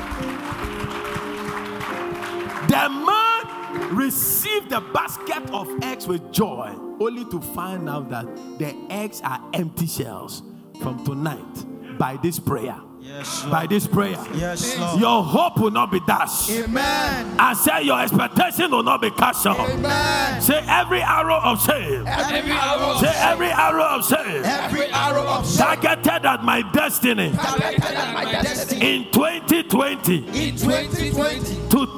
The 2.69 2.89
man 2.89 3.97
received 3.97 4.71
the 4.71 4.81
basket 4.93 5.51
of 5.51 5.69
eggs 5.83 6.07
with 6.07 6.31
joy, 6.33 6.75
only 7.01 7.25
to 7.27 7.41
find 7.41 7.89
out 7.89 8.11
that 8.11 8.27
the 8.59 8.77
eggs 8.91 9.21
are 9.23 9.41
empty 9.55 9.87
shells 9.87 10.43
from 10.83 11.05
tonight 11.05 11.99
by 11.99 12.19
this 12.23 12.39
prayer. 12.39 12.79
Yes, 13.09 13.43
By 13.47 13.67
this 13.67 13.87
prayer. 13.87 14.19
Yes, 14.35 14.77
Lord. 14.77 15.01
Your 15.01 15.23
hope 15.25 15.59
will 15.59 15.71
not 15.71 15.91
be 15.91 15.99
dashed. 16.01 16.51
Amen. 16.51 17.37
I 17.39 17.55
say 17.55 17.83
your 17.85 17.99
expectation 18.03 18.71
will 18.71 18.83
not 18.83 19.01
be 19.01 19.09
cut 19.11 19.33
short. 19.35 19.59
Amen. 19.61 20.43
Say 20.43 20.63
every 20.69 21.01
arrow 21.01 21.37
of 21.41 21.59
shame. 21.65 22.05
Every 22.07 22.51
arrow 22.53 22.91
of 22.93 23.01
Say 23.01 23.07
shame. 23.07 23.33
every 23.33 23.47
arrow 23.47 23.85
of 23.85 24.07
shame. 24.07 24.45
Every 24.45 24.87
arrow 24.93 25.23
of 25.25 25.49
shame. 25.49 25.57
Targeted 25.59 26.27
at 26.27 26.45
my 26.45 26.61
destiny 26.73 27.33
Targeted 27.33 27.83
at 27.83 28.13
my 28.15 28.31
destiny. 28.31 28.97
in 28.99 29.05
2020 29.11 30.17
In 30.49 30.57
2020 30.57 31.69
to 31.71 31.97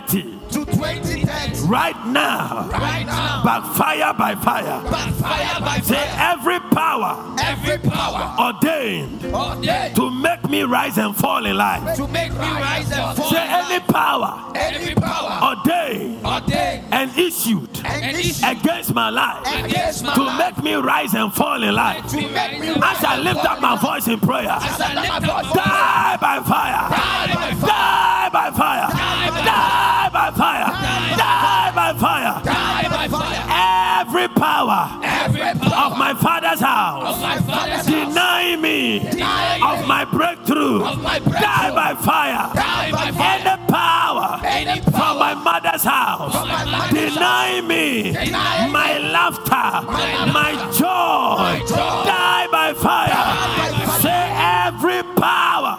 2030 0.00 0.22
to 0.52 0.64
2030. 0.72 1.68
right 1.68 2.06
now. 2.06 2.68
Right 2.72 3.04
now. 3.06 3.42
backfire 3.44 4.14
by 4.14 4.34
fire. 4.34 4.82
Backfire 4.90 5.60
by 5.60 5.80
say 5.80 5.94
fire. 5.94 6.32
every 6.38 6.60
power 6.70 7.36
Every 7.42 7.78
power. 7.90 8.34
ordained 8.40 9.24
ordained. 9.34 9.94
to 9.96 10.10
make 10.10 10.48
me 10.48 10.62
rise 10.62 10.96
and 10.98 11.14
fall 11.16 11.44
in 11.44 11.56
life. 11.56 11.96
To 11.96 12.06
make 12.08 12.32
me 12.32 12.38
rise 12.38 12.90
and 12.92 13.16
fall. 13.16 13.30
say 13.30 13.46
any 13.46 13.80
power 13.80 14.52
Every 14.54 14.94
power. 14.94 15.56
ordained 15.58 16.24
ordained. 16.24 16.84
and 16.92 17.10
issued 17.18 17.68
and 17.84 18.16
issued 18.16 18.44
against 18.48 18.94
my 18.94 19.10
life 19.10 19.46
against 19.64 20.04
my 20.04 20.14
to 20.14 20.22
life. 20.22 20.56
make 20.56 20.64
me 20.64 20.74
rise 20.74 21.14
and 21.14 21.32
fall 21.34 21.62
in 21.62 21.74
life. 21.74 22.06
To 22.10 22.16
make 22.16 22.58
me 22.60 22.68
as 22.68 23.04
I 23.04 23.18
lift 23.18 23.44
up 23.44 23.60
my 23.60 23.76
voice 23.76 24.08
in 24.08 24.18
prayer 24.20 24.48
As 24.50 24.80
I 24.80 24.94
lift 24.94 25.28
up 25.28 25.44
my 25.44 25.52
die 25.54 26.16
by 26.20 26.40
fire. 26.40 26.88
Die 26.90 27.34
by 27.34 27.54
fire. 27.54 27.68
die 27.68 28.28
by 28.32 28.50
fire. 28.50 28.88
Die 28.88 29.30
by 29.30 29.42
fire 29.44 29.81
die 29.82 30.08
by 30.12 30.30
fire 30.42 30.70
Die 31.16 31.72
by 31.74 31.92
fire. 31.98 32.34
Die 32.44 32.88
by 32.96 33.08
fire. 33.08 33.42
Every 34.02 34.28
power 34.28 34.82
Every 35.02 35.40
power 35.60 35.92
of 35.92 35.98
my 35.98 36.14
father's 36.14 36.60
house 36.60 37.14
of 37.16 37.20
my 37.22 37.36
father's 37.38 37.76
house. 37.76 37.86
deny 37.86 38.56
me 38.56 38.98
Deny 39.00 39.58
of 39.70 39.86
my 39.86 40.04
breakthrough 40.04 40.84
of 40.84 41.02
my 41.02 41.18
breakthrough. 41.18 41.40
die 41.40 41.70
by 41.74 41.94
fire 41.94 42.44
Die 42.54 42.90
by 42.92 43.10
fire. 43.12 43.38
any 43.40 43.56
power 43.68 44.40
Any 44.44 44.80
from 44.82 45.18
my 45.18 45.34
mother's 45.34 45.82
house 45.84 46.34
my 46.34 46.64
mother's 46.64 47.14
deny 47.14 47.60
me 47.62 48.12
Deny 48.12 48.68
my 48.78 48.98
laughter 48.98 49.70
My 49.86 50.32
my 50.38 50.52
joy 50.80 51.64
joy. 51.66 52.04
die 52.12 52.46
by 52.50 52.72
fire 52.74 53.08
by 53.58 53.70
fire. 53.86 54.00
say 54.00 54.20
every 54.66 55.02
power 55.14 55.22
power 55.22 55.78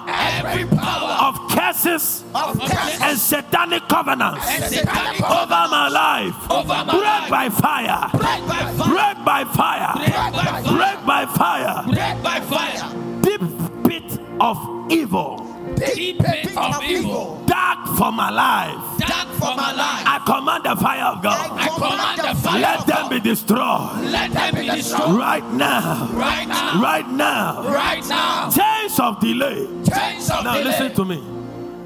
curses 1.73 2.23
of 2.35 2.59
curses 2.59 3.01
and 3.01 3.17
satanic 3.17 3.87
covenants 3.87 4.45
and 4.47 4.63
satanic 4.63 5.21
over 5.23 5.47
my 5.47 5.89
life 5.89 6.51
Over 6.51 6.67
my 6.67 6.83
break 6.85 7.03
life. 7.03 7.29
by 7.29 7.49
fire 7.49 8.09
break 8.11 8.47
by 8.47 8.73
fire. 8.73 8.89
break 8.93 9.25
by 9.25 9.43
fire 9.45 9.93
Break 9.95 10.13
by 10.33 10.45
fire. 10.45 10.63
break 10.77 11.05
by 11.05 11.25
fire 11.25 11.83
Break 11.85 12.23
by 12.23 12.39
fire. 12.41 13.21
deep 13.21 13.41
pit 13.83 14.19
of 14.39 14.57
evil 14.91 15.49
Deep 15.75 16.19
pit 16.19 16.55
of 16.57 16.83
evil. 16.83 17.41
dark 17.47 17.87
for 17.97 18.11
my 18.11 18.29
life 18.29 18.77
Dark 18.99 19.27
for 19.39 19.55
my 19.55 19.71
life. 19.73 20.05
I 20.05 20.21
command 20.25 20.63
the 20.65 20.75
fire 20.79 21.05
of 21.05 21.23
God 21.23 21.51
I 21.51 21.67
command 21.67 22.19
the 22.37 22.41
fire 22.41 22.59
let 22.61 22.85
them 22.85 23.09
be 23.09 23.19
destroyed 23.19 24.05
Let 24.11 24.31
them 24.31 24.55
be 24.55 24.65
destroyed 24.69 25.15
right 25.17 25.43
now 25.53 26.07
right 26.13 26.47
now. 26.47 26.81
right 26.81 27.09
now 27.09 27.63
Right 27.63 28.05
now. 28.07 28.49
chains 28.51 28.99
of 28.99 29.19
delay 29.19 29.65
Chains 29.89 30.29
of 30.29 30.37
delay. 30.37 30.43
now 30.43 30.53
delay. 30.53 30.63
listen 30.63 30.93
to 30.93 31.05
me 31.05 31.23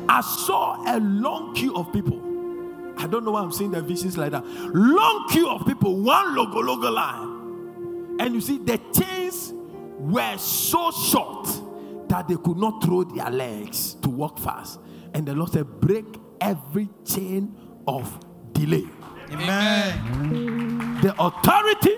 I 0.10 0.22
saw 0.22 0.84
a 0.86 1.00
long 1.00 1.54
queue 1.54 1.76
of 1.76 1.92
people. 1.92 2.22
I 2.98 3.06
don't 3.08 3.24
know 3.24 3.32
why 3.32 3.42
I'm 3.42 3.52
seeing 3.52 3.72
the 3.72 3.82
visions 3.82 4.18
like 4.18 4.32
that. 4.32 4.44
Long 4.46 5.28
queue 5.30 5.50
of 5.50 5.66
people 5.66 6.00
one 6.02 6.36
logo 6.36 6.60
logo 6.60 6.90
line. 6.90 8.18
And 8.20 8.34
you 8.34 8.42
see 8.42 8.58
the 8.58 8.80
chains 8.94 9.54
were 10.00 10.38
so 10.38 10.92
short 10.92 11.48
that 12.10 12.28
they 12.28 12.36
could 12.36 12.58
not 12.58 12.84
throw 12.84 13.04
their 13.04 13.30
legs 13.30 13.96
to 13.96 14.10
walk 14.10 14.40
fast. 14.40 14.80
And 15.14 15.26
the 15.26 15.36
Lord 15.36 15.52
said 15.52 15.80
break 15.80 16.06
every 16.42 16.90
chain 17.06 17.56
of 17.88 18.20
delay. 18.54 18.86
Amen. 19.30 21.02
the 21.02 21.14
authority 21.20 21.98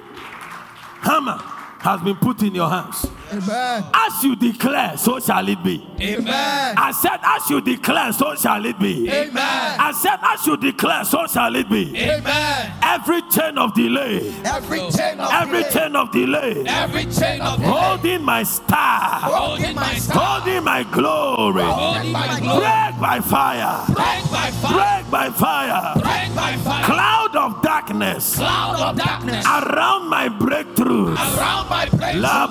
hammer 1.01 1.37
has 1.79 2.01
been 2.01 2.15
put 2.15 2.41
in 2.41 2.55
your 2.55 2.69
hands 2.69 3.05
Amen. 3.31 3.83
as 3.93 4.23
you 4.23 4.35
declare 4.35 4.97
so 4.97 5.19
shall 5.19 5.47
it 5.47 5.63
be 5.63 5.85
Amen. 6.01 6.75
I 6.77 6.91
said, 6.91 7.19
as 7.23 7.49
you 7.49 7.59
declare, 7.61 8.13
so 8.13 8.33
shall 8.35 8.65
it 8.65 8.79
be. 8.79 9.09
Amen. 9.09 9.35
I 9.79 9.91
said, 9.91 10.17
as 10.23 10.47
you 10.47 10.55
declare, 10.55 11.03
so 11.03 11.27
shall 11.27 11.53
it 11.55 11.69
be. 11.69 11.93
Amen. 11.97 12.71
Every 12.81 13.21
chain 13.29 13.57
of 13.57 13.73
delay, 13.73 14.33
Every 14.45 14.79
chain 14.91 15.19
of 15.19 15.29
every 15.31 15.63
delay, 15.63 15.71
chain 15.73 15.95
of 15.97 16.11
delay, 16.11 16.63
Every 16.65 17.05
chain 17.05 17.41
of 17.41 17.57
delay. 17.59 17.69
holding 17.71 18.23
my 18.23 18.43
star, 18.43 19.19
Holding 19.27 19.75
my 19.75 19.93
star. 19.95 20.21
holding 20.39 20.63
my 20.63 20.83
glory, 20.83 21.63
Holding 21.63 22.11
my 22.13 22.39
glory. 22.39 22.59
break 22.59 23.01
by 23.01 23.19
fire, 23.19 23.83
Break 23.87 24.31
by 24.31 24.51
fire. 24.61 24.73
break 24.73 25.11
by 25.11 25.29
fire, 25.31 25.93
Break 25.95 26.35
by 26.35 26.55
fire. 26.63 26.83
cloud 26.85 27.35
of 27.35 27.61
darkness 27.61 28.37
Cloud 28.37 28.79
of 28.79 28.95
darkness. 28.97 29.45
around 29.45 30.07
my 30.07 30.29
breakthroughs. 30.29 31.17
Around 31.37 31.69
my 31.69 31.85
place. 31.87 32.15
La 32.15 32.47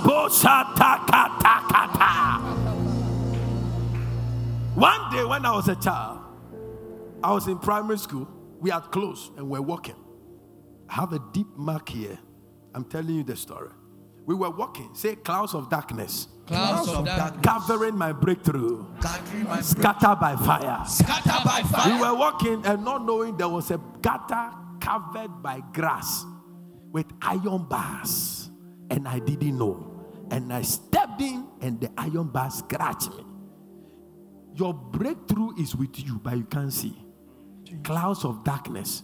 bosa 0.68 0.76
ta 0.76 1.04
ka 1.06 1.38
ta 1.40 1.66
ka 1.68 1.86
ta. 1.98 2.38
One 4.74 5.10
day 5.12 5.24
when 5.24 5.44
I 5.44 5.52
was 5.52 5.68
a 5.68 5.74
child, 5.76 6.20
I 7.22 7.32
was 7.32 7.48
in 7.48 7.58
primary 7.58 7.98
school. 7.98 8.28
We 8.60 8.70
had 8.70 8.90
closed 8.90 9.36
and 9.36 9.48
we're 9.48 9.62
walking. 9.62 9.96
I 10.88 10.94
have 10.94 11.12
a 11.12 11.20
deep 11.32 11.48
mark 11.56 11.88
here. 11.88 12.18
I'm 12.74 12.84
telling 12.84 13.14
you 13.14 13.24
the 13.24 13.36
story. 13.36 13.70
We 14.26 14.34
were 14.34 14.50
walking, 14.50 14.90
say 14.94 15.16
clouds 15.16 15.54
of 15.54 15.70
darkness, 15.70 16.28
Clouds 16.46 16.88
of 16.90 17.06
darkness. 17.06 17.42
covering 17.42 17.96
my 17.96 18.12
breakthrough, 18.12 18.84
my 19.46 19.60
scattered 19.62 20.20
by 20.20 20.36
fire. 20.36 20.84
Scatter 20.86 21.40
by 21.44 21.62
fire. 21.62 21.92
We 21.94 22.00
were 22.00 22.14
walking 22.14 22.64
and 22.66 22.84
not 22.84 23.04
knowing 23.06 23.36
there 23.38 23.48
was 23.48 23.70
a 23.70 23.80
gutter 24.02 24.50
covered 24.80 25.42
by 25.42 25.62
grass 25.72 26.24
with 26.92 27.06
iron 27.22 27.64
bars, 27.64 28.50
and 28.90 29.08
I 29.08 29.18
didn't 29.18 29.56
know. 29.58 29.97
And 30.30 30.52
I 30.52 30.62
stepped 30.62 31.20
in, 31.20 31.46
and 31.60 31.80
the 31.80 31.90
iron 31.96 32.28
bars 32.28 32.54
scratched 32.54 33.10
me. 33.10 33.24
Your 34.54 34.74
breakthrough 34.74 35.56
is 35.58 35.74
with 35.74 35.98
you, 36.04 36.18
but 36.22 36.36
you 36.36 36.44
can't 36.44 36.72
see. 36.72 36.96
Clouds 37.84 38.24
of 38.24 38.44
darkness 38.44 39.02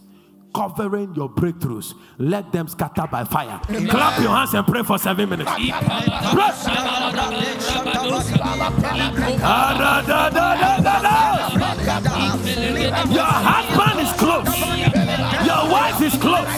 covering 0.55 1.13
your 1.13 1.29
breakthroughs. 1.29 1.93
Let 2.17 2.51
them 2.53 2.67
scatter 2.67 3.05
by 3.11 3.25
fire. 3.25 3.59
Clap 3.89 4.21
your 4.21 4.33
hands 4.35 4.53
and 4.53 4.65
pray 4.65 4.83
for 4.83 4.97
seven 4.97 5.29
minutes. 5.29 5.51
Your 13.11 13.33
husband 13.51 13.99
is 13.99 14.13
close. 14.13 14.53
Your 15.45 15.63
wife 15.69 16.01
is 16.01 16.15
close. 16.17 16.57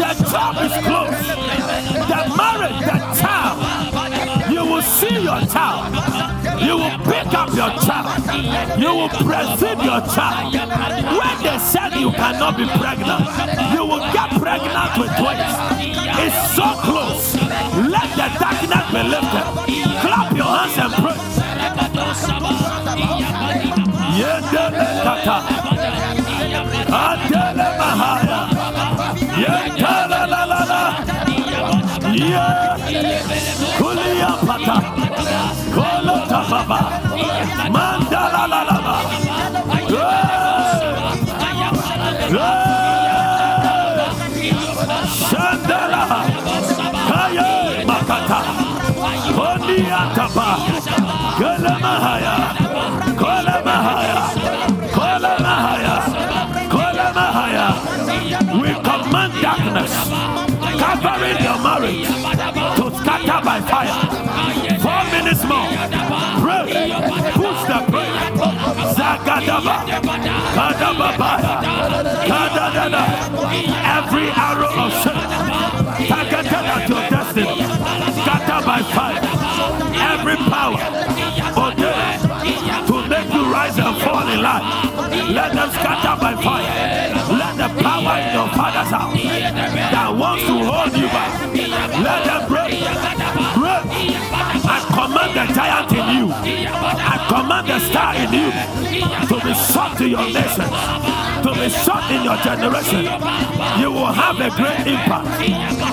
The 0.00 0.12
job 0.30 0.56
is 0.64 0.72
close. 0.86 1.20
The 2.08 2.20
marriage, 2.36 2.80
the 2.80 2.98
child. 3.20 3.95
You 4.50 4.64
will 4.64 4.82
see 4.82 5.22
your 5.22 5.40
child. 5.46 5.94
You 6.60 6.76
will 6.76 6.98
pick 7.04 7.30
up 7.34 7.48
your 7.54 7.70
child. 7.86 8.78
You 8.78 8.90
will 8.94 9.08
breastfeed 9.08 9.84
your 9.84 10.00
child. 10.14 10.54
When 10.54 11.36
they 11.42 11.58
said 11.58 11.94
you 11.94 12.10
cannot 12.10 12.56
be 12.56 12.66
pregnant, 12.66 13.24
you 13.72 13.84
will 13.84 14.04
get 14.12 14.30
pregnant 14.40 14.92
with 14.98 15.12
twins. 15.20 15.54
It's 16.24 16.38
so 16.56 16.66
close. 16.82 17.34
Let 17.94 18.08
the 18.18 18.28
darkness 18.40 18.86
be 18.90 19.02
lifted. 19.14 19.46
Clap 20.02 20.36
your 20.36 20.46
hands 20.46 20.78
and 20.78 20.92
pray. 20.94 21.26
Yeah. 32.18 33.85
Kulia 34.46 34.58
pata. 34.66 34.76
Kolo 35.74 36.16
tababa. 36.30 36.78
Mandala 37.70 38.46
la 38.46 38.60
la 38.62 38.76
la. 38.86 38.96
Shandala. 45.28 46.02
Kaya 47.08 47.48
makata. 47.86 48.40
Konia 49.34 50.00
taba. 50.14 50.48
Kala 51.38 51.74
mahaya. 51.82 52.34
Kola 53.18 53.56
mahaya. 53.66 54.18
Kola 54.94 55.32
mahaya. 55.44 55.94
Kola 56.70 57.06
mahaya. 57.18 57.66
We 58.60 58.70
command 58.86 59.32
darkness 59.42 59.92
covering 60.78 61.38
your 61.42 61.58
marriage 61.62 62.06
to 62.76 62.84
scatter 62.96 63.40
by 63.44 63.60
fire. 63.60 64.05
Zagadaba. 69.16 69.76
Kadababaya. 70.54 71.54
Kadadada. 72.28 73.04
Every 73.96 74.28
arrow 74.28 74.72
of 74.84 74.92
at 76.66 76.88
your 76.88 77.08
destiny. 77.08 77.56
Scatter 78.20 78.60
by 78.66 78.82
fire. 78.92 79.20
Every 80.12 80.36
power 80.36 80.80
ordained 81.56 82.20
to 82.88 83.08
make 83.08 83.32
you 83.32 83.44
rise 83.52 83.78
and 83.78 83.96
fall 84.02 84.28
in 84.28 84.42
life. 84.42 84.66
Let 85.32 85.54
them 85.54 85.70
scatter 85.70 86.20
by 86.20 86.34
fire. 86.42 86.68
Let 87.38 87.56
the 87.56 87.82
power 87.82 88.18
in 88.20 88.34
your 88.34 88.48
father's 88.48 88.90
house 88.90 89.22
that 89.92 90.14
wants 90.14 90.44
to 90.44 90.52
hold 90.52 90.92
you 90.92 91.06
back. 91.08 91.32
Let 92.04 92.24
them 92.24 92.48
break. 92.48 93.45
Command 94.96 95.36
the 95.36 95.44
giant 95.52 95.92
in 95.92 96.06
you. 96.16 96.32
I 96.32 97.16
command 97.28 97.68
the 97.68 97.78
star 97.84 98.16
in 98.16 98.32
you 98.32 98.48
to 99.28 99.36
be 99.44 99.52
shot 99.52 99.98
to 99.98 100.08
your 100.08 100.24
nation, 100.24 100.64
to 101.44 101.50
be 101.52 101.68
shot 101.68 102.08
in 102.10 102.24
your 102.24 102.38
generation. 102.40 103.04
You 103.76 103.92
will 103.92 104.08
have 104.08 104.40
a 104.40 104.48
great 104.56 104.88
impact. 104.88 105.28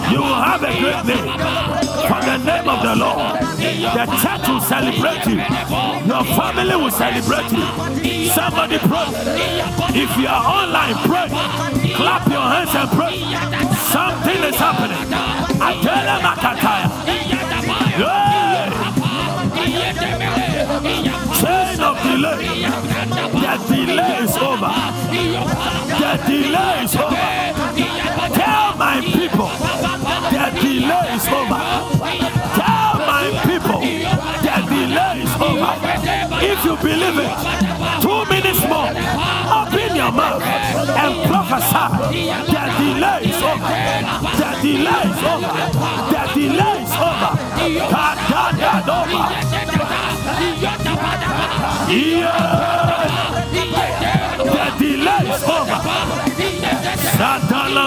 You 0.08 0.20
will 0.24 0.40
have 0.40 0.64
a 0.64 0.72
great 0.80 1.04
name. 1.04 1.28
For 2.08 2.20
the 2.24 2.38
name 2.48 2.68
of 2.72 2.80
the 2.80 2.96
Lord, 2.96 3.44
the 3.60 4.06
church 4.24 4.48
will 4.48 4.64
celebrate 4.64 5.26
you. 5.28 5.44
Your 6.08 6.24
family 6.40 6.76
will 6.80 6.92
celebrate 6.92 7.52
you. 7.52 8.30
Somebody 8.32 8.78
pray. 8.88 9.08
If 10.00 10.16
you 10.16 10.28
are 10.32 10.46
online, 10.48 10.96
pray. 11.04 11.28
Clap 11.92 12.24
your 12.32 12.48
hands 12.48 12.72
and 12.72 12.90
pray. 12.96 13.20
Something 13.92 14.44
is 14.48 14.56
happening. 14.56 15.12
I 15.62 15.74
tell 15.84 16.04
them 16.08 16.22
Akataya. 16.24 16.53
Yeah. 16.53 16.53
Delay. 22.14 22.46
The 23.44 23.54
delay 23.68 24.18
is 24.24 24.38
over. 24.38 24.72
The 26.02 26.12
delay 26.28 26.84
is 26.84 26.96
over. 26.96 27.28
Tell 28.38 28.68
my 28.78 29.02
people. 29.02 29.52
The 30.34 30.46
delay 30.62 31.08
is 31.18 31.28
over. 31.40 31.62
Tell 32.60 32.94
my 33.12 33.26
people. 33.50 33.82
The 34.46 34.56
delay 34.70 35.16
is 35.26 35.34
over. 35.42 35.74
If 36.52 36.60
you 36.66 36.76
believe 36.78 37.20
it, 37.26 37.34
two 38.04 38.22
minutes 38.30 38.62
more. 38.70 38.94
Open 39.58 39.92
your 39.96 40.12
mouth 40.12 40.44
and 40.44 41.14
prophesy. 41.30 41.88
The 42.54 42.64
delay 42.78 43.20
is 43.32 43.42
over. 43.42 43.74
The 44.40 44.50
delay 44.62 45.04
is 45.10 45.22
over. 45.34 45.54
The 46.14 46.24
delay 46.36 46.78
is 46.84 46.94
over. 46.94 47.32
Kadadadova. 47.94 49.24
Yeah. 50.64 51.53
The 54.54 54.66
delay 54.80 55.24
is 55.34 55.44
over. 55.44 55.80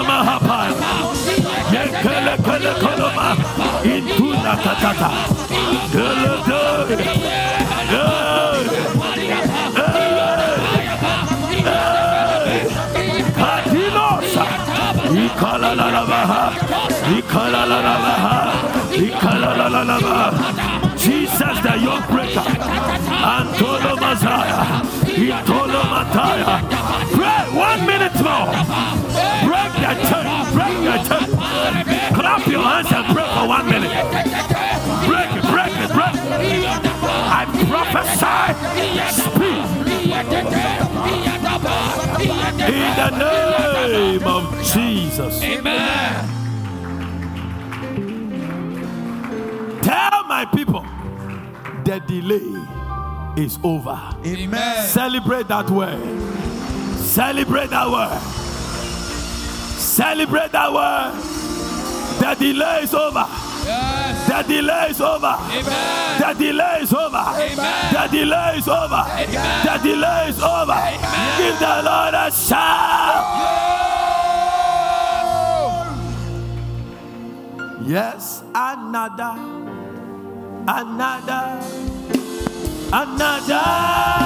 Mahapaya. 0.07 0.75
Yekele 1.73 2.33
kele 2.45 2.71
koloma. 2.81 3.27
Intuna. 3.83 4.53
Gele 5.93 6.33
de. 6.47 6.61
Kadinosha. 13.39 14.45
Ikala 15.23 15.71
la 15.79 15.87
la 15.95 16.03
baha. 16.09 16.41
Ikala 17.17 17.61
la 17.69 17.77
la 17.87 17.95
baha. 18.03 18.35
Ikala 19.05 19.49
la 19.57 19.67
la 19.67 19.81
la 19.83 19.97
baha. 19.99 20.86
Jesus 21.07 21.57
the 21.63 21.73
yoke 21.79 22.05
breaker. 22.09 22.43
Antolo 23.33 23.95
Messiah. 23.95 24.83
Intolo 25.07 25.81
Mataya. 25.93 26.59
Pray 27.15 27.43
one 27.55 27.81
minute 27.87 28.17
more. 28.27 28.51
Break 29.47 29.71
the 29.83 29.93
chain. 30.07 30.27
Break 30.51 30.77
the 30.83 30.97
chain. 31.07 31.27
Clap 32.13 32.43
your 32.47 32.61
hands 32.61 32.91
and 32.91 33.05
pray 33.15 33.27
for 33.35 33.47
one 33.47 33.65
minute. 33.69 33.93
Break 35.07 35.31
it, 35.31 35.45
break 35.47 35.73
it, 35.79 35.91
break 35.95 36.15
it. 36.15 36.21
I 37.39 37.45
prophesy 37.69 38.43
speed 39.15 39.65
in 42.67 42.89
the 42.99 43.09
name 43.17 44.27
of 44.27 44.43
Jesus. 44.73 45.41
Amen. 45.41 46.33
Tell 49.81 50.23
my 50.25 50.43
people 50.53 50.85
the 51.87 51.99
delay 52.01 53.41
is 53.41 53.57
over. 53.63 53.97
Amen. 54.25 54.87
Celebrate 54.87 55.47
that 55.47 55.69
word. 55.69 56.01
Celebrate 56.99 57.69
that 57.69 57.89
word. 57.89 58.19
Celebrate 59.79 60.51
that 60.51 60.73
word. 60.73 61.13
The 62.19 62.35
delay 62.35 62.83
is 62.83 62.93
over. 62.93 63.25
Yes. 63.63 64.27
The 64.27 64.53
delay 64.53 64.87
is 64.89 64.99
over. 64.99 65.27
Amen. 65.27 66.19
The 66.19 66.33
delay 66.37 66.79
is 66.81 66.93
over. 66.93 67.15
Amen. 67.15 67.93
The 67.93 68.07
delay 68.17 68.57
is 68.57 68.67
over. 68.67 69.03
Amen. 69.07 69.65
The 69.65 69.77
delay 69.87 70.27
is 70.27 70.39
over. 70.43 70.75
Give 71.37 71.57
the 71.57 71.81
Lord 71.85 72.13
a 72.15 72.31
shout. 72.31 73.67
Yes, 77.87 78.43
another, 78.53 79.37
another, 80.67 81.61
another 82.91 84.16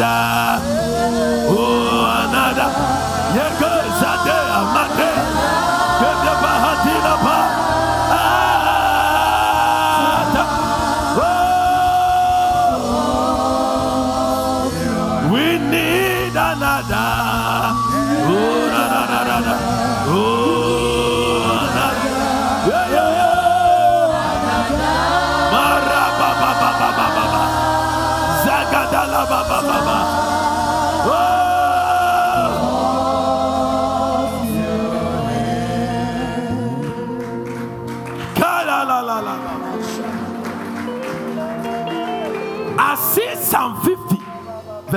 da 0.00 0.49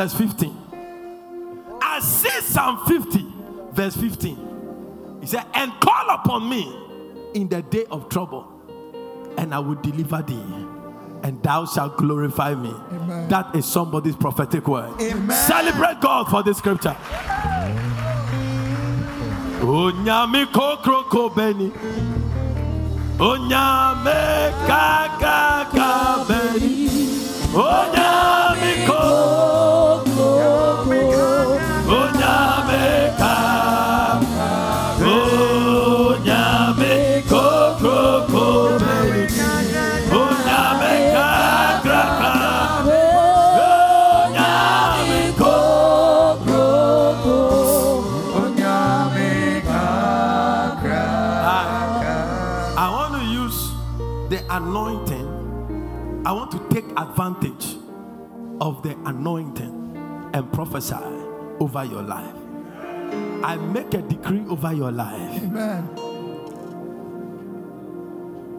verse 0.04 0.14
15. 0.16 0.58
I 1.82 2.00
see 2.02 2.42
Psalm 2.42 2.86
50, 2.86 3.26
verse 3.72 3.96
15. 3.96 5.18
He 5.22 5.28
said, 5.28 5.46
And 5.54 5.72
call 5.80 6.10
upon 6.10 6.50
me 6.50 6.76
in 7.34 7.48
the 7.48 7.62
day 7.62 7.86
of 7.90 8.10
trouble, 8.10 8.52
and 9.38 9.54
I 9.54 9.60
will 9.60 9.76
deliver 9.76 10.22
thee, 10.22 10.44
and 11.24 11.42
thou 11.42 11.66
shalt 11.66 11.98
glorify 11.98 12.54
me. 12.54 12.74
Amen. 12.92 13.30
That 13.30 13.56
is 13.56 13.66
somebody's 13.66 14.18
prophetic 14.18 14.68
word. 14.68 15.02
Amen. 15.02 15.38
Celebrate 15.48 16.02
God 16.02 16.30
for 16.30 16.44
this 16.44 16.58
scripture. 16.58 16.98
Onyame 19.62 20.46
kokro 20.48 21.04
ko 21.10 21.30
beni. 21.30 21.70
Onyame 23.20 24.52
kaka 24.68 26.26
beni. 26.28 26.88
Onyame 27.54 28.33
advantage 57.14 57.78
of 58.60 58.82
the 58.82 58.98
anointing 59.06 60.32
and 60.34 60.52
prophesy 60.52 60.96
over 61.60 61.86
your 61.86 62.02
life. 62.02 62.36
I 63.44 63.56
make 63.58 63.94
a 63.94 64.02
decree 64.02 64.44
over 64.50 64.74
your 64.74 64.92
life. 64.92 65.44
Amen. 65.44 65.84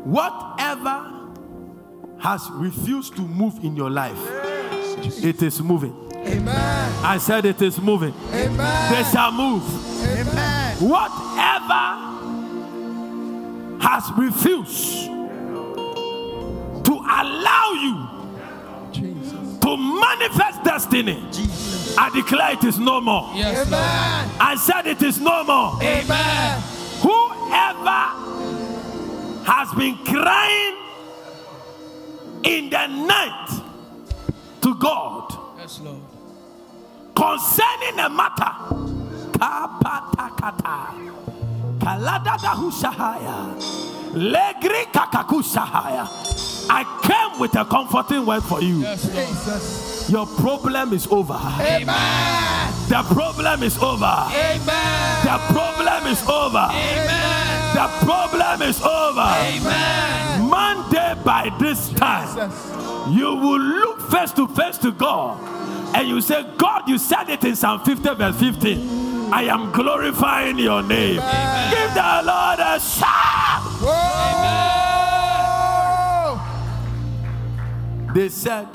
Whatever 0.05 1.33
has 2.21 2.49
refused 2.53 3.17
to 3.17 3.23
move 3.23 3.59
in 3.65 3.75
your 3.75 3.91
life, 3.91 4.19
it 5.25 5.43
is 5.43 5.61
moving. 5.61 5.97
Amen. 6.15 7.05
I 7.05 7.19
said 7.19 7.47
it 7.47 7.61
is 7.61 7.81
moving. 7.81 8.15
Amen. 8.33 8.93
They 8.93 9.03
shall 9.11 9.33
move. 9.33 9.65
Amen. 10.05 10.77
Whatever 10.79 12.05
has 13.83 14.13
refused 14.17 15.07
to 16.85 16.93
allow 16.93 17.73
you 17.83 18.14
manifest 20.01 20.63
destiny, 20.65 21.23
Jesus. 21.33 21.97
I 21.99 22.11
declare 22.11 22.53
it 22.53 22.65
is 22.65 22.79
no 22.79 23.01
more. 23.01 23.31
Yes, 23.35 23.67
Amen. 23.67 24.31
I 24.41 24.57
said 24.57 24.87
it 24.87 25.03
is 25.03 25.21
no 25.21 25.45
more. 25.45 25.79
Amen. 25.83 26.61
Whoever 27.01 28.03
has 29.45 29.73
been 29.75 29.97
crying 30.05 30.77
in 32.45 32.71
the 32.71 32.87
night 32.87 33.63
to 34.63 34.75
God 34.77 35.33
Yes, 35.59 35.81
Lord. 35.81 36.01
concerning 37.15 37.99
a 38.01 38.09
matter. 38.09 38.53
Legri 44.15 44.87
kakakushahaya. 44.93 46.07
I 46.71 46.85
came 47.03 47.41
with 47.41 47.55
a 47.57 47.65
comforting 47.65 48.27
word 48.27 48.43
for 48.43 48.61
you. 48.63 48.79
Yes, 48.79 49.03
Jesus. 49.03 50.11
Your 50.11 50.27
problem 50.27 50.93
is 50.93 51.07
over. 51.07 51.35
Amen. 51.35 52.73
The 52.89 53.03
problem 53.13 53.63
is 53.63 53.79
over. 53.79 54.05
Amen. 54.05 55.25
The 55.25 55.39
problem 55.53 56.07
is 56.07 56.23
over. 56.29 56.69
Amen. 56.71 57.75
The 57.75 57.89
problem 58.05 58.63
is 58.63 58.81
over. 58.83 59.21
Amen. 59.21 60.49
Monday 60.49 61.15
by 61.25 61.51
this 61.59 61.89
time, 61.91 62.29
Jesus. 62.29 63.17
you 63.17 63.35
will 63.35 63.61
look 63.61 64.11
face 64.11 64.33
to 64.33 64.47
face 64.49 64.79
to 64.79 64.93
God 64.93 65.41
and 65.95 66.09
you 66.09 66.21
say, 66.21 66.45
God, 66.59 66.89
you 66.89 66.99
said 66.99 67.31
it 67.31 67.45
in 67.45 67.57
Psalm 67.57 67.81
50, 67.85 68.15
verse 68.15 68.37
15. 68.39 69.33
I 69.33 69.45
am 69.45 69.73
glorifying 69.73 70.59
your 70.59 70.83
name. 70.83 71.17
Give 71.17 71.95
the 71.95 72.23
Lord 72.25 72.59
a 72.61 72.79
shout. 72.81 73.63
Whoa. 73.81 74.74
They 78.15 78.29
said, 78.29 78.69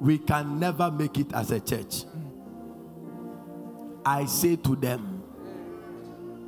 We 0.00 0.16
can 0.16 0.58
never 0.58 0.90
make 0.90 1.18
it 1.18 1.34
as 1.34 1.50
a 1.50 1.60
church. 1.60 2.04
I 4.06 4.24
say 4.24 4.56
to 4.56 4.74
them, 4.74 5.22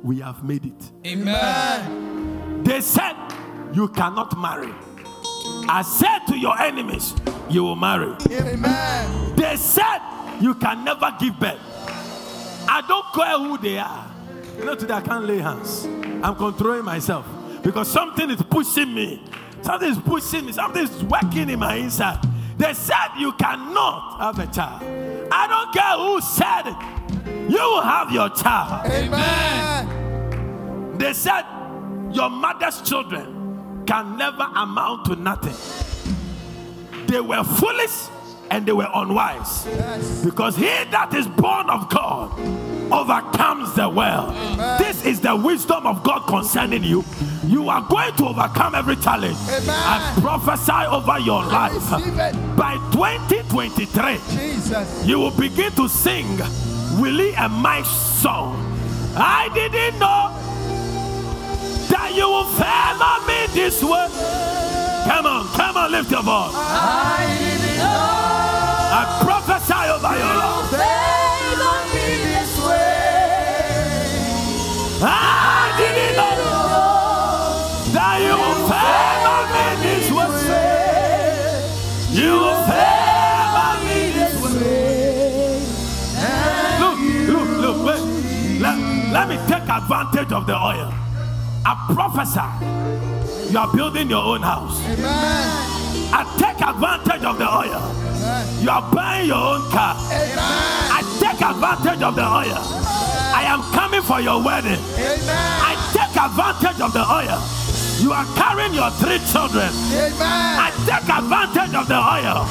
We 0.01 0.21
have 0.21 0.43
made 0.43 0.65
it. 0.65 0.91
Amen. 1.05 2.63
They 2.63 2.81
said, 2.81 3.15
You 3.73 3.89
cannot 3.89 4.35
marry. 4.39 4.73
I 5.69 5.83
said 5.83 6.25
to 6.29 6.37
your 6.37 6.59
enemies, 6.59 7.13
You 7.47 7.63
will 7.63 7.75
marry. 7.75 8.15
Amen. 8.31 9.35
They 9.35 9.57
said, 9.57 9.99
You 10.41 10.55
can 10.55 10.83
never 10.83 11.15
give 11.19 11.39
birth. 11.39 11.59
I 12.67 12.81
don't 12.87 13.05
care 13.13 13.37
who 13.37 13.57
they 13.59 13.77
are. 13.77 14.11
You 14.57 14.65
know, 14.65 14.73
today 14.73 14.95
I 14.95 15.01
can't 15.01 15.25
lay 15.25 15.37
hands. 15.37 15.85
I'm 16.23 16.35
controlling 16.35 16.85
myself 16.85 17.27
because 17.61 17.87
something 17.91 18.31
is 18.31 18.41
pushing 18.41 18.95
me. 18.95 19.21
Something 19.61 19.91
is 19.91 19.99
pushing 19.99 20.45
me. 20.45 20.51
Something 20.51 20.83
is 20.83 21.03
working 21.03 21.49
in 21.49 21.59
my 21.59 21.75
inside. 21.75 22.19
They 22.57 22.73
said, 22.73 23.09
You 23.17 23.31
cannot 23.33 24.17
have 24.19 24.39
a 24.39 24.47
child. 24.51 24.81
I 25.31 25.47
don't 25.47 25.71
care 25.73 25.97
who 25.97 26.21
said 26.21 26.67
it. 26.67 26.75
You 27.51 27.57
will 27.57 27.81
have 27.81 28.11
your 28.11 28.29
child. 28.29 28.85
Amen. 28.87 30.97
They 30.97 31.13
said, 31.13 31.43
Your 32.11 32.29
mother's 32.29 32.81
children 32.81 33.83
can 33.85 34.17
never 34.17 34.43
amount 34.55 35.05
to 35.05 35.15
nothing. 35.15 35.55
They 37.07 37.19
were 37.19 37.43
foolish 37.43 38.07
and 38.51 38.65
they 38.65 38.73
were 38.73 38.89
unwise. 38.93 39.65
Yes. 39.65 40.23
Because 40.25 40.55
he 40.57 40.65
that 40.65 41.13
is 41.13 41.25
born 41.25 41.69
of 41.69 41.89
God 41.89 42.31
overcomes 42.91 43.73
the 43.75 43.87
world. 43.89 44.35
This 44.77 45.05
is 45.05 45.21
the 45.21 45.33
wisdom 45.35 45.87
of 45.87 46.03
God 46.03 46.27
concerning 46.27 46.83
you. 46.83 47.05
You 47.47 47.69
are 47.69 47.81
going 47.89 48.13
to 48.17 48.27
overcome 48.27 48.75
every 48.75 48.97
challenge. 48.97 49.37
Amen. 49.47 49.69
I 49.69 50.17
prophesy 50.19 50.85
over 50.87 51.17
your 51.19 51.43
life. 51.45 51.89
By 52.57 52.75
2023, 52.91 54.19
Jesus. 54.37 55.05
you 55.07 55.19
will 55.19 55.31
begin 55.31 55.71
to 55.73 55.87
sing 55.87 56.27
Willie 56.99 57.33
and 57.35 57.53
my 57.53 57.81
song. 57.83 58.67
I 59.15 59.49
didn't 59.53 59.97
know 59.97 60.35
that 61.89 62.13
you 62.13 62.27
will 62.27 62.45
favor 62.59 63.27
me 63.27 63.47
this 63.53 63.81
way. 63.81 64.07
Come 65.07 65.25
on, 65.25 65.47
come 65.55 65.77
on, 65.77 65.91
lift 65.91 66.11
your 66.11 66.21
voice. 66.21 67.40
I 68.93 69.21
prophesy 69.23 69.73
over 69.89 70.13
you, 70.19 70.31
Lord. 70.41 70.65
This 71.91 72.53
way. 72.59 73.01
I 75.03 75.73
didn't 75.77 76.15
know 76.17 76.35
that 77.93 78.15
you 78.21 78.35
will 78.35 78.67
this 79.81 80.11
way. 80.51 80.75
You 82.11 82.33
will 82.43 82.61
this 84.13 84.35
way. 84.43 85.63
Look, 86.81 86.97
look, 87.61 87.77
look. 87.85 88.01
Let, 88.61 88.75
let 89.11 89.25
me 89.29 89.37
take 89.47 89.67
advantage 89.69 90.31
of 90.33 90.45
the 90.45 90.55
oil. 90.55 90.91
I 91.65 91.73
prophesy. 91.93 92.49
You 93.53 93.59
are 93.59 93.71
building 93.73 94.09
your 94.09 94.23
own 94.23 94.41
house. 94.41 94.81
Amen. 94.85 95.80
I 96.13 96.23
take 96.37 96.61
advantage 96.61 97.23
of 97.23 97.37
the 97.37 97.47
oil. 97.47 97.81
You 98.61 98.69
are 98.69 98.85
buying 98.93 99.27
your 99.27 99.37
own 99.37 99.71
car. 99.71 99.95
I 99.97 101.01
take 101.19 101.41
advantage 101.41 102.01
of 102.03 102.15
the 102.15 102.21
oil. 102.25 102.61
I 103.33 103.43
am 103.47 103.61
coming 103.73 104.01
for 104.01 104.19
your 104.21 104.43
wedding. 104.43 104.79
I 104.97 105.73
take 105.93 106.15
advantage 106.15 106.81
of 106.81 106.93
the 106.93 107.01
oil. 107.01 107.39
You 107.99 108.13
are 108.13 108.25
carrying 108.35 108.73
your 108.73 108.91
three 108.91 109.19
children. 109.31 109.69
I 109.71 110.69
take 110.85 111.09
advantage 111.09 111.73
of 111.75 111.87
the 111.87 111.97
oil. 111.97 112.45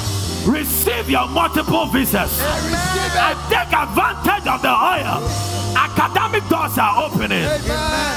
Receive 0.51 1.09
your 1.09 1.27
multiple 1.27 1.85
visas. 1.85 2.39
I 2.41 3.35
take 3.49 3.71
advantage 3.71 4.47
of 4.47 4.61
the 4.61 4.73
oil. 4.73 5.60
Academic 5.97 6.47
doors 6.49 6.77
are 6.77 7.05
opening. 7.05 7.43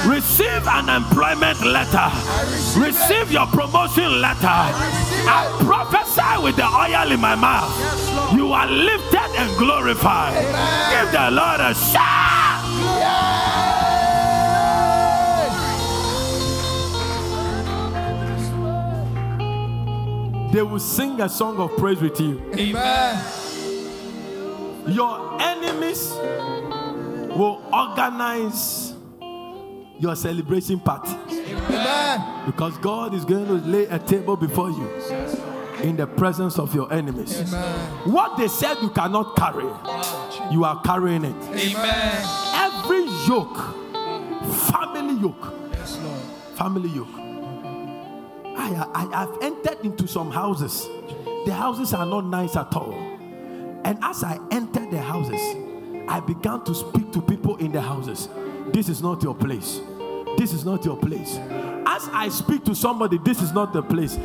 Receive 0.07 0.67
an 0.67 0.89
employment 0.89 1.61
letter. 1.65 2.09
Receive 2.79 3.31
your 3.31 3.47
promotion 3.47 4.21
letter. 4.21 4.47
I 5.27 5.47
prophesy 5.63 6.43
with 6.43 6.55
the 6.55 6.65
oil 6.65 7.11
in 7.11 7.19
my 7.19 7.35
mouth. 7.35 7.71
You 8.33 8.53
are 8.53 8.67
lifted 8.67 9.31
and 9.37 9.57
glorified. 9.57 10.33
Give 10.91 11.11
the 11.11 11.31
Lord 11.31 11.59
a 11.59 11.73
shout. 11.73 12.35
They 20.51 20.61
will 20.61 20.79
sing 20.79 21.19
a 21.19 21.27
song 21.27 21.57
of 21.59 21.75
praise 21.75 22.01
with 22.01 22.17
you. 22.21 22.41
Amen. 22.57 23.21
Your 24.87 25.41
enemies 25.41 26.13
will 27.35 27.61
organize 27.73 28.93
your 29.99 30.15
celebration 30.15 30.79
party 30.79 31.11
Amen. 31.29 32.45
because 32.45 32.77
God 32.79 33.13
is 33.13 33.23
going 33.25 33.45
to 33.47 33.53
lay 33.53 33.85
a 33.85 33.97
table 33.99 34.35
before 34.35 34.69
you 34.69 34.89
in 35.81 35.95
the 35.97 36.07
presence 36.07 36.57
of 36.59 36.73
your 36.73 36.91
enemies. 36.91 37.41
Amen. 37.53 38.11
What 38.11 38.37
they 38.37 38.47
said 38.47 38.77
you 38.81 38.89
cannot 38.89 39.35
carry, 39.35 39.65
you 40.51 40.63
are 40.63 40.81
carrying 40.83 41.23
it. 41.25 41.35
Amen. 41.35 42.25
Every 42.55 43.05
yoke, 43.27 43.57
family 44.71 45.19
yoke, 45.21 45.53
Yes, 45.71 45.97
Lord. 46.01 46.19
family 46.57 46.89
yoke. 46.89 47.07
I, 48.57 48.87
I 49.11 49.19
have 49.19 49.37
entered 49.41 49.79
into 49.83 50.07
some 50.07 50.31
houses. 50.31 50.87
The 51.45 51.53
houses 51.53 51.93
are 51.93 52.05
not 52.05 52.25
nice 52.25 52.55
at 52.55 52.73
all. 52.75 52.93
And 53.83 53.97
as 54.01 54.23
I 54.23 54.39
entered 54.51 54.89
the 54.91 54.99
houses, 54.99 55.39
I 56.07 56.19
began 56.19 56.63
to 56.65 56.75
speak 56.75 57.11
to 57.13 57.21
people 57.21 57.57
in 57.57 57.71
the 57.71 57.81
houses. 57.81 58.29
This 58.67 58.89
is 58.89 59.01
not 59.01 59.23
your 59.23 59.35
place. 59.35 59.79
This 60.37 60.53
is 60.53 60.65
not 60.65 60.83
your 60.83 60.97
place. 60.97 61.37
As 61.87 62.09
I 62.11 62.29
speak 62.29 62.65
to 62.65 62.75
somebody, 62.75 63.19
this 63.19 63.41
is 63.41 63.53
not 63.53 63.71
the 63.71 63.81
place. 63.81 64.15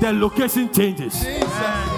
The 0.00 0.12
location 0.12 0.72
changes. 0.72 1.22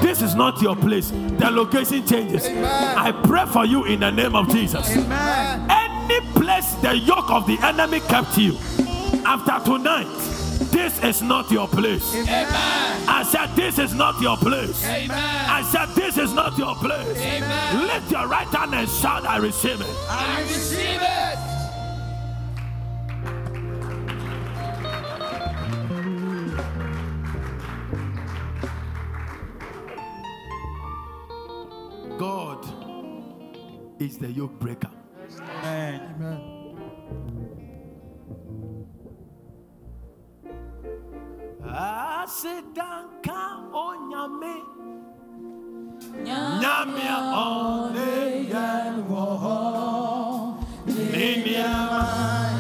This 0.02 0.20
is 0.20 0.34
not 0.34 0.60
your 0.60 0.76
place. 0.76 1.10
The 1.10 1.50
location 1.50 2.06
changes. 2.06 2.44
Amen. 2.46 2.64
I 2.64 3.12
pray 3.12 3.46
for 3.46 3.64
you 3.64 3.84
in 3.84 4.00
the 4.00 4.10
name 4.10 4.34
of 4.36 4.48
Jesus. 4.50 4.94
Amen. 4.96 5.66
Any 5.70 6.20
place 6.32 6.74
the 6.76 6.96
yoke 6.96 7.30
of 7.30 7.46
the 7.46 7.58
enemy 7.62 8.00
kept 8.00 8.36
you, 8.36 8.58
after 9.24 9.64
tonight, 9.64 10.08
this 10.70 11.02
is 11.02 11.22
not 11.22 11.50
your 11.50 11.68
place. 11.68 12.14
Amen. 12.14 12.46
I 13.08 13.22
said, 13.22 13.43
This 13.64 13.78
is 13.78 13.94
not 13.94 14.20
your 14.20 14.36
place. 14.36 14.84
Amen. 14.84 15.08
I 15.10 15.62
said, 15.62 15.86
This 15.94 16.18
is 16.18 16.34
not 16.34 16.58
your 16.58 16.74
place. 16.74 17.16
Amen. 17.16 17.86
Lift 17.86 18.10
your 18.10 18.28
right 18.28 18.46
hand 18.48 18.74
and 18.74 18.86
shout, 18.86 19.24
I 19.24 19.38
receive 19.38 19.80
it. 19.80 19.86
I 20.06 20.42
receive 20.42 21.00
it. 21.00 21.38
God 32.18 32.66
is 33.98 34.18
the 34.18 34.30
yoke 34.30 34.60
breaker. 34.60 34.90
Asidanka 41.64 43.40
onyame 43.84 44.54
nyame 46.24 47.06
one 47.44 48.08
yen 48.52 48.94
wo 49.08 49.24
Ninyama 50.86 51.04
Ninya 51.12 52.53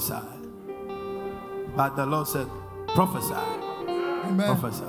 prophesy, 0.00 0.26
but 1.76 1.96
the 1.96 2.06
Lord 2.06 2.26
said, 2.26 2.48
prophesy, 2.88 3.34
Amen. 3.34 4.46
prophesy. 4.46 4.84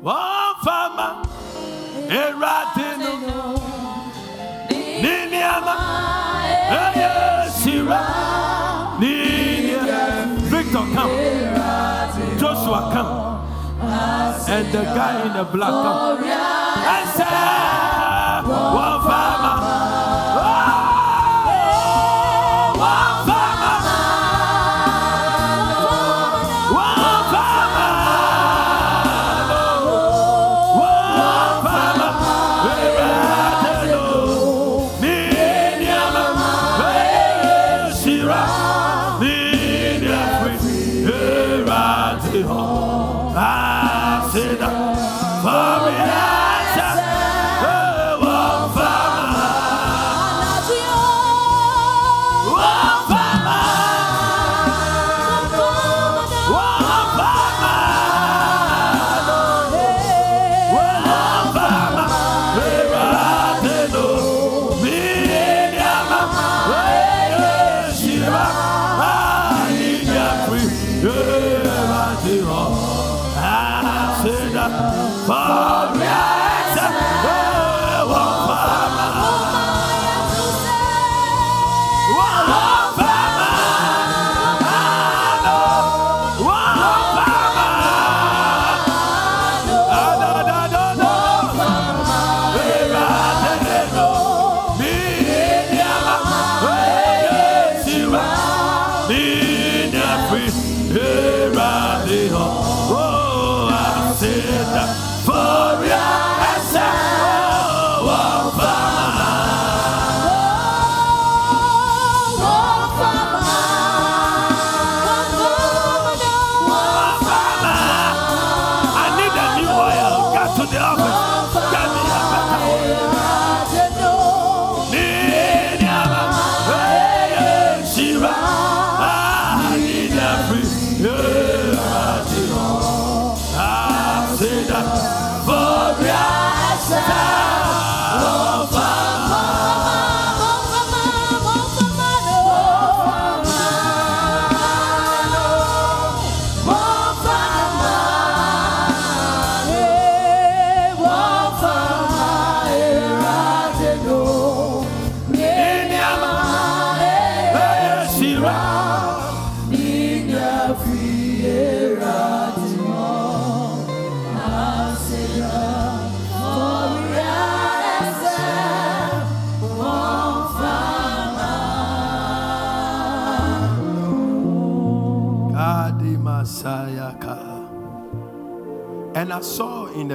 One 0.00 0.54
farmer, 0.62 1.22
eradino, 2.08 3.56
niniama, 4.68 5.76
eye 6.68 7.48
sira, 7.50 8.00
ninia. 9.00 10.36
Victor, 10.50 10.84
come. 10.94 12.38
Joshua, 12.38 12.90
come. 12.92 13.14
And 14.46 14.72
the 14.72 14.82
guy 14.82 15.26
in 15.26 15.32
the 15.32 15.44
black, 15.44 15.70
come. 15.70 16.20
One 18.46 19.00
farmer. 19.06 19.33
For 43.34 43.73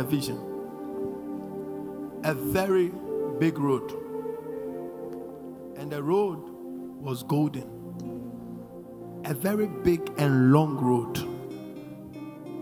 vision 0.10 0.49
a 2.23 2.34
very 2.34 2.91
big 3.40 3.57
road. 3.57 3.91
And 5.77 5.91
the 5.91 6.03
road 6.03 6.40
was 7.02 7.23
golden. 7.23 9.22
A 9.26 9.34
very 9.34 9.68
big 9.68 10.11
and 10.18 10.52
long 10.52 10.77
road. 10.77 11.18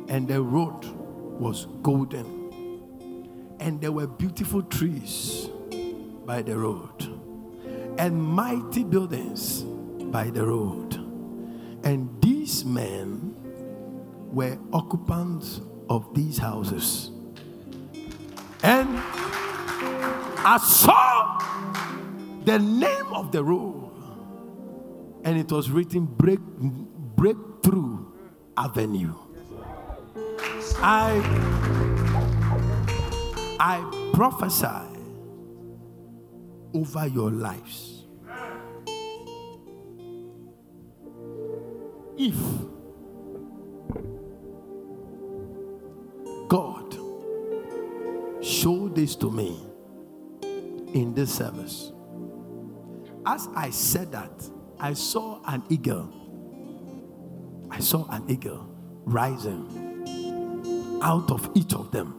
And 0.10 0.28
the 0.28 0.42
road 0.42 0.86
was 1.40 1.66
golden. 1.82 2.36
And 3.60 3.82
there 3.82 3.92
were 3.92 4.08
beautiful 4.08 4.62
trees 4.62 5.50
by 6.26 6.44
the 6.44 6.58
road. 6.58 7.20
And 7.98 8.22
mighty 8.22 8.84
buildings 8.84 9.64
by 9.64 10.30
the 10.30 10.46
road. 10.46 10.94
And 11.84 12.22
these 12.22 12.64
men 12.64 13.36
were 14.32 14.60
occupants 14.72 15.62
of 15.90 16.14
these 16.14 16.38
houses. 16.38 17.07
And 18.64 18.98
I 20.40 20.58
saw 20.62 21.40
the 22.44 22.60
name 22.60 23.14
of 23.14 23.32
the 23.32 23.44
road, 23.44 23.92
and 25.24 25.38
it 25.38 25.52
was 25.52 25.70
written 25.70 26.06
Break, 26.06 26.40
Breakthrough 26.40 28.06
Avenue. 28.56 29.16
I, 30.80 31.22
I 33.60 34.10
prophesy 34.14 34.68
over 36.74 37.08
your 37.08 37.32
lives. 37.32 37.98
if 42.18 42.36
this 48.98 49.16
to 49.16 49.30
me 49.30 49.62
in 50.96 51.14
this 51.14 51.32
service, 51.36 51.92
as 53.28 53.48
I 53.56 53.70
said 53.70 54.12
that, 54.12 54.32
I 54.80 54.94
saw 54.94 55.40
an 55.46 55.62
eagle. 55.70 56.12
I 57.70 57.80
saw 57.80 58.08
an 58.10 58.24
eagle 58.28 58.68
rising 59.06 61.00
out 61.04 61.30
of 61.30 61.48
each 61.54 61.76
of 61.76 61.92
them. 61.92 62.16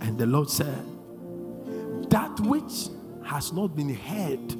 And 0.00 0.16
the 0.16 0.26
Lord 0.26 0.48
said, 0.48 0.84
That 2.08 2.38
which 2.40 2.90
has 3.24 3.52
not 3.52 3.74
been 3.74 3.92
heard 3.96 4.52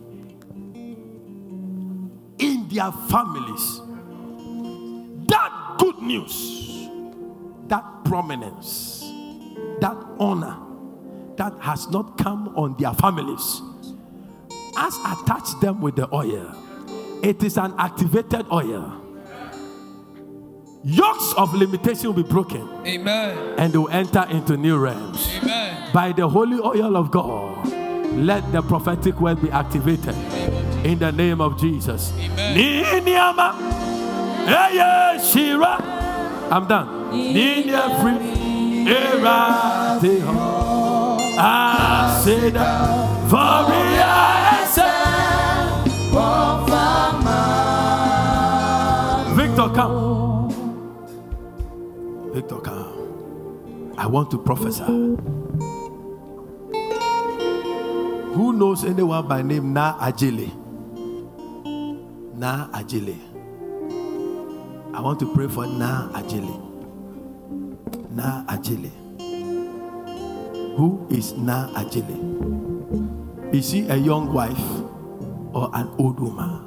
in 2.40 2.68
their 2.68 2.90
families. 3.08 3.80
That 5.28 5.76
good 5.78 5.98
news, 6.02 6.88
that 7.68 7.84
prominence, 8.04 9.05
that 9.80 9.96
honor 10.18 10.56
that 11.36 11.52
has 11.60 11.88
not 11.88 12.18
come 12.18 12.48
on 12.56 12.76
their 12.78 12.94
families, 12.94 13.60
as 14.76 14.94
I 15.04 15.22
touch 15.26 15.58
them 15.60 15.80
with 15.80 15.96
the 15.96 16.12
oil, 16.14 16.54
it 17.22 17.42
is 17.42 17.56
an 17.56 17.74
activated 17.78 18.46
oil. 18.52 19.02
Yokes 20.84 21.34
of 21.36 21.52
limitation 21.52 22.14
will 22.14 22.22
be 22.22 22.28
broken 22.28 22.68
Amen. 22.86 23.54
and 23.58 23.72
they 23.72 23.78
will 23.78 23.88
enter 23.88 24.24
into 24.30 24.56
new 24.56 24.78
realms. 24.78 25.28
Amen. 25.42 25.92
By 25.92 26.12
the 26.12 26.28
holy 26.28 26.60
oil 26.60 26.96
of 26.96 27.10
God, 27.10 27.66
let 28.12 28.52
the 28.52 28.62
prophetic 28.62 29.20
word 29.20 29.42
be 29.42 29.50
activated 29.50 30.14
in 30.86 30.98
the 31.00 31.10
name 31.10 31.40
of 31.40 31.60
Jesus. 31.60 32.12
Amen. 32.18 32.56
I'm 36.52 36.68
done. 36.68 38.45
Varia 43.28 44.14
Victor, 49.34 49.68
come. 49.74 50.50
Victor, 52.32 52.60
come. 52.60 53.94
I 53.98 54.06
want 54.06 54.30
to 54.30 54.38
prophesy. 54.38 54.84
Who 58.34 58.52
knows 58.52 58.84
anyone 58.84 59.26
by 59.26 59.42
name 59.42 59.72
Na 59.72 59.98
Ajili? 59.98 60.52
Na 62.36 62.68
Ajili. 62.70 63.16
I 64.94 65.00
want 65.00 65.18
to 65.20 65.34
pray 65.34 65.48
for 65.48 65.66
Na 65.66 66.08
Ajili. 66.12 66.65
Na 68.16 68.42
Ajili. 68.48 68.90
Who 70.76 71.06
is 71.10 71.34
Na 71.34 71.68
Ajili? 71.74 72.16
Is 73.52 73.68
she 73.70 73.86
a 73.88 73.96
young 73.96 74.32
wife 74.32 74.58
or 75.52 75.68
an 75.74 75.90
old 75.98 76.18
woman? 76.18 76.62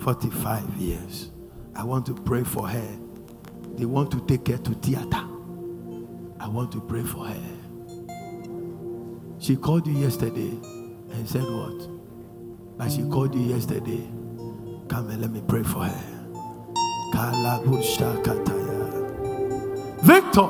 45 0.00 0.76
years. 0.76 1.30
I 1.74 1.82
want 1.84 2.04
to 2.06 2.14
pray 2.14 2.44
for 2.44 2.68
her. 2.68 2.88
They 3.76 3.86
want 3.86 4.10
to 4.10 4.20
take 4.26 4.48
her 4.48 4.58
to 4.58 4.74
theater. 4.74 5.24
I 6.38 6.46
want 6.46 6.70
to 6.72 6.80
pray 6.82 7.04
for 7.04 7.24
her. 7.24 7.42
She 9.38 9.56
called 9.56 9.86
you 9.86 9.94
yesterday 9.94 10.50
and 11.12 11.26
said 11.26 11.44
what? 11.44 11.88
But 12.76 12.92
she 12.92 13.02
called 13.08 13.34
you 13.34 13.40
yesterday. 13.40 14.06
Come 14.88 15.08
and 15.08 15.22
let 15.22 15.30
me 15.30 15.42
pray 15.48 15.62
for 15.62 15.84
her. 15.84 16.17
Victor, 20.02 20.48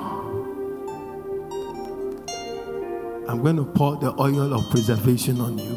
I'm 3.28 3.42
going 3.42 3.56
to 3.56 3.64
pour 3.64 3.96
the 3.96 4.14
oil 4.20 4.54
of 4.54 4.70
preservation 4.70 5.40
on 5.40 5.58
you 5.58 5.76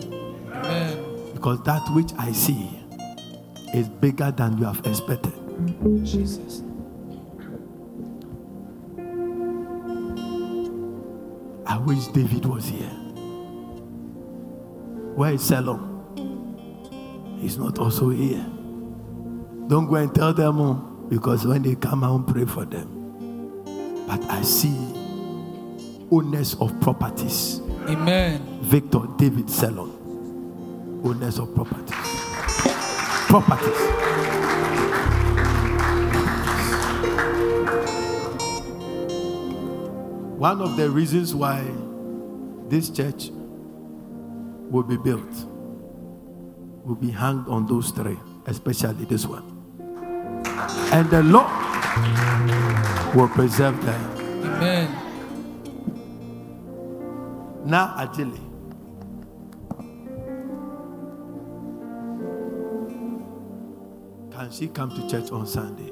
Amen. 0.54 1.34
because 1.34 1.62
that 1.64 1.82
which 1.94 2.12
I 2.18 2.32
see 2.32 2.70
is 3.74 3.90
bigger 3.90 4.32
than 4.32 4.58
you 4.58 4.66
have 4.66 4.86
expected. 4.86 5.34
Jesus. 6.06 6.64
I 11.66 11.78
wish 11.78 12.08
David 12.08 12.46
was 12.46 12.66
here. 12.66 12.90
Where 15.16 15.34
is 15.34 15.42
Salom? 15.42 15.90
He's 17.40 17.58
not 17.58 17.80
also 17.80 18.10
here. 18.10 18.46
Don't 19.68 19.88
go 19.88 19.96
and 19.96 20.14
tell 20.14 20.34
them 20.34 20.60
oh, 20.60 20.74
because 21.10 21.46
when 21.46 21.62
they 21.64 21.76
come, 21.76 22.04
I'll 22.04 22.20
pray 22.20 22.46
for 22.46 22.66
them. 22.66 22.88
But 24.08 24.24
I 24.30 24.42
see 24.42 24.76
owners 26.12 26.56
of 26.56 26.80
properties. 26.82 27.62
Amen. 27.88 28.60
Victor 28.62 29.02
David 29.18 29.50
Salon. 29.50 29.92
Owners 31.04 31.40
of 31.40 31.54
properties. 31.56 31.96
Properties. 33.28 34.02
One 40.38 40.60
of 40.60 40.76
the 40.76 40.90
reasons 40.90 41.36
why 41.36 41.64
this 42.68 42.90
church 42.90 43.30
will 44.72 44.84
be 44.84 44.98
built 44.98 45.32
will 46.84 46.96
be 46.96 47.12
hanged 47.12 47.48
on 47.48 47.68
those 47.68 47.92
three, 47.92 48.18
especially 48.46 49.06
this 49.06 49.26
one. 49.26 49.44
And 50.92 51.10
the 51.10 51.24
Lord 51.24 51.52
will 53.16 53.28
preserve 53.30 53.84
them. 53.86 54.12
Amen. 54.44 54.98
Now, 57.66 57.96
Ajili. 57.98 58.40
Can 64.32 64.52
she 64.52 64.68
come 64.68 64.90
to 64.90 65.10
church 65.10 65.32
on 65.32 65.46
Sunday? 65.46 65.92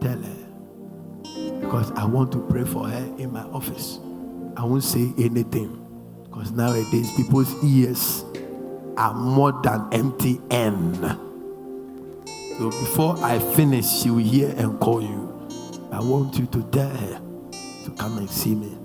Tell 0.00 0.18
her 0.20 0.48
because 1.60 1.90
I 1.92 2.04
want 2.04 2.32
to 2.32 2.40
pray 2.48 2.64
for 2.64 2.88
her 2.88 3.14
in 3.18 3.32
my 3.32 3.42
office. 3.44 3.98
I 4.56 4.64
won't 4.64 4.82
say 4.82 5.12
anything 5.18 5.84
because 6.24 6.50
nowadays 6.50 7.12
people's 7.16 7.52
ears 7.62 8.24
are 8.98 9.14
more 9.14 9.52
than 9.62 9.88
empty 9.92 10.40
N. 10.50 10.94
So 12.58 12.70
before 12.70 13.16
I 13.24 13.38
finish, 13.54 13.86
she 13.86 14.10
will 14.10 14.18
hear 14.18 14.52
and 14.56 14.78
call 14.80 15.00
you. 15.00 15.48
I 15.92 16.00
want 16.00 16.36
you 16.36 16.46
to 16.46 16.62
tell 16.64 16.88
her 16.88 17.20
to 17.84 17.90
come 17.96 18.18
and 18.18 18.28
see 18.28 18.56
me. 18.56 18.76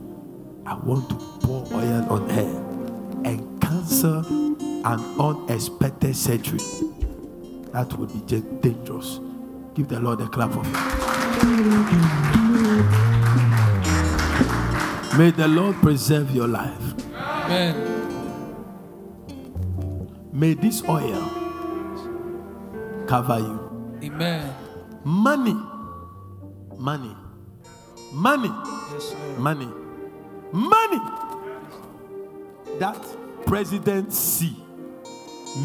I 0.65 0.75
want 0.75 1.09
to 1.09 1.15
pour 1.41 1.65
oil 1.73 2.05
on 2.09 2.29
her 2.29 3.25
and 3.25 3.59
cancel 3.61 4.19
an 4.85 4.99
unexpected 5.19 6.15
surgery. 6.15 6.59
That 7.71 7.91
would 7.97 8.13
be 8.13 8.39
dangerous. 8.61 9.19
Give 9.73 9.87
the 9.87 9.99
Lord 9.99 10.21
a 10.21 10.27
clap 10.27 10.51
of 10.51 10.71
May 15.17 15.31
the 15.31 15.47
Lord 15.47 15.75
preserve 15.77 16.29
your 16.31 16.47
life. 16.47 16.93
Amen. 17.15 17.92
May 20.33 20.55
this 20.55 20.83
oil 20.89 21.21
cover 23.07 23.37
you. 23.39 23.99
Amen. 24.03 24.53
Money, 25.03 25.55
money, 26.77 27.15
money, 28.11 28.51
Yes, 28.93 29.13
Lord. 29.13 29.39
money, 29.39 29.69
money. 30.51 30.99
That 32.79 32.97
president 33.45 34.11
see, 34.13 34.55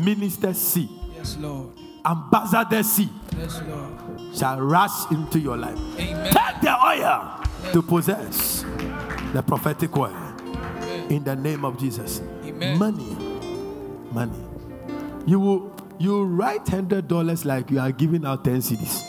minister 0.03 0.53
see, 0.53 0.89
Yes, 1.17 1.37
Lord. 1.41 1.71
ambassador 2.05 2.83
see 2.83 3.09
Yes, 3.39 3.63
Lord. 3.67 4.37
shall 4.37 4.61
rush 4.61 5.11
into 5.11 5.39
your 5.39 5.57
life. 5.57 5.79
Amen. 5.99 6.25
Take 6.33 6.61
the 6.61 6.77
oil 6.85 7.41
to 7.73 7.81
possess 7.83 8.65
the 9.33 9.43
prophetic 9.43 9.97
word 9.97 10.13
Amen. 10.13 11.11
in 11.11 11.25
the 11.25 11.35
name 11.37 11.65
of 11.65 11.79
Jesus. 11.79 12.21
Amen. 12.45 12.79
Money, 12.79 13.17
money. 14.13 14.45
You 15.29 15.39
will 15.39 15.77
you 15.99 16.25
write 16.25 16.67
hundred 16.67 17.07
dollars 17.07 17.45
like 17.45 17.71
you 17.71 17.79
are 17.81 17.93
giving 17.93 18.25
out 18.25 18.45
ten 18.47 18.63
CDs. 18.63 19.03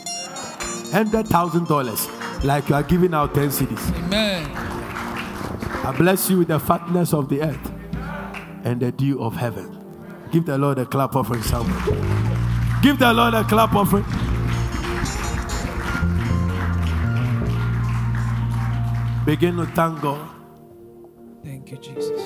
Hundred 0.92 1.26
thousand 1.28 1.66
dollars 1.66 2.06
like 2.44 2.68
you 2.68 2.74
are 2.74 2.82
giving 2.82 3.14
out 3.14 3.32
ten 3.32 3.48
CDs. 3.48 3.80
Amen. 3.96 4.44
I 5.82 5.94
bless 5.96 6.28
you 6.28 6.36
with 6.36 6.48
the 6.48 6.60
fatness 6.60 7.14
of 7.14 7.30
the 7.30 7.40
earth 7.40 7.72
and 8.64 8.80
the 8.80 8.92
dew 8.92 9.22
of 9.22 9.34
heaven. 9.34 9.78
Give 10.30 10.44
the 10.44 10.58
Lord 10.58 10.78
a 10.78 10.84
clap 10.84 11.16
offering, 11.16 11.42
someone. 11.42 11.72
Give 12.82 12.98
the 12.98 13.14
Lord 13.14 13.32
a 13.32 13.42
clap 13.44 13.72
offering. 13.74 14.04
Begin 19.24 19.56
to 19.56 19.64
thank 19.74 20.02
God. 20.02 20.28
Thank 21.42 21.70
you, 21.70 21.78
Jesus. 21.78 22.20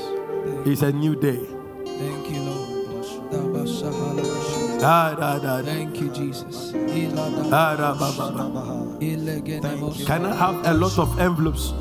Thank, 0.45 0.67
It's 0.67 0.83
a 0.83 0.91
new 0.91 1.15
day. 1.15 1.54
Thank 5.65 6.01
you, 6.01 6.11
Jesus. 6.11 6.73
Can 10.07 10.27
I 10.27 10.35
have 10.35 10.67
a 10.67 10.75
lot 10.75 10.99
of 10.99 11.19
envelopes? 11.19 11.73